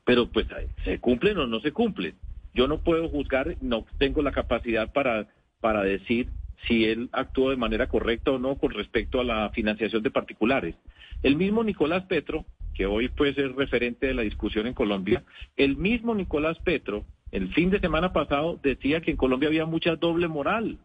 Pero 0.06 0.32
pues 0.32 0.46
se 0.82 0.98
cumplen 0.98 1.36
o 1.36 1.46
no 1.46 1.60
se 1.60 1.72
cumplen. 1.72 2.14
Yo 2.54 2.66
no 2.66 2.78
puedo 2.78 3.06
juzgar, 3.10 3.58
no 3.60 3.84
tengo 3.98 4.22
la 4.22 4.32
capacidad 4.32 4.90
para, 4.94 5.28
para 5.60 5.82
decir 5.82 6.30
si 6.66 6.84
él 6.84 7.08
actuó 7.12 7.50
de 7.50 7.56
manera 7.56 7.88
correcta 7.88 8.32
o 8.32 8.38
no 8.38 8.56
con 8.56 8.72
respecto 8.72 9.20
a 9.20 9.24
la 9.24 9.50
financiación 9.50 10.02
de 10.02 10.10
particulares. 10.10 10.74
El 11.22 11.36
mismo 11.36 11.64
Nicolás 11.64 12.04
Petro, 12.04 12.44
que 12.74 12.86
hoy 12.86 13.08
puede 13.08 13.34
ser 13.34 13.54
referente 13.54 14.06
de 14.06 14.14
la 14.14 14.22
discusión 14.22 14.66
en 14.66 14.74
Colombia, 14.74 15.24
el 15.56 15.76
mismo 15.76 16.14
Nicolás 16.14 16.58
Petro, 16.58 17.04
el 17.32 17.52
fin 17.54 17.70
de 17.70 17.80
semana 17.80 18.12
pasado, 18.12 18.58
decía 18.62 19.00
que 19.00 19.10
en 19.10 19.16
Colombia 19.16 19.48
había 19.48 19.66
mucha 19.66 19.96
doble 19.96 20.28
moral. 20.28 20.78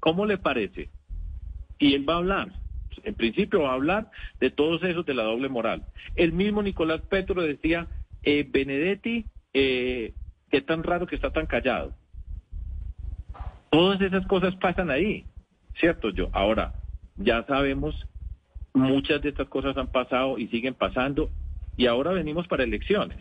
¿Cómo 0.00 0.26
le 0.26 0.38
parece? 0.38 0.90
Y 1.78 1.94
él 1.94 2.08
va 2.08 2.14
a 2.14 2.18
hablar, 2.18 2.52
en 3.04 3.14
principio 3.14 3.62
va 3.62 3.70
a 3.70 3.74
hablar 3.74 4.10
de 4.40 4.50
todos 4.50 4.82
esos 4.82 5.04
de 5.06 5.14
la 5.14 5.24
doble 5.24 5.48
moral. 5.48 5.86
El 6.16 6.32
mismo 6.32 6.62
Nicolás 6.62 7.02
Petro 7.08 7.42
decía, 7.42 7.88
eh, 8.22 8.46
Benedetti, 8.48 9.26
eh, 9.52 10.14
qué 10.50 10.60
tan 10.60 10.82
raro 10.82 11.06
que 11.06 11.16
está 11.16 11.30
tan 11.30 11.46
callado. 11.46 11.94
Todas 13.70 14.00
esas 14.00 14.26
cosas 14.26 14.54
pasan 14.56 14.90
ahí, 14.90 15.24
¿cierto? 15.78 16.10
Yo, 16.10 16.30
ahora, 16.32 16.74
ya 17.16 17.44
sabemos, 17.44 17.94
muchas 18.72 19.20
de 19.22 19.30
estas 19.30 19.48
cosas 19.48 19.76
han 19.76 19.88
pasado 19.88 20.38
y 20.38 20.48
siguen 20.48 20.74
pasando, 20.74 21.30
y 21.76 21.86
ahora 21.86 22.12
venimos 22.12 22.46
para 22.48 22.64
elecciones. 22.64 23.18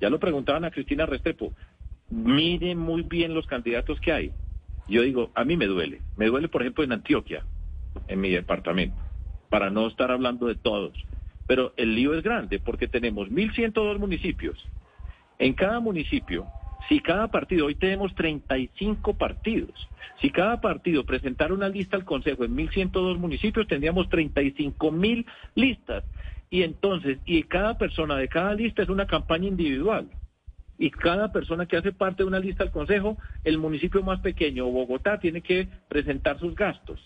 Ya 0.00 0.10
lo 0.10 0.20
preguntaban 0.20 0.64
a 0.64 0.70
Cristina 0.70 1.06
Restrepo, 1.06 1.52
miren 2.10 2.78
muy 2.78 3.02
bien 3.02 3.34
los 3.34 3.46
candidatos 3.46 4.00
que 4.00 4.12
hay. 4.12 4.32
Yo 4.88 5.02
digo, 5.02 5.30
a 5.34 5.44
mí 5.44 5.56
me 5.56 5.66
duele, 5.66 6.00
me 6.16 6.26
duele 6.26 6.48
por 6.48 6.62
ejemplo 6.62 6.84
en 6.84 6.92
Antioquia, 6.92 7.44
en 8.08 8.20
mi 8.20 8.30
departamento, 8.30 8.96
para 9.48 9.70
no 9.70 9.86
estar 9.86 10.10
hablando 10.10 10.46
de 10.46 10.54
todos. 10.54 10.92
Pero 11.46 11.72
el 11.76 11.94
lío 11.94 12.14
es 12.14 12.22
grande 12.22 12.58
porque 12.58 12.88
tenemos 12.88 13.28
1.102 13.28 13.98
municipios, 13.98 14.56
En 15.38 15.54
cada 15.54 15.80
municipio, 15.80 16.46
si 16.88 17.00
cada 17.00 17.28
partido, 17.28 17.66
hoy 17.66 17.74
tenemos 17.74 18.14
35 18.14 19.14
partidos, 19.14 19.88
si 20.20 20.30
cada 20.30 20.60
partido 20.60 21.04
presentara 21.04 21.54
una 21.54 21.68
lista 21.68 21.96
al 21.96 22.04
Consejo 22.04 22.44
en 22.44 22.54
1.102 22.56 23.16
municipios, 23.18 23.66
tendríamos 23.66 24.08
35.000 24.08 25.24
listas. 25.54 26.04
Y 26.50 26.62
entonces, 26.62 27.18
y 27.24 27.44
cada 27.44 27.78
persona 27.78 28.16
de 28.16 28.28
cada 28.28 28.54
lista 28.54 28.82
es 28.82 28.88
una 28.88 29.06
campaña 29.06 29.48
individual. 29.48 30.08
Y 30.76 30.90
cada 30.90 31.32
persona 31.32 31.66
que 31.66 31.76
hace 31.76 31.92
parte 31.92 32.22
de 32.22 32.28
una 32.28 32.38
lista 32.38 32.64
al 32.64 32.70
Consejo, 32.70 33.16
el 33.44 33.58
municipio 33.58 34.02
más 34.02 34.20
pequeño, 34.20 34.66
Bogotá, 34.66 35.20
tiene 35.20 35.40
que 35.42 35.68
presentar 35.88 36.38
sus 36.38 36.54
gastos. 36.54 37.00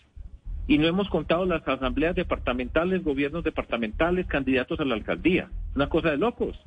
Y 0.67 0.79
no 0.79 0.89
hemos 0.89 1.09
contado 1.09 1.45
las 1.45 1.67
asambleas 1.69 2.17
departamentales, 2.17 3.05
gobiernos 3.05 3.45
departamentales, 3.45 4.27
candidatos 4.27 4.81
a 4.81 4.85
la 4.85 4.95
alcaldía. 4.95 5.51
Una 5.75 5.89
cosa 5.89 6.11
de 6.11 6.17
locos. 6.17 6.59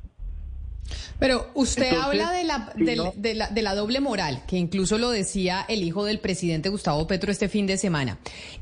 Pero 1.18 1.50
usted 1.54 1.82
Entonces, 1.88 2.04
habla 2.22 2.32
de 2.32 2.44
la, 2.44 2.72
si 2.76 2.84
de, 2.84 2.96
no- 2.96 3.12
de 3.16 3.34
la, 3.34 3.48
de 3.48 3.60
la 3.62 3.74
doble 3.74 4.00
moral, 4.00 4.44
que 4.46 4.56
incluso 4.56 4.98
lo 4.98 5.10
decía 5.10 5.64
el 5.68 5.82
hijo 5.82 6.04
del 6.04 6.20
presidente 6.20 6.68
Gustavo 6.68 7.06
Petro 7.06 7.30
este 7.32 7.48
fin 7.48 7.66
de 7.66 7.76
semana. 7.76 8.18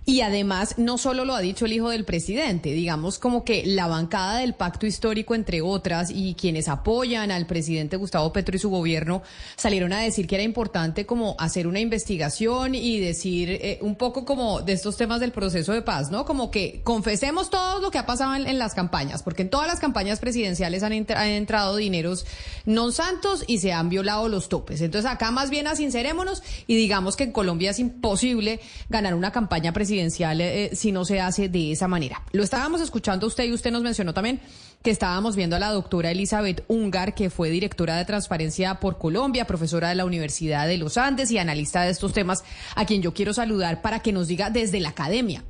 Y 0.07 0.23
además, 0.23 0.75
no 0.79 0.97
solo 0.99 1.25
lo 1.25 1.35
ha 1.35 1.41
dicho 1.41 1.67
el 1.67 1.75
hijo 1.75 1.91
del 1.91 2.05
presidente, 2.05 2.71
digamos 2.73 3.19
como 3.19 3.45
que 3.45 3.65
la 3.67 3.87
bancada 3.87 4.39
del 4.39 4.55
pacto 4.55 4.87
histórico, 4.87 5.35
entre 5.35 5.61
otras, 5.61 6.11
y 6.11 6.35
quienes 6.35 6.69
apoyan 6.69 7.31
al 7.31 7.47
presidente 7.47 7.97
Gustavo 7.97 8.33
Petro 8.33 8.57
y 8.57 8.59
su 8.59 8.71
gobierno, 8.71 9.23
salieron 9.57 9.93
a 9.93 10.01
decir 10.01 10.27
que 10.27 10.37
era 10.37 10.45
importante 10.45 11.05
como 11.07 11.37
hacer 11.39 11.67
una 11.67 11.79
investigación 11.81 12.75
y 12.75 12.99
decir 12.99 13.51
eh, 13.51 13.79
un 13.83 13.97
poco 13.97 14.25
como 14.25 14.63
de 14.63 14.73
estos 14.73 14.97
temas 14.97 15.21
del 15.21 15.31
proceso 15.33 15.73
de 15.73 15.83
paz, 15.83 16.11
¿no? 16.11 16.25
Como 16.25 16.51
que 16.51 16.81
confesemos 16.83 17.51
todo 17.51 17.81
lo 17.81 17.91
que 17.91 17.99
ha 17.99 18.07
pasado 18.07 18.35
en, 18.35 18.47
en 18.47 18.59
las 18.59 18.75
campañas, 18.75 19.23
porque 19.23 19.43
en 19.43 19.51
todas 19.51 19.67
las 19.69 19.79
campañas 19.79 20.19
presidenciales 20.21 20.83
han, 20.83 20.93
entra- 20.93 21.21
han 21.21 21.29
entrado 21.29 21.77
dineros 22.07 22.25
non 22.67 22.93
santos 22.93 23.45
y 23.47 23.59
se 23.59 23.73
han 23.73 23.89
violado 23.89 24.29
los 24.29 24.49
topes. 24.49 24.81
Entonces 24.81 25.11
acá 25.11 25.31
más 25.31 25.51
bien 25.51 25.67
asincerémonos 25.67 26.43
y 26.67 26.77
digamos 26.77 27.17
que 27.17 27.25
en 27.25 27.33
Colombia 27.33 27.71
es 27.71 27.79
imposible 27.79 28.61
ganar 28.89 29.15
una 29.15 29.31
campaña 29.31 29.73
presidencial 29.73 30.41
eh, 30.41 30.71
si 30.75 30.93
no 30.93 31.05
se 31.05 31.21
hace 31.21 31.49
de 31.49 31.73
esa 31.73 31.89
manera. 31.89 32.23
Lo 32.33 32.43
estábamos 32.43 32.81
escuchando 32.81 33.27
usted 33.27 33.45
y 33.45 33.53
usted 33.53 33.71
nos 33.71 33.83
mencionó 33.83 34.15
también 34.15 34.41
que 34.83 34.91
estábamos 34.91 35.37
viendo 35.37 35.57
a 35.57 35.59
la 35.59 35.73
doctora 35.73 36.11
Elizabeth 36.11 36.65
Ungar, 36.69 37.15
que 37.15 37.31
fue 37.31 37.51
directora 37.51 37.97
de 37.97 38.05
Transparencia 38.05 38.79
por 38.79 38.99
Colombia, 38.99 39.47
profesora 39.47 39.89
de 39.89 39.97
la 39.97 40.05
Universidad 40.05 40.69
de 40.69 40.79
los 40.79 40.97
Andes 40.97 41.31
y 41.31 41.39
analista 41.39 41.83
de 41.83 41.91
estos 41.91 42.13
temas, 42.13 42.45
a 42.75 42.85
quien 42.85 43.03
yo 43.03 43.13
quiero 43.13 43.33
saludar 43.33 43.83
para 43.83 44.01
que 44.01 44.13
nos 44.13 44.29
diga 44.29 44.51
desde 44.51 44.81
la 44.81 44.91
academia. 44.91 45.43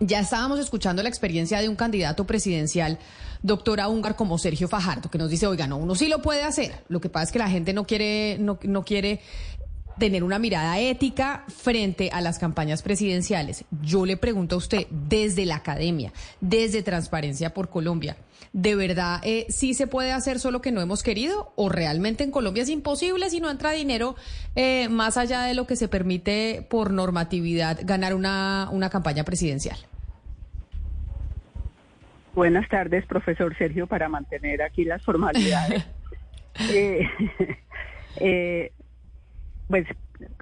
Ya 0.00 0.20
estábamos 0.20 0.58
escuchando 0.58 1.02
la 1.02 1.08
experiencia 1.08 1.60
de 1.60 1.68
un 1.68 1.76
candidato 1.76 2.26
presidencial, 2.26 2.98
doctora 3.42 3.88
Ungar, 3.88 4.16
como 4.16 4.38
Sergio 4.38 4.66
Fajardo, 4.66 5.10
que 5.10 5.18
nos 5.18 5.30
dice, 5.30 5.46
oiga, 5.46 5.66
no, 5.66 5.76
uno 5.76 5.94
sí 5.94 6.08
lo 6.08 6.20
puede 6.20 6.42
hacer. 6.42 6.82
Lo 6.88 7.00
que 7.00 7.08
pasa 7.08 7.24
es 7.24 7.32
que 7.32 7.38
la 7.38 7.48
gente 7.48 7.72
no 7.72 7.84
quiere, 7.84 8.36
no, 8.40 8.58
no 8.64 8.84
quiere 8.84 9.20
tener 9.98 10.24
una 10.24 10.38
mirada 10.38 10.78
ética 10.80 11.44
frente 11.48 12.10
a 12.12 12.20
las 12.20 12.38
campañas 12.38 12.82
presidenciales. 12.82 13.64
Yo 13.82 14.04
le 14.04 14.16
pregunto 14.16 14.56
a 14.56 14.58
usted, 14.58 14.86
desde 14.90 15.46
la 15.46 15.56
academia, 15.56 16.12
desde 16.40 16.82
Transparencia 16.82 17.54
por 17.54 17.68
Colombia, 17.68 18.16
¿de 18.54 18.76
verdad 18.76 19.20
eh, 19.24 19.46
sí 19.48 19.74
se 19.74 19.88
puede 19.88 20.12
hacer 20.12 20.38
solo 20.38 20.62
que 20.62 20.70
no 20.72 20.80
hemos 20.80 21.02
querido? 21.02 21.52
¿O 21.56 21.68
realmente 21.68 22.22
en 22.22 22.30
Colombia 22.30 22.62
es 22.62 22.68
imposible 22.70 23.28
si 23.28 23.40
no 23.40 23.50
entra 23.50 23.72
dinero 23.72 24.14
eh, 24.54 24.88
más 24.88 25.16
allá 25.16 25.42
de 25.42 25.54
lo 25.54 25.66
que 25.66 25.74
se 25.76 25.88
permite 25.88 26.64
por 26.70 26.92
normatividad 26.92 27.80
ganar 27.82 28.14
una, 28.14 28.68
una 28.70 28.90
campaña 28.90 29.24
presidencial? 29.24 29.76
Buenas 32.32 32.68
tardes, 32.68 33.04
profesor 33.06 33.56
Sergio, 33.58 33.88
para 33.88 34.08
mantener 34.08 34.62
aquí 34.62 34.84
las 34.84 35.02
formalidades. 35.02 35.84
Eh, 36.70 37.04
eh, 38.20 38.72
pues 39.66 39.88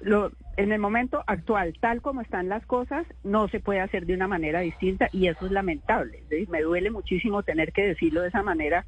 lo, 0.03 0.31
en 0.55 0.71
el 0.71 0.79
momento 0.79 1.23
actual, 1.25 1.73
tal 1.79 2.01
como 2.01 2.21
están 2.21 2.49
las 2.49 2.65
cosas, 2.65 3.05
no 3.23 3.47
se 3.47 3.59
puede 3.59 3.79
hacer 3.79 4.05
de 4.05 4.13
una 4.13 4.27
manera 4.27 4.59
distinta 4.59 5.09
y 5.11 5.27
eso 5.27 5.45
es 5.45 5.51
lamentable. 5.51 6.23
Me 6.49 6.61
duele 6.61 6.91
muchísimo 6.91 7.43
tener 7.43 7.73
que 7.73 7.87
decirlo 7.87 8.21
de 8.21 8.27
esa 8.27 8.43
manera 8.43 8.85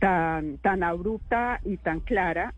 tan, 0.00 0.58
tan 0.58 0.82
abrupta 0.82 1.60
y 1.64 1.76
tan 1.76 2.00
clara. 2.00 2.54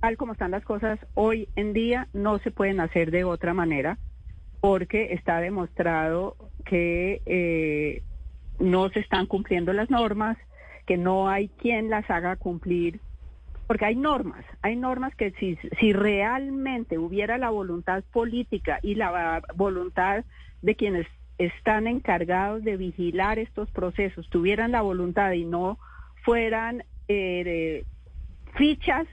Tal 0.00 0.16
como 0.16 0.32
están 0.32 0.50
las 0.50 0.64
cosas 0.64 0.98
hoy 1.14 1.48
en 1.56 1.72
día, 1.72 2.08
no 2.12 2.38
se 2.38 2.50
pueden 2.50 2.80
hacer 2.80 3.10
de 3.10 3.24
otra 3.24 3.54
manera 3.54 3.98
porque 4.60 5.12
está 5.12 5.40
demostrado 5.40 6.36
que 6.64 7.20
eh, 7.26 8.02
no 8.58 8.88
se 8.88 9.00
están 9.00 9.26
cumpliendo 9.26 9.72
las 9.72 9.90
normas, 9.90 10.36
que 10.86 10.96
no 10.96 11.28
hay 11.28 11.48
quien 11.48 11.90
las 11.90 12.08
haga 12.10 12.36
cumplir, 12.36 13.00
porque 13.66 13.84
hay 13.86 13.96
normas, 13.96 14.44
hay 14.62 14.76
normas 14.76 15.14
que 15.14 15.30
si, 15.32 15.56
si 15.80 15.92
realmente 15.92 16.98
hubiera 16.98 17.38
la 17.38 17.50
voluntad 17.50 18.04
política 18.12 18.78
y 18.82 18.94
la 18.94 19.42
voluntad 19.54 20.24
de 20.62 20.74
quienes 20.76 21.06
están 21.38 21.86
encargados 21.86 22.62
de 22.62 22.76
vigilar 22.76 23.38
estos 23.38 23.70
procesos, 23.70 24.28
tuvieran 24.30 24.72
la 24.72 24.82
voluntad 24.82 25.32
y 25.32 25.44
no 25.44 25.78
fueran 26.24 26.84
eh, 27.08 27.84
fichas 28.56 29.06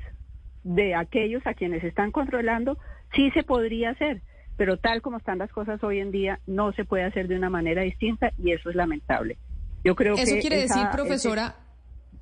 de 0.63 0.95
aquellos 0.95 1.45
a 1.47 1.53
quienes 1.53 1.83
están 1.83 2.11
controlando, 2.11 2.77
sí 3.15 3.31
se 3.31 3.43
podría 3.43 3.91
hacer 3.91 4.21
pero 4.57 4.77
tal 4.77 5.01
como 5.01 5.17
están 5.17 5.39
las 5.39 5.49
cosas 5.51 5.83
hoy 5.83 5.99
en 5.99 6.11
día, 6.11 6.39
no 6.45 6.71
se 6.73 6.85
puede 6.85 7.03
hacer 7.03 7.27
de 7.27 7.35
una 7.35 7.49
manera 7.49 7.81
distinta 7.81 8.31
y 8.37 8.51
eso 8.51 8.69
es 8.69 8.75
lamentable. 8.75 9.37
Yo 9.83 9.95
creo 9.95 10.13
Eso 10.13 10.35
que 10.35 10.39
quiere 10.39 10.63
esa- 10.65 10.75
decir, 10.75 10.91
profesora, 10.91 11.55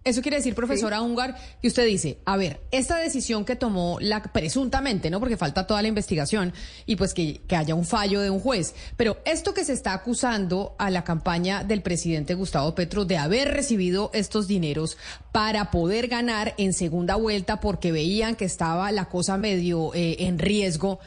eso 0.03 0.21
quiere 0.21 0.37
decir, 0.37 0.55
profesora 0.55 1.01
Ungar, 1.01 1.35
que 1.61 1.67
usted 1.67 1.85
dice, 1.85 2.19
a 2.25 2.37
ver, 2.37 2.61
esta 2.71 2.97
decisión 2.97 3.43
que 3.43 3.55
tomó 3.55 3.97
la 3.99 4.23
presuntamente, 4.23 5.09
¿no? 5.09 5.19
Porque 5.19 5.37
falta 5.37 5.67
toda 5.67 5.81
la 5.81 5.87
investigación 5.89 6.53
y 6.85 6.95
pues 6.95 7.13
que, 7.13 7.41
que 7.47 7.55
haya 7.55 7.75
un 7.75 7.85
fallo 7.85 8.21
de 8.21 8.29
un 8.29 8.39
juez. 8.39 8.75
Pero 8.95 9.17
esto 9.25 9.53
que 9.53 9.65
se 9.65 9.73
está 9.73 9.93
acusando 9.93 10.75
a 10.79 10.89
la 10.89 11.03
campaña 11.03 11.63
del 11.63 11.81
presidente 11.81 12.33
Gustavo 12.33 12.75
Petro 12.75 13.05
de 13.05 13.17
haber 13.17 13.53
recibido 13.53 14.09
estos 14.13 14.47
dineros 14.47 14.97
para 15.31 15.69
poder 15.69 16.07
ganar 16.07 16.53
en 16.57 16.73
segunda 16.73 17.15
vuelta 17.15 17.59
porque 17.59 17.91
veían 17.91 18.35
que 18.35 18.45
estaba 18.45 18.91
la 18.91 19.05
cosa 19.09 19.37
medio 19.37 19.93
eh, 19.93 20.15
en 20.19 20.39
riesgo, 20.39 20.99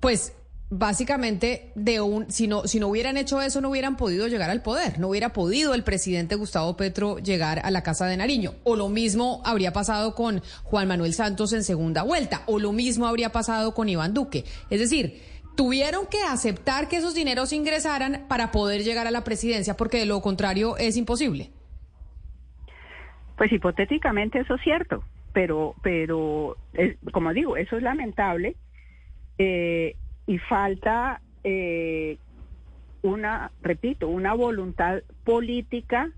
pues 0.00 0.32
básicamente 0.74 1.70
de 1.74 2.00
un 2.00 2.30
si 2.30 2.48
no 2.48 2.62
si 2.62 2.80
no 2.80 2.88
hubieran 2.88 3.18
hecho 3.18 3.42
eso 3.42 3.60
no 3.60 3.68
hubieran 3.68 3.98
podido 3.98 4.26
llegar 4.26 4.48
al 4.48 4.62
poder, 4.62 4.98
no 4.98 5.08
hubiera 5.08 5.34
podido 5.34 5.74
el 5.74 5.84
presidente 5.84 6.34
Gustavo 6.34 6.78
Petro 6.78 7.18
llegar 7.18 7.60
a 7.62 7.70
la 7.70 7.82
Casa 7.82 8.06
de 8.06 8.16
Nariño 8.16 8.54
o 8.64 8.74
lo 8.74 8.88
mismo 8.88 9.42
habría 9.44 9.74
pasado 9.74 10.14
con 10.14 10.40
Juan 10.62 10.88
Manuel 10.88 11.12
Santos 11.12 11.52
en 11.52 11.62
segunda 11.62 12.04
vuelta 12.04 12.40
o 12.46 12.58
lo 12.58 12.72
mismo 12.72 13.06
habría 13.06 13.32
pasado 13.32 13.74
con 13.74 13.90
Iván 13.90 14.14
Duque. 14.14 14.44
Es 14.70 14.80
decir, 14.80 15.20
tuvieron 15.56 16.06
que 16.06 16.22
aceptar 16.22 16.88
que 16.88 16.96
esos 16.96 17.14
dineros 17.14 17.52
ingresaran 17.52 18.24
para 18.26 18.50
poder 18.50 18.82
llegar 18.82 19.06
a 19.06 19.10
la 19.10 19.24
presidencia 19.24 19.76
porque 19.76 19.98
de 19.98 20.06
lo 20.06 20.22
contrario 20.22 20.78
es 20.78 20.96
imposible. 20.96 21.50
Pues 23.36 23.52
hipotéticamente 23.52 24.40
eso 24.40 24.54
es 24.54 24.62
cierto, 24.62 25.04
pero, 25.34 25.74
pero 25.82 26.56
eh, 26.72 26.96
como 27.12 27.34
digo, 27.34 27.58
eso 27.58 27.76
es 27.76 27.82
lamentable 27.82 28.56
eh, 29.36 29.96
y 30.26 30.38
falta 30.38 31.20
eh, 31.44 32.18
una, 33.02 33.50
repito, 33.62 34.08
una 34.08 34.34
voluntad 34.34 35.02
política 35.24 36.10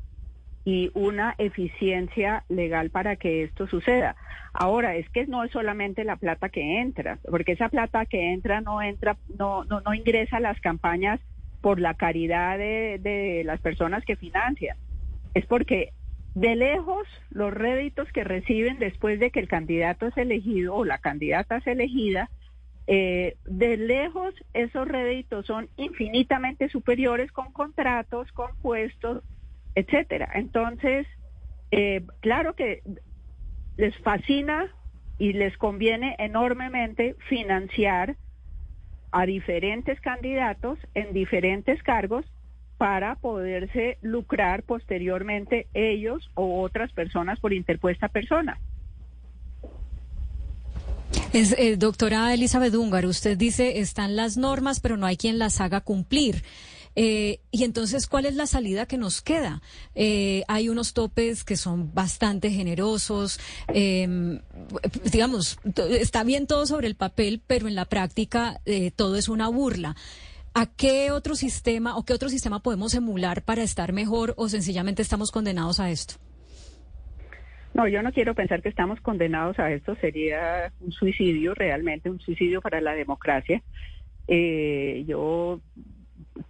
y 0.65 0.91
una 0.95 1.35
eficiencia 1.39 2.45
legal 2.49 2.91
para 2.91 3.17
que 3.17 3.43
esto 3.43 3.67
suceda. 3.67 4.17
Ahora, 4.53 4.97
es 4.97 5.09
que 5.11 5.27
no 5.27 5.45
es 5.45 5.51
solamente 5.51 6.05
la 6.05 6.17
plata 6.17 6.49
que 6.49 6.81
entra, 6.81 7.19
porque 7.29 7.53
esa 7.53 7.69
plata 7.69 8.07
que 8.07 8.33
entra 8.33 8.61
no 8.61 8.81
entra, 8.81 9.17
no, 9.39 9.65
no, 9.65 9.81
no 9.81 9.95
ingresa 9.95 10.39
a 10.39 10.41
las 10.41 10.61
campañas 10.61 11.21
por 11.61 11.81
la 11.81 11.95
caridad 11.95 12.57
de, 12.59 12.99
de 13.01 13.43
las 13.45 13.61
personas 13.61 14.05
que 14.05 14.17
financian. 14.17 14.77
Es 15.35 15.45
porque 15.47 15.93
de 16.35 16.57
lejos 16.57 17.07
los 17.31 17.53
réditos 17.53 18.11
que 18.13 18.25
reciben 18.25 18.79
después 18.79 19.21
de 19.21 19.31
que 19.31 19.41
el 19.41 19.49
candidato 19.49 20.07
es 20.07 20.17
elegido 20.17 20.75
o 20.75 20.85
la 20.85 20.99
candidata 20.99 21.57
es 21.57 21.67
elegida, 21.67 22.31
eh, 22.87 23.37
de 23.47 23.77
lejos 23.77 24.35
esos 24.53 24.87
réditos 24.87 25.47
son 25.47 25.69
infinitamente 25.77 26.69
superiores 26.69 27.33
con 27.33 27.53
contratos, 27.53 28.31
con 28.33 28.51
puestos, 28.61 29.23
etcétera. 29.75 30.29
Entonces, 30.35 31.07
eh, 31.71 32.03
claro 32.21 32.55
que 32.55 32.83
les 33.77 33.97
fascina 33.99 34.71
y 35.19 35.33
les 35.33 35.57
conviene 35.57 36.15
enormemente 36.19 37.17
financiar 37.29 38.17
a 39.13 39.27
diferentes 39.27 40.01
candidatos 40.01 40.79
en 40.95 41.13
diferentes 41.13 41.83
cargos 41.83 42.27
para 42.77 43.15
poderse 43.15 43.99
lucrar 44.03 44.65
posteriormente 44.65 45.69
ellos 45.73 46.31
o 46.35 46.61
otras 46.63 46.93
personas 46.93 47.41
por 47.41 47.53
interpuesta 47.53 48.09
persona. 48.09 48.59
Es, 51.33 51.53
eh, 51.59 51.77
doctora 51.77 52.33
Elizabeth 52.33 52.75
Ungar, 52.75 53.07
usted 53.07 53.37
dice 53.37 53.81
están 53.81 54.17
las 54.17 54.37
normas, 54.37 54.81
pero 54.81 54.97
no 54.97 55.07
hay 55.07 55.17
quien 55.17 55.39
las 55.39 55.61
haga 55.61 55.81
cumplir. 55.81 56.45
Eh, 56.97 57.41
y 57.51 57.65
entonces, 57.65 58.07
¿cuál 58.07 58.27
es 58.27 58.35
la 58.35 58.47
salida 58.47 58.87
que 58.87 58.99
nos 58.99 59.21
queda? 59.21 59.63
Eh, 59.95 60.45
hay 60.49 60.69
unos 60.69 60.93
topes 60.93 61.45
que 61.45 61.57
son 61.57 61.93
bastante 61.93 62.51
generosos. 62.51 63.41
eh, 63.69 64.41
digamos, 65.11 65.59
está 65.91 66.25
bien 66.25 66.47
todo 66.47 66.67
sobre 66.67 66.87
el 66.87 66.95
papel, 66.95 67.43
pero 67.47 67.69
en 67.69 67.75
la 67.75 67.85
práctica 67.85 68.61
eh, 68.65 68.91
todo 68.95 69.17
es 69.17 69.29
una 69.29 69.49
burla. 69.49 69.97
¿A 70.55 70.67
qué 70.67 71.11
otro 71.11 71.35
sistema 71.35 71.97
o 71.97 72.05
qué 72.05 72.13
otro 72.13 72.29
sistema 72.29 72.63
podemos 72.63 72.95
emular 72.95 73.43
para 73.43 73.65
estar 73.65 73.93
mejor 73.93 74.35
o 74.37 74.49
sencillamente 74.49 75.03
estamos 75.03 75.33
condenados 75.33 75.81
a 75.81 75.91
esto? 75.91 76.15
No, 77.75 77.89
yo 77.89 78.03
no 78.03 78.13
quiero 78.13 78.35
pensar 78.35 78.63
que 78.63 78.69
estamos 78.69 79.01
condenados 79.01 79.59
a 79.59 79.73
esto. 79.73 79.97
Sería 79.97 80.73
un 80.81 80.93
suicidio, 80.93 81.55
realmente 81.55 82.09
un 82.09 82.21
suicidio 82.21 82.63
para 82.63 82.81
la 82.81 82.95
democracia. 82.95 83.63
Eh, 84.29 85.05
yo 85.07 85.61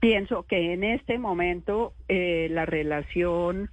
pienso 0.01 0.45
que 0.45 0.73
en 0.75 0.85
este 0.85 1.19
momento 1.19 1.95
eh, 2.09 2.49
la 2.51 2.67
relación 2.67 3.71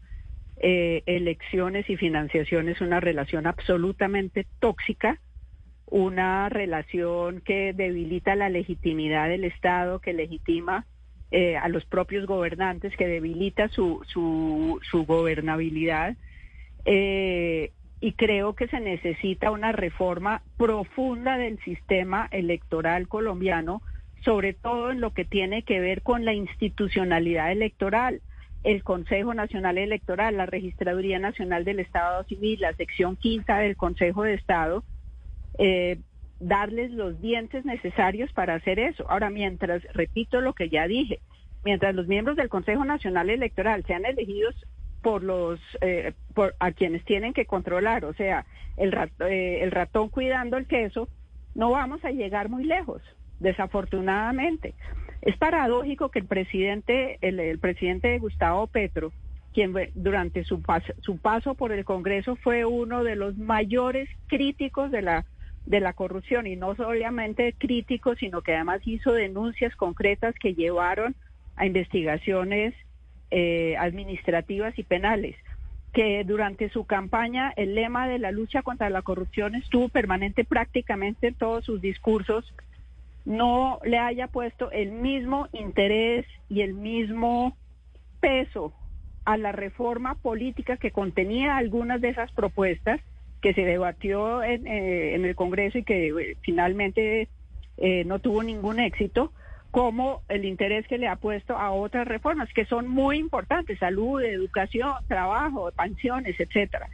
eh, 0.64 1.02
elecciones 1.08 1.90
y 1.90 1.98
financiación 1.98 2.70
es 2.70 2.82
una 2.82 3.00
relación 3.00 3.48
absolutamente 3.48 4.46
tóxica, 4.60 5.20
una 5.88 6.50
relación 6.50 7.42
que 7.42 7.74
debilita 7.74 8.36
la 8.36 8.48
legitimidad 8.48 9.28
del 9.28 9.44
Estado, 9.44 10.00
que 10.00 10.14
legitima 10.14 10.86
eh, 11.32 11.58
a 11.58 11.68
los 11.68 11.84
propios 11.86 12.28
gobernantes, 12.28 12.96
que 12.96 13.08
debilita 13.08 13.70
su, 13.70 14.02
su, 14.08 14.80
su 14.90 15.06
gobernabilidad. 15.06 16.16
Eh, 16.86 17.72
y 18.00 18.14
creo 18.14 18.56
que 18.56 18.68
se 18.68 18.80
necesita 18.80 19.52
una 19.52 19.72
reforma 19.72 20.42
profunda 20.58 21.38
del 21.38 21.60
sistema 21.60 22.28
electoral 22.32 23.08
colombiano, 23.08 23.84
sobre 24.26 24.54
todo 24.54 24.92
en 24.92 25.02
lo 25.02 25.14
que 25.14 25.24
tiene 25.24 25.62
que 25.62 25.80
ver 25.80 26.02
con 26.02 26.26
la 26.26 26.34
institucionalidad 26.34 27.52
electoral. 27.52 28.22
El 28.64 28.84
Consejo 28.84 29.34
Nacional 29.34 29.78
Electoral, 29.78 30.38
la 30.38 30.48
Registraduría 30.48 31.20
Nacional 31.20 31.64
del 31.64 31.80
Estado 31.80 32.24
Civil, 32.24 32.60
la 32.62 32.74
sección 32.74 33.16
quinta 33.16 33.60
del 33.60 33.76
Consejo 33.76 34.24
de 34.24 34.34
Estado, 34.34 34.84
eh, 35.60 36.00
darles 36.40 36.92
los 36.92 37.22
dientes 37.22 37.66
necesarios 37.66 38.32
para 38.34 38.56
hacer 38.56 38.80
eso. 38.80 39.06
Ahora, 39.10 39.30
mientras, 39.30 39.84
repito 39.94 40.42
lo 40.42 40.54
que 40.54 40.70
ya 40.70 40.88
dije, 40.88 41.20
mientras 41.64 41.94
los 41.94 42.08
miembros 42.08 42.36
del 42.36 42.50
Consejo 42.50 42.84
Nacional 42.84 43.30
Electoral 43.30 43.84
sean 43.86 44.06
elegidos 44.06 44.56
por 45.02 45.24
los 45.24 45.60
eh, 45.82 46.14
por 46.34 46.56
a 46.60 46.72
quienes 46.72 47.04
tienen 47.06 47.34
que 47.34 47.46
controlar, 47.46 48.06
o 48.06 48.14
sea, 48.14 48.46
el, 48.78 48.94
eh, 49.20 49.60
el 49.62 49.72
ratón 49.72 50.10
cuidando 50.10 50.58
el 50.58 50.68
queso, 50.68 51.08
no 51.56 51.72
vamos 51.72 52.04
a 52.06 52.12
llegar 52.12 52.50
muy 52.50 52.64
lejos, 52.64 53.02
desafortunadamente. 53.40 54.74
Es 55.22 55.38
paradójico 55.38 56.10
que 56.10 56.20
el 56.20 56.26
presidente, 56.26 57.18
el, 57.22 57.60
presidente 57.60 58.18
Gustavo 58.20 58.68
Petro, 58.68 59.12
quien 59.54 59.74
durante 59.94 60.44
su 60.44 60.62
paso, 60.62 60.94
su 61.02 61.18
paso 61.18 61.56
por 61.56 61.72
el 61.72 61.86
Congreso 61.86 62.36
fue 62.38 62.66
uno 62.66 63.04
de 63.04 63.16
los 63.16 63.38
mayores 63.38 64.10
críticos 64.28 64.92
de 64.92 65.02
la 65.02 65.26
de 65.66 65.80
la 65.80 65.94
corrupción 65.94 66.48
y 66.48 66.56
no 66.56 66.76
solamente 66.76 67.54
crítico, 67.54 68.16
sino 68.16 68.42
que 68.42 68.56
además 68.56 68.82
hizo 68.84 69.14
denuncias 69.14 69.76
concretas 69.76 70.34
que 70.40 70.56
llevaron 70.56 71.16
a 71.56 71.68
investigaciones 71.68 72.74
eh, 73.32 73.76
administrativas 73.78 74.78
y 74.78 74.84
penales. 74.84 75.36
Que 75.94 76.24
durante 76.24 76.70
su 76.70 76.86
campaña 76.86 77.54
el 77.56 77.76
lema 77.76 78.08
de 78.08 78.20
la 78.20 78.32
lucha 78.32 78.62
contra 78.62 78.90
la 78.90 79.02
corrupción 79.02 79.56
estuvo 79.56 79.90
permanente 79.90 80.44
prácticamente 80.46 81.28
en 81.28 81.34
todos 81.36 81.66
sus 81.66 81.82
discursos, 81.82 82.54
no 83.26 83.80
le 83.84 83.98
haya 83.98 84.28
puesto 84.28 84.72
el 84.72 84.92
mismo 84.92 85.48
interés 85.52 86.26
y 86.50 86.62
el 86.62 86.74
mismo 86.74 87.56
peso 88.20 88.74
a 89.26 89.38
la 89.38 89.52
reforma 89.52 90.16
política 90.16 90.78
que 90.78 90.92
contenía 90.92 91.58
algunas 91.58 92.02
de 92.02 92.10
esas 92.10 92.32
propuestas 92.32 93.00
que 93.42 93.54
se 93.54 93.66
debatió 93.66 94.44
en, 94.44 94.68
eh, 94.68 95.16
el 95.16 95.36
Congreso 95.36 95.78
y 95.78 95.84
que 95.84 96.08
eh, 96.10 96.38
finalmente 96.42 97.28
no 98.06 98.20
tuvo 98.20 98.44
ningún 98.44 98.80
éxito, 98.80 99.34
como 99.72 100.22
el 100.28 100.44
interés 100.44 100.86
que 100.86 100.98
le 100.98 101.08
ha 101.08 101.16
puesto 101.16 101.58
a 101.58 101.72
otras 101.72 102.08
reformas 102.08 102.50
que 102.54 102.66
son 102.66 102.88
muy 102.88 103.18
importantes, 103.18 103.80
salud, 103.80 104.22
educación, 104.22 104.94
trabajo, 105.08 105.72
pensiones, 105.72 106.38
etcétera. 106.40 106.88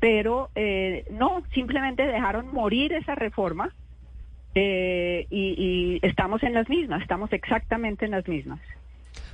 Pero 0.00 0.50
eh, 0.54 1.04
no, 1.10 1.42
simplemente 1.54 2.06
dejaron 2.06 2.52
morir 2.52 2.92
esa 2.92 3.14
reforma 3.14 3.72
eh, 4.54 5.26
y, 5.30 6.00
y 6.02 6.06
estamos 6.06 6.42
en 6.42 6.54
las 6.54 6.68
mismas, 6.68 7.02
estamos 7.02 7.32
exactamente 7.32 8.04
en 8.04 8.10
las 8.10 8.26
mismas. 8.26 8.60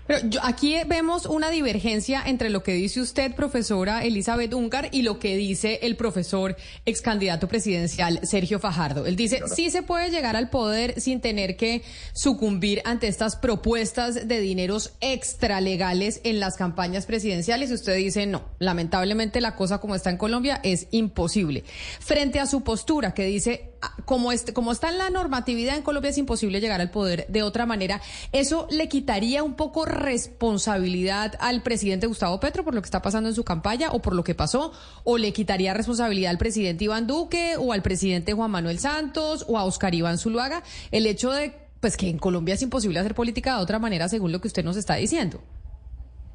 Pero 0.06 0.20
yo- 0.28 0.40
aquí 0.42 0.76
vemos 0.86 1.24
una 1.24 1.48
divergencia 1.50 2.22
entre 2.26 2.50
lo 2.50 2.62
que 2.62 2.72
dice 2.72 3.00
usted, 3.00 3.34
profesora 3.34 4.04
Elizabeth 4.04 4.52
Ungar, 4.52 4.88
y 4.92 5.02
lo 5.02 5.18
que 5.18 5.36
dice 5.36 5.78
el 5.82 5.96
profesor 5.96 6.56
ex 6.84 7.00
candidato 7.00 7.48
presidencial 7.48 8.20
Sergio 8.22 8.58
Fajardo. 8.58 9.06
Él 9.06 9.16
dice, 9.16 9.42
sí 9.54 9.70
se 9.70 9.82
puede 9.82 10.10
llegar 10.10 10.36
al 10.36 10.50
poder 10.50 11.00
sin 11.00 11.20
tener 11.20 11.56
que 11.56 11.82
sucumbir 12.12 12.82
ante 12.84 13.08
estas 13.08 13.36
propuestas 13.36 14.28
de 14.28 14.40
dineros 14.40 14.92
extralegales 15.00 16.20
en 16.24 16.38
las 16.40 16.56
campañas 16.56 17.06
presidenciales. 17.06 17.70
Y 17.70 17.74
usted 17.74 17.96
dice, 17.96 18.26
no, 18.26 18.42
lamentablemente 18.58 19.40
la 19.40 19.56
cosa 19.56 19.78
como 19.78 19.94
está 19.94 20.10
en 20.10 20.16
Colombia 20.18 20.60
es 20.62 20.86
imposible. 20.90 21.64
Frente 22.00 22.40
a 22.40 22.46
su 22.46 22.62
postura 22.62 23.14
que 23.14 23.24
dice, 23.24 23.70
ah, 23.80 23.94
como, 24.04 24.32
este, 24.32 24.52
como 24.52 24.70
está 24.72 24.90
en 24.90 24.98
la 24.98 25.08
normatividad 25.10 25.76
en 25.76 25.82
Colombia 25.82 26.10
es 26.10 26.18
imposible 26.18 26.60
llegar 26.60 26.80
al 26.80 26.90
poder 26.90 27.26
de 27.28 27.42
otra 27.42 27.64
manera, 27.66 28.00
¿eso 28.32 28.66
le 28.70 28.88
quitaría 28.88 29.42
un 29.42 29.54
poco 29.54 29.86
responsabilidad 29.94 31.34
al 31.40 31.62
presidente 31.62 32.06
Gustavo 32.06 32.40
Petro 32.40 32.64
por 32.64 32.74
lo 32.74 32.82
que 32.82 32.86
está 32.86 33.00
pasando 33.02 33.28
en 33.28 33.34
su 33.34 33.44
campaña 33.44 33.90
o 33.92 34.02
por 34.02 34.14
lo 34.14 34.24
que 34.24 34.34
pasó? 34.34 34.72
¿O 35.04 35.18
le 35.18 35.32
quitaría 35.32 35.72
responsabilidad 35.74 36.30
al 36.30 36.38
presidente 36.38 36.84
Iván 36.84 37.06
Duque 37.06 37.54
o 37.58 37.72
al 37.72 37.82
presidente 37.82 38.32
Juan 38.32 38.50
Manuel 38.50 38.78
Santos 38.78 39.44
o 39.48 39.58
a 39.58 39.64
Oscar 39.64 39.94
Iván 39.94 40.18
Zuluaga? 40.18 40.62
El 40.90 41.06
hecho 41.06 41.32
de 41.32 41.54
pues 41.80 41.98
que 41.98 42.08
en 42.08 42.18
Colombia 42.18 42.54
es 42.54 42.62
imposible 42.62 42.98
hacer 42.98 43.14
política 43.14 43.56
de 43.56 43.62
otra 43.62 43.78
manera 43.78 44.08
según 44.08 44.32
lo 44.32 44.40
que 44.40 44.48
usted 44.48 44.64
nos 44.64 44.76
está 44.76 44.94
diciendo. 44.94 45.42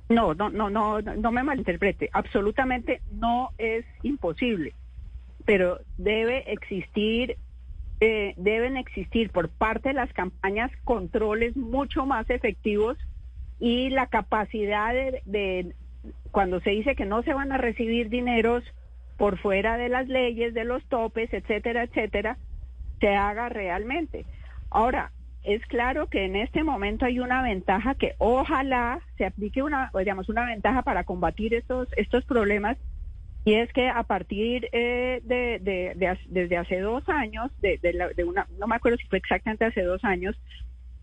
No, 0.07 0.33
no, 0.33 0.49
no, 0.49 0.69
no, 0.69 1.01
no 1.01 1.31
me 1.31 1.43
malinterprete. 1.43 2.09
Absolutamente 2.13 3.01
no 3.11 3.49
es 3.57 3.83
imposible, 4.03 4.73
pero 5.45 5.79
debe 5.97 6.51
existir, 6.51 7.37
eh, 7.99 8.33
deben 8.37 8.77
existir 8.77 9.31
por 9.31 9.49
parte 9.49 9.89
de 9.89 9.95
las 9.95 10.13
campañas 10.13 10.71
controles 10.83 11.55
mucho 11.57 12.05
más 12.05 12.29
efectivos 12.29 12.97
y 13.59 13.89
la 13.89 14.07
capacidad 14.07 14.93
de, 14.93 15.21
de 15.25 15.73
cuando 16.31 16.61
se 16.61 16.71
dice 16.71 16.95
que 16.95 17.05
no 17.05 17.23
se 17.23 17.33
van 17.33 17.51
a 17.51 17.57
recibir 17.57 18.09
dineros 18.09 18.63
por 19.17 19.37
fuera 19.37 19.77
de 19.77 19.89
las 19.89 20.07
leyes, 20.07 20.53
de 20.53 20.63
los 20.63 20.83
topes, 20.85 21.31
etcétera, 21.33 21.83
etcétera, 21.83 22.37
se 23.01 23.15
haga 23.15 23.49
realmente. 23.49 24.25
Ahora, 24.71 25.11
es 25.43 25.65
claro 25.67 26.07
que 26.07 26.25
en 26.25 26.35
este 26.35 26.63
momento 26.63 27.05
hay 27.05 27.19
una 27.19 27.41
ventaja 27.41 27.95
que 27.95 28.15
ojalá 28.17 29.01
se 29.17 29.25
aplique 29.25 29.61
una, 29.61 29.91
digamos, 29.97 30.29
una 30.29 30.45
ventaja 30.45 30.83
para 30.83 31.03
combatir 31.03 31.53
estos, 31.53 31.87
estos 31.97 32.23
problemas 32.25 32.77
y 33.45 33.55
es 33.55 33.71
que 33.71 33.87
a 33.89 34.03
partir 34.03 34.69
eh, 34.73 35.21
de, 35.23 36.19
desde 36.27 36.57
hace 36.57 36.79
dos 36.81 37.07
años, 37.07 37.51
de 37.61 37.79
la- 37.93 38.09
de 38.09 38.23
una, 38.25 38.47
no 38.59 38.67
me 38.67 38.75
acuerdo 38.75 38.97
si 38.97 39.07
fue 39.07 39.17
exactamente 39.17 39.65
hace 39.65 39.81
dos 39.81 40.03
años, 40.03 40.35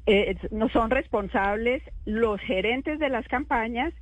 eh, 0.06 0.36
no 0.50 0.68
son 0.68 0.90
responsables 0.90 1.82
los 2.04 2.40
gerentes 2.40 2.98
de 2.98 3.08
las 3.08 3.26
campañas 3.28 3.92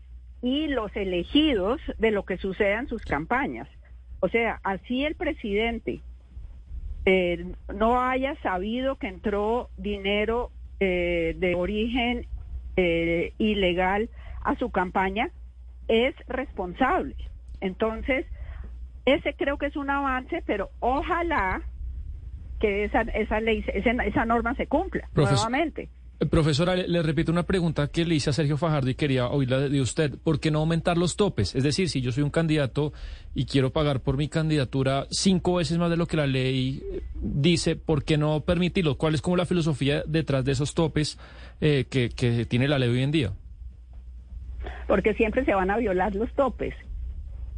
y 0.42 0.68
los 0.68 0.94
elegidos 0.94 1.80
de 1.98 2.10
lo 2.10 2.24
que 2.24 2.36
suceda 2.36 2.78
en 2.78 2.88
sus 2.88 3.02
campañas. 3.02 3.68
O 4.20 4.28
sea, 4.28 4.60
así 4.62 5.04
el 5.04 5.14
presidente 5.14 6.00
eh, 7.06 7.52
no 7.74 8.00
haya 8.00 8.34
sabido 8.42 8.96
que 8.96 9.08
entró 9.08 9.68
dinero 9.76 10.50
eh, 10.80 11.34
de 11.38 11.54
origen 11.54 12.26
eh, 12.76 13.32
ilegal 13.38 14.08
a 14.42 14.56
su 14.56 14.70
campaña, 14.70 15.30
es 15.88 16.14
responsable. 16.26 17.16
Entonces, 17.60 18.26
ese 19.04 19.34
creo 19.34 19.58
que 19.58 19.66
es 19.66 19.76
un 19.76 19.90
avance, 19.90 20.42
pero 20.46 20.70
ojalá 20.80 21.62
que 22.64 22.84
esa, 22.84 23.02
esa 23.02 23.40
ley, 23.40 23.62
esa, 23.74 23.90
esa 24.04 24.24
norma 24.24 24.54
se 24.54 24.66
cumpla 24.66 25.06
Profesor- 25.12 25.50
nuevamente. 25.50 25.88
Eh, 26.20 26.26
Profesora, 26.26 26.74
le, 26.76 26.88
le 26.88 27.02
repito 27.02 27.30
una 27.32 27.42
pregunta 27.42 27.88
que 27.88 28.04
le 28.06 28.14
hice 28.14 28.30
a 28.30 28.32
Sergio 28.32 28.56
Fajardo 28.56 28.88
y 28.88 28.94
quería 28.94 29.26
oírla 29.28 29.58
de, 29.58 29.68
de 29.68 29.80
usted. 29.80 30.12
¿Por 30.22 30.40
qué 30.40 30.50
no 30.50 30.60
aumentar 30.60 30.96
los 30.96 31.16
topes? 31.16 31.54
Es 31.54 31.62
decir, 31.64 31.88
si 31.88 32.00
yo 32.00 32.12
soy 32.12 32.22
un 32.22 32.30
candidato 32.30 32.92
y 33.34 33.44
quiero 33.46 33.70
pagar 33.72 34.00
por 34.00 34.16
mi 34.16 34.28
candidatura 34.28 35.06
cinco 35.10 35.56
veces 35.56 35.76
más 35.76 35.90
de 35.90 35.96
lo 35.96 36.06
que 36.06 36.16
la 36.16 36.26
ley 36.26 36.82
eh, 36.92 37.02
dice, 37.20 37.76
¿por 37.76 38.04
qué 38.04 38.16
no 38.16 38.40
permitirlo? 38.40 38.96
¿Cuál 38.96 39.14
es 39.14 39.20
como 39.22 39.36
la 39.36 39.44
filosofía 39.44 40.02
detrás 40.06 40.44
de 40.44 40.52
esos 40.52 40.72
topes 40.74 41.18
eh, 41.60 41.84
que, 41.90 42.08
que 42.10 42.46
tiene 42.46 42.68
la 42.68 42.78
ley 42.78 42.88
hoy 42.90 43.02
en 43.02 43.10
día? 43.10 43.32
porque 44.86 45.14
siempre 45.14 45.44
se 45.44 45.54
van 45.54 45.70
a 45.70 45.76
violar 45.78 46.14
los 46.14 46.32
topes. 46.34 46.74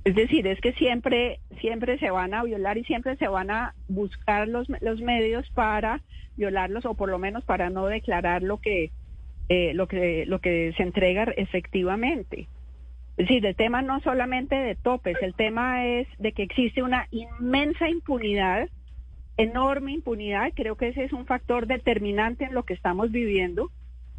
Es 0.06 0.14
decir, 0.14 0.46
es 0.46 0.60
que 0.60 0.72
siempre, 0.74 1.40
siempre 1.60 1.98
se 1.98 2.10
van 2.10 2.32
a 2.32 2.44
violar 2.44 2.78
y 2.78 2.84
siempre 2.84 3.16
se 3.16 3.26
van 3.26 3.50
a 3.50 3.74
buscar 3.88 4.46
los, 4.46 4.68
los 4.80 5.00
medios 5.00 5.50
para 5.50 6.00
violarlos 6.36 6.86
o 6.86 6.94
por 6.94 7.08
lo 7.08 7.18
menos 7.18 7.44
para 7.44 7.70
no 7.70 7.86
declarar 7.86 8.40
lo 8.44 8.58
que, 8.58 8.92
eh, 9.48 9.74
lo 9.74 9.88
que 9.88 10.24
lo 10.26 10.38
que 10.38 10.72
se 10.76 10.84
entrega 10.84 11.24
efectivamente. 11.36 12.46
Es 13.16 13.26
decir, 13.26 13.44
el 13.44 13.56
tema 13.56 13.82
no 13.82 13.98
solamente 13.98 14.54
de 14.54 14.76
topes, 14.76 15.16
el 15.22 15.34
tema 15.34 15.84
es 15.84 16.06
de 16.20 16.30
que 16.30 16.44
existe 16.44 16.84
una 16.84 17.08
inmensa 17.10 17.88
impunidad, 17.88 18.68
enorme 19.36 19.90
impunidad, 19.90 20.52
creo 20.54 20.76
que 20.76 20.90
ese 20.90 21.02
es 21.02 21.12
un 21.12 21.26
factor 21.26 21.66
determinante 21.66 22.44
en 22.44 22.54
lo 22.54 22.62
que 22.62 22.74
estamos 22.74 23.10
viviendo 23.10 23.72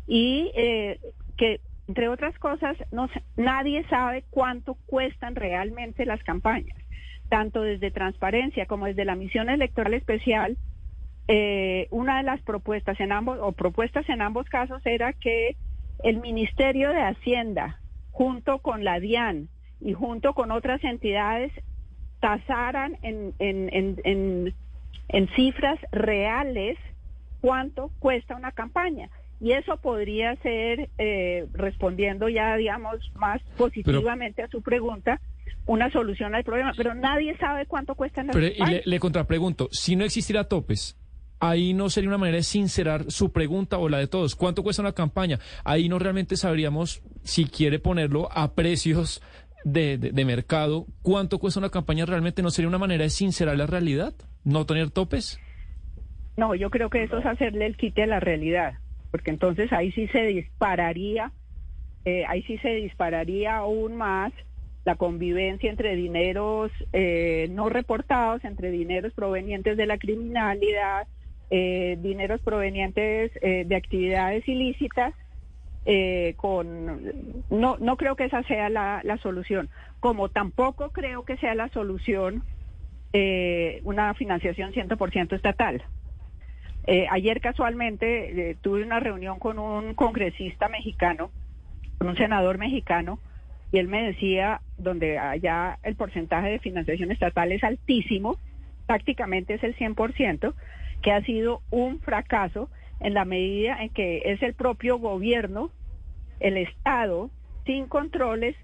y 0.05 0.51
eh, 0.53 0.99
que, 1.37 1.61
entre 1.87 2.09
otras 2.09 2.37
cosas, 2.39 2.77
nadie 3.35 3.85
sabe 3.89 4.25
cuánto 4.29 4.75
cuestan 4.85 5.35
realmente 5.35 6.05
las 6.05 6.21
campañas, 6.23 6.77
tanto 7.29 7.61
desde 7.61 7.91
transparencia 7.91 8.65
como 8.65 8.87
desde 8.87 9.05
la 9.05 9.15
misión 9.15 9.49
electoral 9.49 9.93
especial. 9.93 10.57
Eh, 11.29 11.87
una 11.91 12.17
de 12.17 12.23
las 12.23 12.41
propuestas 12.41 12.99
en 12.99 13.11
ambos 13.11 13.39
o 13.41 13.51
propuestas 13.51 14.07
en 14.09 14.21
ambos 14.21 14.47
casos 14.49 14.81
era 14.85 15.13
que 15.13 15.55
el 16.03 16.17
Ministerio 16.19 16.89
de 16.89 17.01
Hacienda 17.01 17.79
junto 18.11 18.59
con 18.59 18.83
la 18.83 18.99
DIAN 18.99 19.49
y 19.79 19.93
junto 19.93 20.33
con 20.33 20.51
otras 20.51 20.83
entidades 20.83 21.51
tasaran 22.19 22.97
en, 23.03 24.53
cifras 25.35 25.79
reales 25.91 26.77
cuánto 27.41 27.91
cuesta 27.99 28.35
una 28.35 28.51
campaña. 28.51 29.09
Y 29.39 29.51
eso 29.51 29.77
podría 29.77 30.35
ser, 30.37 30.89
eh, 30.97 31.45
respondiendo 31.53 32.27
ya, 32.27 32.55
digamos, 32.55 32.95
más 33.15 33.41
positivamente 33.57 34.41
a 34.41 34.47
su 34.47 34.61
pregunta, 34.61 35.21
una 35.67 35.91
solución 35.91 36.33
al 36.33 36.43
problema. 36.43 36.73
Pero 36.75 36.95
nadie 36.95 37.37
sabe 37.37 37.65
cuánto 37.67 37.95
cuesta 37.95 38.23
las 38.23 38.35
Pero, 38.35 38.47
Y 38.47 38.65
le, 38.65 38.81
le 38.83 38.99
contrapregunto, 38.99 39.69
si 39.71 39.95
no 39.95 40.05
existiera 40.05 40.45
topes, 40.45 40.97
ahí 41.39 41.73
no 41.73 41.89
sería 41.89 42.09
una 42.09 42.17
manera 42.17 42.37
de 42.37 42.43
sincerar 42.43 43.11
su 43.11 43.31
pregunta 43.31 43.77
o 43.77 43.89
la 43.89 43.99
de 43.99 44.07
todos. 44.07 44.35
¿Cuánto 44.35 44.63
cuesta 44.63 44.81
una 44.81 44.93
campaña? 44.93 45.39
Ahí 45.63 45.89
no 45.89 45.99
realmente 45.99 46.35
sabríamos, 46.35 47.01
si 47.23 47.45
quiere 47.45 47.79
ponerlo 47.79 48.29
a 48.31 48.53
precios 48.55 49.21
de, 49.63 49.97
de, 49.97 50.25
mercado, 50.25 50.85
cuánto 51.01 51.39
cuesta 51.39 51.59
una 51.59 51.69
campaña 51.69 52.05
realmente. 52.05 52.41
¿No 52.41 52.49
sería 52.49 52.69
una 52.69 52.77
manera 52.77 53.03
de 53.03 53.09
sincerar 53.09 53.57
la 53.57 53.67
realidad? 53.67 54.13
¿No 54.43 54.65
tener 54.65 54.89
topes? 54.91 55.39
No, 56.37 56.55
yo 56.55 56.69
creo 56.69 56.89
que 56.89 57.03
eso 57.03 57.17
es 57.17 57.25
hacerle 57.25 57.65
el 57.65 57.77
quite 57.77 58.03
a 58.03 58.07
la 58.07 58.19
realidad, 58.19 58.75
porque 59.17 59.31
entonces 59.31 59.73
ahí 59.73 59.91
sí 59.93 60.07
se 60.09 60.27
dispararía, 60.27 61.31
eh, 62.05 62.23
ahí 62.27 62.43
sí 62.43 62.59
se 62.59 62.69
dispararía 62.69 63.55
aún 63.57 63.95
más 63.95 64.31
la 64.85 64.93
convivencia 64.93 65.71
entre 65.71 65.95
dineros 65.95 66.71
eh, 66.93 67.47
no 67.49 67.67
reportados, 67.67 68.45
entre 68.45 68.69
dineros 68.69 69.11
provenientes 69.13 69.75
de 69.75 69.87
la 69.87 69.97
criminalidad, 69.97 71.07
eh, 71.49 71.97
dineros 71.99 72.41
provenientes 72.41 73.31
de 73.41 73.75
actividades 73.75 74.47
ilícitas, 74.47 75.15
con 76.35 77.43
no, 77.49 77.77
no 77.79 77.97
creo 77.97 78.15
que 78.15 78.25
esa 78.25 78.43
sea 78.43 78.69
la, 78.69 79.01
la 79.03 79.17
solución, 79.17 79.67
como 79.99 80.29
tampoco 80.29 80.91
creo 80.91 81.25
que 81.25 81.37
sea 81.37 81.55
la 81.55 81.69
solución 81.69 82.43
una 83.83 84.13
financiación 84.13 84.73
100% 84.73 85.33
estatal. 85.33 85.81
Ayer 87.09 87.41
casualmente 87.41 88.57
tuve 88.61 88.83
una 88.83 88.99
reunión 88.99 89.39
con 89.39 89.59
un 89.59 89.93
congresista 89.93 90.69
mexicano, 90.69 91.31
con 91.97 92.07
un 92.09 92.15
senador 92.15 92.57
mexicano, 92.57 93.19
y 93.71 93.79
él 93.79 93.87
me 93.87 94.03
decía, 94.03 94.61
donde 94.77 95.17
allá 95.17 95.79
el 95.83 95.95
porcentaje 95.95 96.49
de 96.49 96.59
financiación 96.59 97.11
estatal 97.11 97.51
es 97.51 97.63
altísimo, 97.63 98.37
prácticamente 98.85 99.55
es 99.55 99.63
el 99.63 99.75
100%, 99.75 100.53
que 101.01 101.11
ha 101.11 101.21
sido 101.23 101.61
un 101.69 101.99
fracaso 101.99 102.69
en 102.99 103.13
la 103.13 103.25
medida 103.25 103.77
en 103.81 103.89
que 103.89 104.21
es 104.25 104.41
el 104.41 104.53
propio 104.53 104.97
gobierno, 104.97 105.71
el 106.39 106.57
Estado, 106.57 107.29
sin 107.65 107.87
controles, 107.87 108.55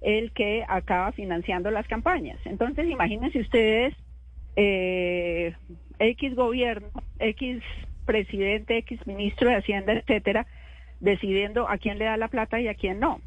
el 0.00 0.32
que 0.32 0.64
acaba 0.68 1.12
financiando 1.12 1.70
las 1.70 1.86
campañas. 1.86 2.38
Entonces, 2.44 2.88
imagínense 2.88 3.40
ustedes, 3.40 3.94
eh, 4.56 5.54
X 5.98 6.34
gobierno, 6.34 6.88
X 7.18 7.62
presidente, 8.04 8.78
X 8.78 9.06
ministro 9.06 9.48
de 9.50 9.56
Hacienda, 9.56 9.92
etcétera, 9.92 10.46
decidiendo 11.00 11.68
a 11.68 11.78
quién 11.78 11.98
le 11.98 12.06
da 12.06 12.16
la 12.16 12.28
plata 12.28 12.60
y 12.60 12.68
a 12.68 12.74
quién 12.74 13.00
no. 13.00 13.20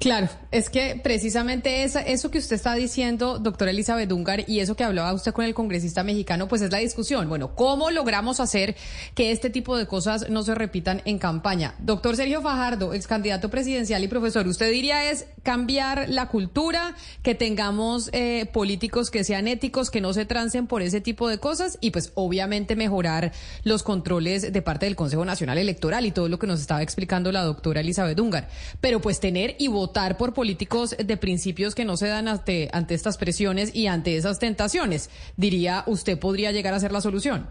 Claro, 0.00 0.30
es 0.50 0.70
que 0.70 0.98
precisamente 1.04 1.82
esa, 1.82 2.00
eso 2.00 2.30
que 2.30 2.38
usted 2.38 2.56
está 2.56 2.74
diciendo, 2.74 3.38
doctora 3.38 3.70
Elizabeth 3.70 4.08
Dungar, 4.08 4.48
y 4.48 4.60
eso 4.60 4.74
que 4.74 4.82
hablaba 4.82 5.12
usted 5.12 5.34
con 5.34 5.44
el 5.44 5.52
congresista 5.52 6.02
mexicano, 6.02 6.48
pues 6.48 6.62
es 6.62 6.72
la 6.72 6.78
discusión. 6.78 7.28
Bueno, 7.28 7.54
¿cómo 7.54 7.90
logramos 7.90 8.40
hacer 8.40 8.76
que 9.14 9.30
este 9.30 9.50
tipo 9.50 9.76
de 9.76 9.86
cosas 9.86 10.30
no 10.30 10.42
se 10.42 10.54
repitan 10.54 11.02
en 11.04 11.18
campaña? 11.18 11.74
Doctor 11.80 12.16
Sergio 12.16 12.40
Fajardo, 12.40 12.94
ex 12.94 13.06
candidato 13.06 13.50
presidencial 13.50 14.02
y 14.02 14.08
profesor, 14.08 14.48
¿usted 14.48 14.70
diría 14.70 15.10
es 15.10 15.26
cambiar 15.42 16.08
la 16.08 16.28
cultura, 16.28 16.96
que 17.22 17.34
tengamos 17.34 18.08
eh, 18.14 18.48
políticos 18.54 19.10
que 19.10 19.22
sean 19.22 19.48
éticos, 19.48 19.90
que 19.90 20.00
no 20.00 20.14
se 20.14 20.24
trancen 20.24 20.66
por 20.66 20.80
ese 20.80 21.02
tipo 21.02 21.28
de 21.28 21.36
cosas 21.36 21.76
y 21.82 21.90
pues 21.90 22.12
obviamente 22.14 22.74
mejorar 22.74 23.32
los 23.64 23.82
controles 23.82 24.50
de 24.50 24.62
parte 24.62 24.86
del 24.86 24.96
Consejo 24.96 25.26
Nacional 25.26 25.58
Electoral 25.58 26.06
y 26.06 26.10
todo 26.10 26.30
lo 26.30 26.38
que 26.38 26.46
nos 26.46 26.58
estaba 26.58 26.80
explicando 26.80 27.32
la 27.32 27.42
doctora 27.42 27.82
Elizabeth 27.82 28.16
Dungar? 28.16 28.48
Pero 28.80 29.02
pues 29.02 29.20
tener 29.20 29.56
y 29.58 29.68
votar 29.68 29.89
votar 29.90 30.16
por 30.16 30.34
políticos 30.34 30.96
de 30.96 31.16
principios 31.16 31.74
que 31.74 31.84
no 31.84 31.96
se 31.96 32.06
dan 32.06 32.28
ante, 32.28 32.68
ante 32.72 32.94
estas 32.94 33.18
presiones 33.18 33.74
y 33.74 33.88
ante 33.88 34.16
esas 34.16 34.38
tentaciones. 34.38 35.10
Diría, 35.36 35.82
¿usted 35.86 36.16
podría 36.16 36.52
llegar 36.52 36.74
a 36.74 36.78
ser 36.78 36.92
la 36.92 37.00
solución? 37.00 37.46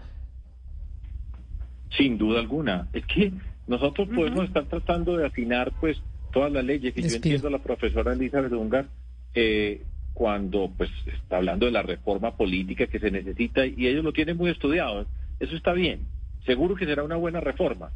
Sin 1.97 2.17
duda 2.17 2.39
alguna. 2.39 2.87
Es 2.93 3.05
que 3.07 3.33
nosotros 3.67 4.07
podemos 4.07 4.45
estar 4.45 4.63
tratando 4.65 5.17
de 5.17 5.25
afinar 5.25 5.73
pues 5.81 5.97
todas 6.31 6.49
las 6.49 6.63
leyes 6.63 6.95
y 6.95 7.01
yo 7.01 7.15
entiendo 7.15 7.49
a 7.49 7.51
la 7.51 7.57
profesora 7.57 8.13
Elizabeth 8.13 8.53
Ungar 8.53 8.85
eh, 9.33 9.81
cuando 10.13 10.71
pues 10.77 10.89
está 11.05 11.37
hablando 11.37 11.65
de 11.65 11.73
la 11.73 11.81
reforma 11.81 12.37
política 12.37 12.87
que 12.87 12.99
se 12.99 13.11
necesita 13.11 13.65
y 13.65 13.87
ellos 13.87 14.05
lo 14.05 14.13
tienen 14.13 14.37
muy 14.37 14.49
estudiado. 14.49 15.05
Eso 15.41 15.55
está 15.57 15.73
bien. 15.73 16.05
Seguro 16.45 16.75
que 16.75 16.85
será 16.85 17.03
una 17.03 17.17
buena 17.17 17.41
reforma. 17.41 17.91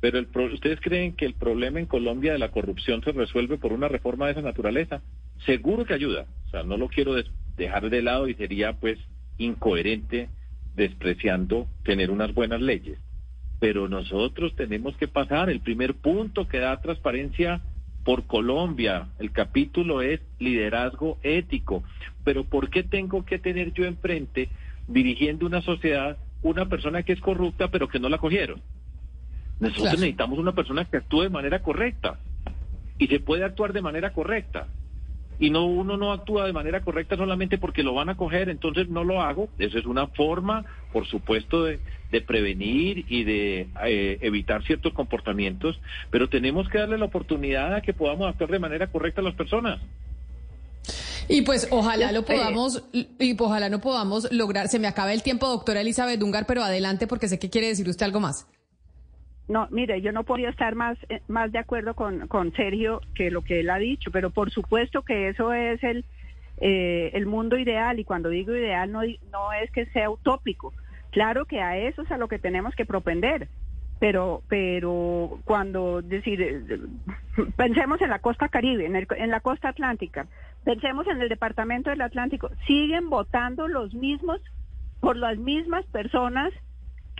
Pero 0.00 0.18
el 0.18 0.28
¿ustedes 0.52 0.80
creen 0.80 1.14
que 1.14 1.26
el 1.26 1.34
problema 1.34 1.78
en 1.78 1.86
Colombia 1.86 2.32
de 2.32 2.38
la 2.38 2.50
corrupción 2.50 3.02
se 3.02 3.12
resuelve 3.12 3.58
por 3.58 3.72
una 3.72 3.88
reforma 3.88 4.26
de 4.26 4.32
esa 4.32 4.42
naturaleza? 4.42 5.02
Seguro 5.44 5.84
que 5.84 5.94
ayuda. 5.94 6.26
O 6.46 6.50
sea, 6.50 6.62
no 6.62 6.76
lo 6.76 6.88
quiero 6.88 7.14
dejar 7.56 7.90
de 7.90 8.02
lado 8.02 8.26
y 8.26 8.34
sería 8.34 8.72
pues 8.72 8.98
incoherente 9.36 10.30
despreciando 10.74 11.66
tener 11.84 12.10
unas 12.10 12.32
buenas 12.32 12.60
leyes. 12.60 12.98
Pero 13.58 13.88
nosotros 13.88 14.56
tenemos 14.56 14.96
que 14.96 15.06
pasar. 15.06 15.50
El 15.50 15.60
primer 15.60 15.94
punto 15.94 16.48
que 16.48 16.58
da 16.58 16.80
transparencia 16.80 17.60
por 18.04 18.26
Colombia. 18.26 19.08
El 19.18 19.32
capítulo 19.32 20.00
es 20.00 20.20
liderazgo 20.38 21.18
ético. 21.22 21.82
Pero 22.24 22.44
¿por 22.44 22.70
qué 22.70 22.82
tengo 22.82 23.26
que 23.26 23.38
tener 23.38 23.74
yo 23.74 23.84
enfrente, 23.84 24.48
dirigiendo 24.88 25.44
una 25.44 25.60
sociedad, 25.60 26.16
una 26.42 26.66
persona 26.70 27.02
que 27.02 27.12
es 27.12 27.20
corrupta 27.20 27.68
pero 27.68 27.88
que 27.88 28.00
no 28.00 28.08
la 28.08 28.16
cogieron? 28.16 28.62
Nosotros 29.60 29.92
necesitamos 29.92 30.38
una 30.38 30.52
persona 30.52 30.84
que 30.86 30.96
actúe 30.96 31.22
de 31.22 31.30
manera 31.30 31.62
correcta. 31.62 32.18
Y 32.98 33.06
se 33.06 33.20
puede 33.20 33.44
actuar 33.44 33.72
de 33.72 33.82
manera 33.82 34.12
correcta. 34.12 34.66
Y 35.38 35.48
no 35.48 35.64
uno 35.64 35.96
no 35.96 36.12
actúa 36.12 36.44
de 36.44 36.52
manera 36.52 36.82
correcta 36.82 37.16
solamente 37.16 37.56
porque 37.56 37.82
lo 37.82 37.94
van 37.94 38.10
a 38.10 38.16
coger, 38.16 38.50
entonces 38.50 38.88
no 38.88 39.04
lo 39.04 39.22
hago. 39.22 39.48
Eso 39.58 39.78
es 39.78 39.86
una 39.86 40.06
forma, 40.06 40.64
por 40.92 41.06
supuesto, 41.06 41.64
de, 41.64 41.78
prevenir 42.26 43.06
y 43.08 43.24
de 43.24 43.68
eh, 43.86 44.18
evitar 44.20 44.62
ciertos 44.64 44.92
comportamientos, 44.92 45.80
pero 46.10 46.28
tenemos 46.28 46.68
que 46.68 46.78
darle 46.78 46.98
la 46.98 47.06
oportunidad 47.06 47.74
a 47.74 47.80
que 47.80 47.94
podamos 47.94 48.28
actuar 48.28 48.50
de 48.50 48.58
manera 48.58 48.88
correcta 48.88 49.22
a 49.22 49.24
las 49.24 49.34
personas. 49.34 49.80
Y 51.28 51.42
pues 51.42 51.68
ojalá 51.70 52.12
lo 52.12 52.24
podamos, 52.24 52.82
y 52.92 53.36
ojalá 53.38 53.68
no 53.68 53.80
podamos 53.80 54.30
lograr. 54.32 54.68
Se 54.68 54.78
me 54.78 54.88
acaba 54.88 55.12
el 55.12 55.22
tiempo, 55.22 55.46
doctora 55.46 55.80
Elizabeth 55.80 56.18
Dungar, 56.18 56.44
pero 56.44 56.62
adelante 56.62 57.06
porque 57.06 57.28
sé 57.28 57.38
que 57.38 57.48
quiere 57.48 57.68
decir 57.68 57.88
usted 57.88 58.04
algo 58.04 58.20
más. 58.20 58.46
No, 59.50 59.66
mire, 59.72 60.00
yo 60.00 60.12
no 60.12 60.22
podría 60.22 60.48
estar 60.48 60.76
más, 60.76 60.96
eh, 61.08 61.22
más 61.26 61.50
de 61.50 61.58
acuerdo 61.58 61.94
con, 61.94 62.28
con 62.28 62.52
Sergio 62.52 63.00
que 63.16 63.32
lo 63.32 63.42
que 63.42 63.58
él 63.58 63.70
ha 63.70 63.78
dicho, 63.78 64.12
pero 64.12 64.30
por 64.30 64.52
supuesto 64.52 65.02
que 65.02 65.28
eso 65.28 65.52
es 65.52 65.82
el, 65.82 66.04
eh, 66.58 67.10
el 67.14 67.26
mundo 67.26 67.58
ideal 67.58 67.98
y 67.98 68.04
cuando 68.04 68.28
digo 68.28 68.54
ideal 68.54 68.92
no, 68.92 69.00
no 69.32 69.52
es 69.60 69.68
que 69.72 69.86
sea 69.86 70.08
utópico. 70.08 70.72
Claro 71.10 71.46
que 71.46 71.60
a 71.60 71.76
eso 71.76 72.02
es 72.02 72.12
a 72.12 72.16
lo 72.16 72.28
que 72.28 72.38
tenemos 72.38 72.76
que 72.76 72.86
propender, 72.86 73.48
pero 73.98 74.44
pero 74.46 75.40
cuando 75.44 76.00
decir 76.00 76.40
eh, 76.40 76.80
pensemos 77.56 78.00
en 78.02 78.10
la 78.10 78.20
costa 78.20 78.48
caribe, 78.50 78.86
en, 78.86 78.94
en 78.94 79.30
la 79.30 79.40
costa 79.40 79.70
atlántica, 79.70 80.28
pensemos 80.62 81.08
en 81.08 81.20
el 81.20 81.28
departamento 81.28 81.90
del 81.90 82.02
Atlántico, 82.02 82.50
siguen 82.68 83.10
votando 83.10 83.66
los 83.66 83.94
mismos 83.94 84.40
por 85.00 85.16
las 85.16 85.38
mismas 85.38 85.84
personas 85.86 86.52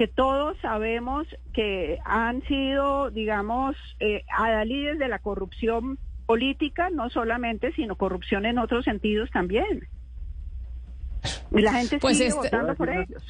que 0.00 0.08
todos 0.08 0.56
sabemos 0.62 1.26
que 1.52 1.98
han 2.06 2.40
sido, 2.44 3.10
digamos, 3.10 3.76
eh, 3.98 4.24
adalides 4.34 4.98
de 4.98 5.08
la 5.08 5.18
corrupción 5.18 5.98
política, 6.24 6.88
no 6.88 7.10
solamente, 7.10 7.70
sino 7.74 7.96
corrupción 7.96 8.46
en 8.46 8.58
otros 8.58 8.86
sentidos 8.86 9.28
también. 9.30 9.86
Y 11.50 11.60
la 11.60 11.74
gente 11.74 11.98
pues 11.98 12.16
sigue 12.16 12.30
este 12.30 12.40
votando 12.40 12.74
por 12.76 12.88
ellos. 12.88 13.22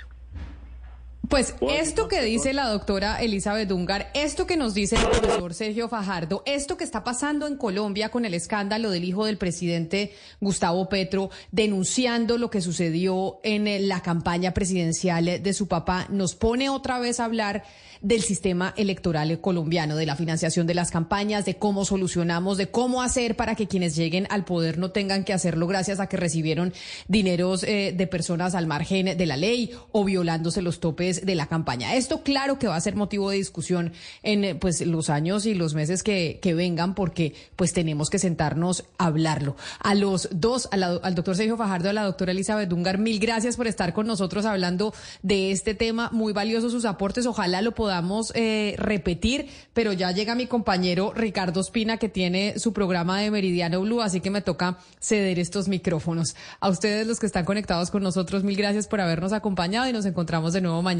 Pues 1.31 1.53
¿Puedo 1.53 1.72
decir 1.72 1.89
esto 1.89 2.09
que 2.09 2.22
dice 2.22 2.53
la 2.53 2.66
doctora 2.66 3.22
Elizabeth 3.22 3.68
Dungar, 3.68 4.11
esto 4.14 4.49
que 4.49 4.57
nos 4.57 4.74
dice 4.74 4.97
el 4.97 5.03
profesor 5.03 5.55
Sergio 5.55 5.89
Fajardo, 5.89 6.43
esto 6.45 6.76
que 6.76 6.83
está 6.83 7.05
pasando 7.05 7.47
en 7.47 7.57
Colombia 7.57 8.09
con 8.09 8.24
el 8.24 8.35
escándalo 8.35 8.91
del 8.91 9.05
hijo 9.05 9.26
del 9.26 9.39
presidente 9.39 10.12
Gustavo 10.41 10.89
Petro, 10.89 11.31
denunciando 11.53 12.37
lo 12.37 12.51
que 12.51 12.61
sucedió 12.61 13.39
en 13.45 13.68
eh, 13.68 13.78
la 13.78 14.03
campaña 14.03 14.53
presidencial 14.53 15.41
de 15.41 15.53
su 15.53 15.68
papá, 15.68 16.09
nos 16.11 16.35
pone 16.35 16.68
otra 16.68 16.99
vez 16.99 17.20
a 17.20 17.26
hablar 17.26 17.62
del 18.01 18.22
sistema 18.22 18.72
electoral 18.76 19.41
colombiano, 19.41 19.97
de 19.97 20.07
la 20.07 20.16
financiación 20.16 20.66
de 20.66 20.74
las 20.74 20.91
campañas, 20.91 21.45
de 21.45 21.57
cómo 21.57 21.85
solucionamos, 21.85 22.57
de 22.57 22.70
cómo 22.70 23.03
hacer 23.03 23.37
para 23.37 23.55
que 23.55 23.66
quienes 23.66 23.95
lleguen 23.95 24.26
al 24.31 24.45
poder 24.45 24.78
no 24.78 24.91
tengan 24.91 25.24
que 25.24 25.33
hacerlo 25.33 25.66
gracias 25.66 26.01
a 26.01 26.09
que 26.09 26.16
recibieron 26.16 26.72
dineros 27.09 27.62
eh, 27.62 27.95
de 27.97 28.07
personas 28.07 28.55
al 28.55 28.66
margen 28.66 29.16
de 29.16 29.26
la 29.26 29.37
ley 29.37 29.70
o 29.93 30.05
violándose 30.05 30.62
los 30.62 30.81
topes 30.81 31.20
de 31.25 31.35
la 31.35 31.47
campaña. 31.47 31.95
Esto 31.95 32.23
claro 32.23 32.59
que 32.59 32.68
va 32.68 32.77
a 32.77 32.81
ser 32.81 32.97
motivo 32.97 33.31
de 33.31 33.37
discusión 33.37 33.93
en 34.23 34.45
eh, 34.45 34.55
pues 34.55 34.81
los 34.81 35.11
años 35.11 35.47
y 35.47 35.55
los 35.55 35.75
meses 35.75 36.03
que, 36.03 36.39
que 36.43 36.55
vengan 36.55 36.95
porque 36.95 37.35
pues 37.57 37.73
tenemos 37.73 38.11
que 38.11 38.18
sentarnos 38.18 38.85
a 38.99 39.07
hablarlo. 39.07 39.57
A 39.81 39.95
los 39.95 40.29
dos, 40.33 40.68
al 40.73 41.14
doctor 41.14 41.37
Sergio 41.37 41.57
Fajardo, 41.57 41.91
a 41.91 41.93
la 41.93 42.05
doctora 42.05 42.33
Elizabeth 42.33 42.68
Dungar, 42.68 42.99
mil 42.99 43.18
gracias 43.18 43.57
por 43.57 43.66
estar 43.66 43.93
con 43.93 44.07
nosotros 44.07 44.45
hablando 44.45 44.95
de 45.23 45.53
este 45.53 45.75
tema. 45.75 46.11
Muy 46.12 46.33
valiosos 46.33 46.73
sus 46.73 46.85
aportes. 46.85 47.27
Ojalá 47.27 47.62
lo 47.62 47.73
podamos 47.73 48.33
eh, 48.35 48.75
repetir, 48.79 49.49
pero 49.73 49.93
ya 49.93 50.12
llega 50.12 50.35
mi 50.35 50.47
compañero 50.47 51.12
Ricardo 51.14 51.61
Espina 51.61 51.97
que 51.97 52.09
tiene 52.09 52.59
su 52.59 52.73
programa 52.73 53.21
de 53.21 53.31
Meridiano 53.31 53.81
Blue, 53.81 54.01
así 54.01 54.21
que 54.21 54.31
me 54.31 54.43
toca 54.43 54.79
ceder 55.01 55.39
estos 55.39 55.68
micrófonos. 55.68 56.37
A 56.61 56.68
ustedes 56.68 57.07
los 57.07 57.21
que 57.21 57.27
están 57.27 57.45
conectados 57.45 57.91
con 57.91 58.03
nosotros, 58.03 58.45
mil 58.45 58.57
gracias 58.57 58.87
por 58.87 59.01
habernos 59.01 59.33
acompañado 59.33 59.89
y 59.89 59.93
nos 59.93 60.07
encontramos 60.07 60.53
de 60.53 60.61
nuevo 60.61 60.83
mañana 60.83 60.99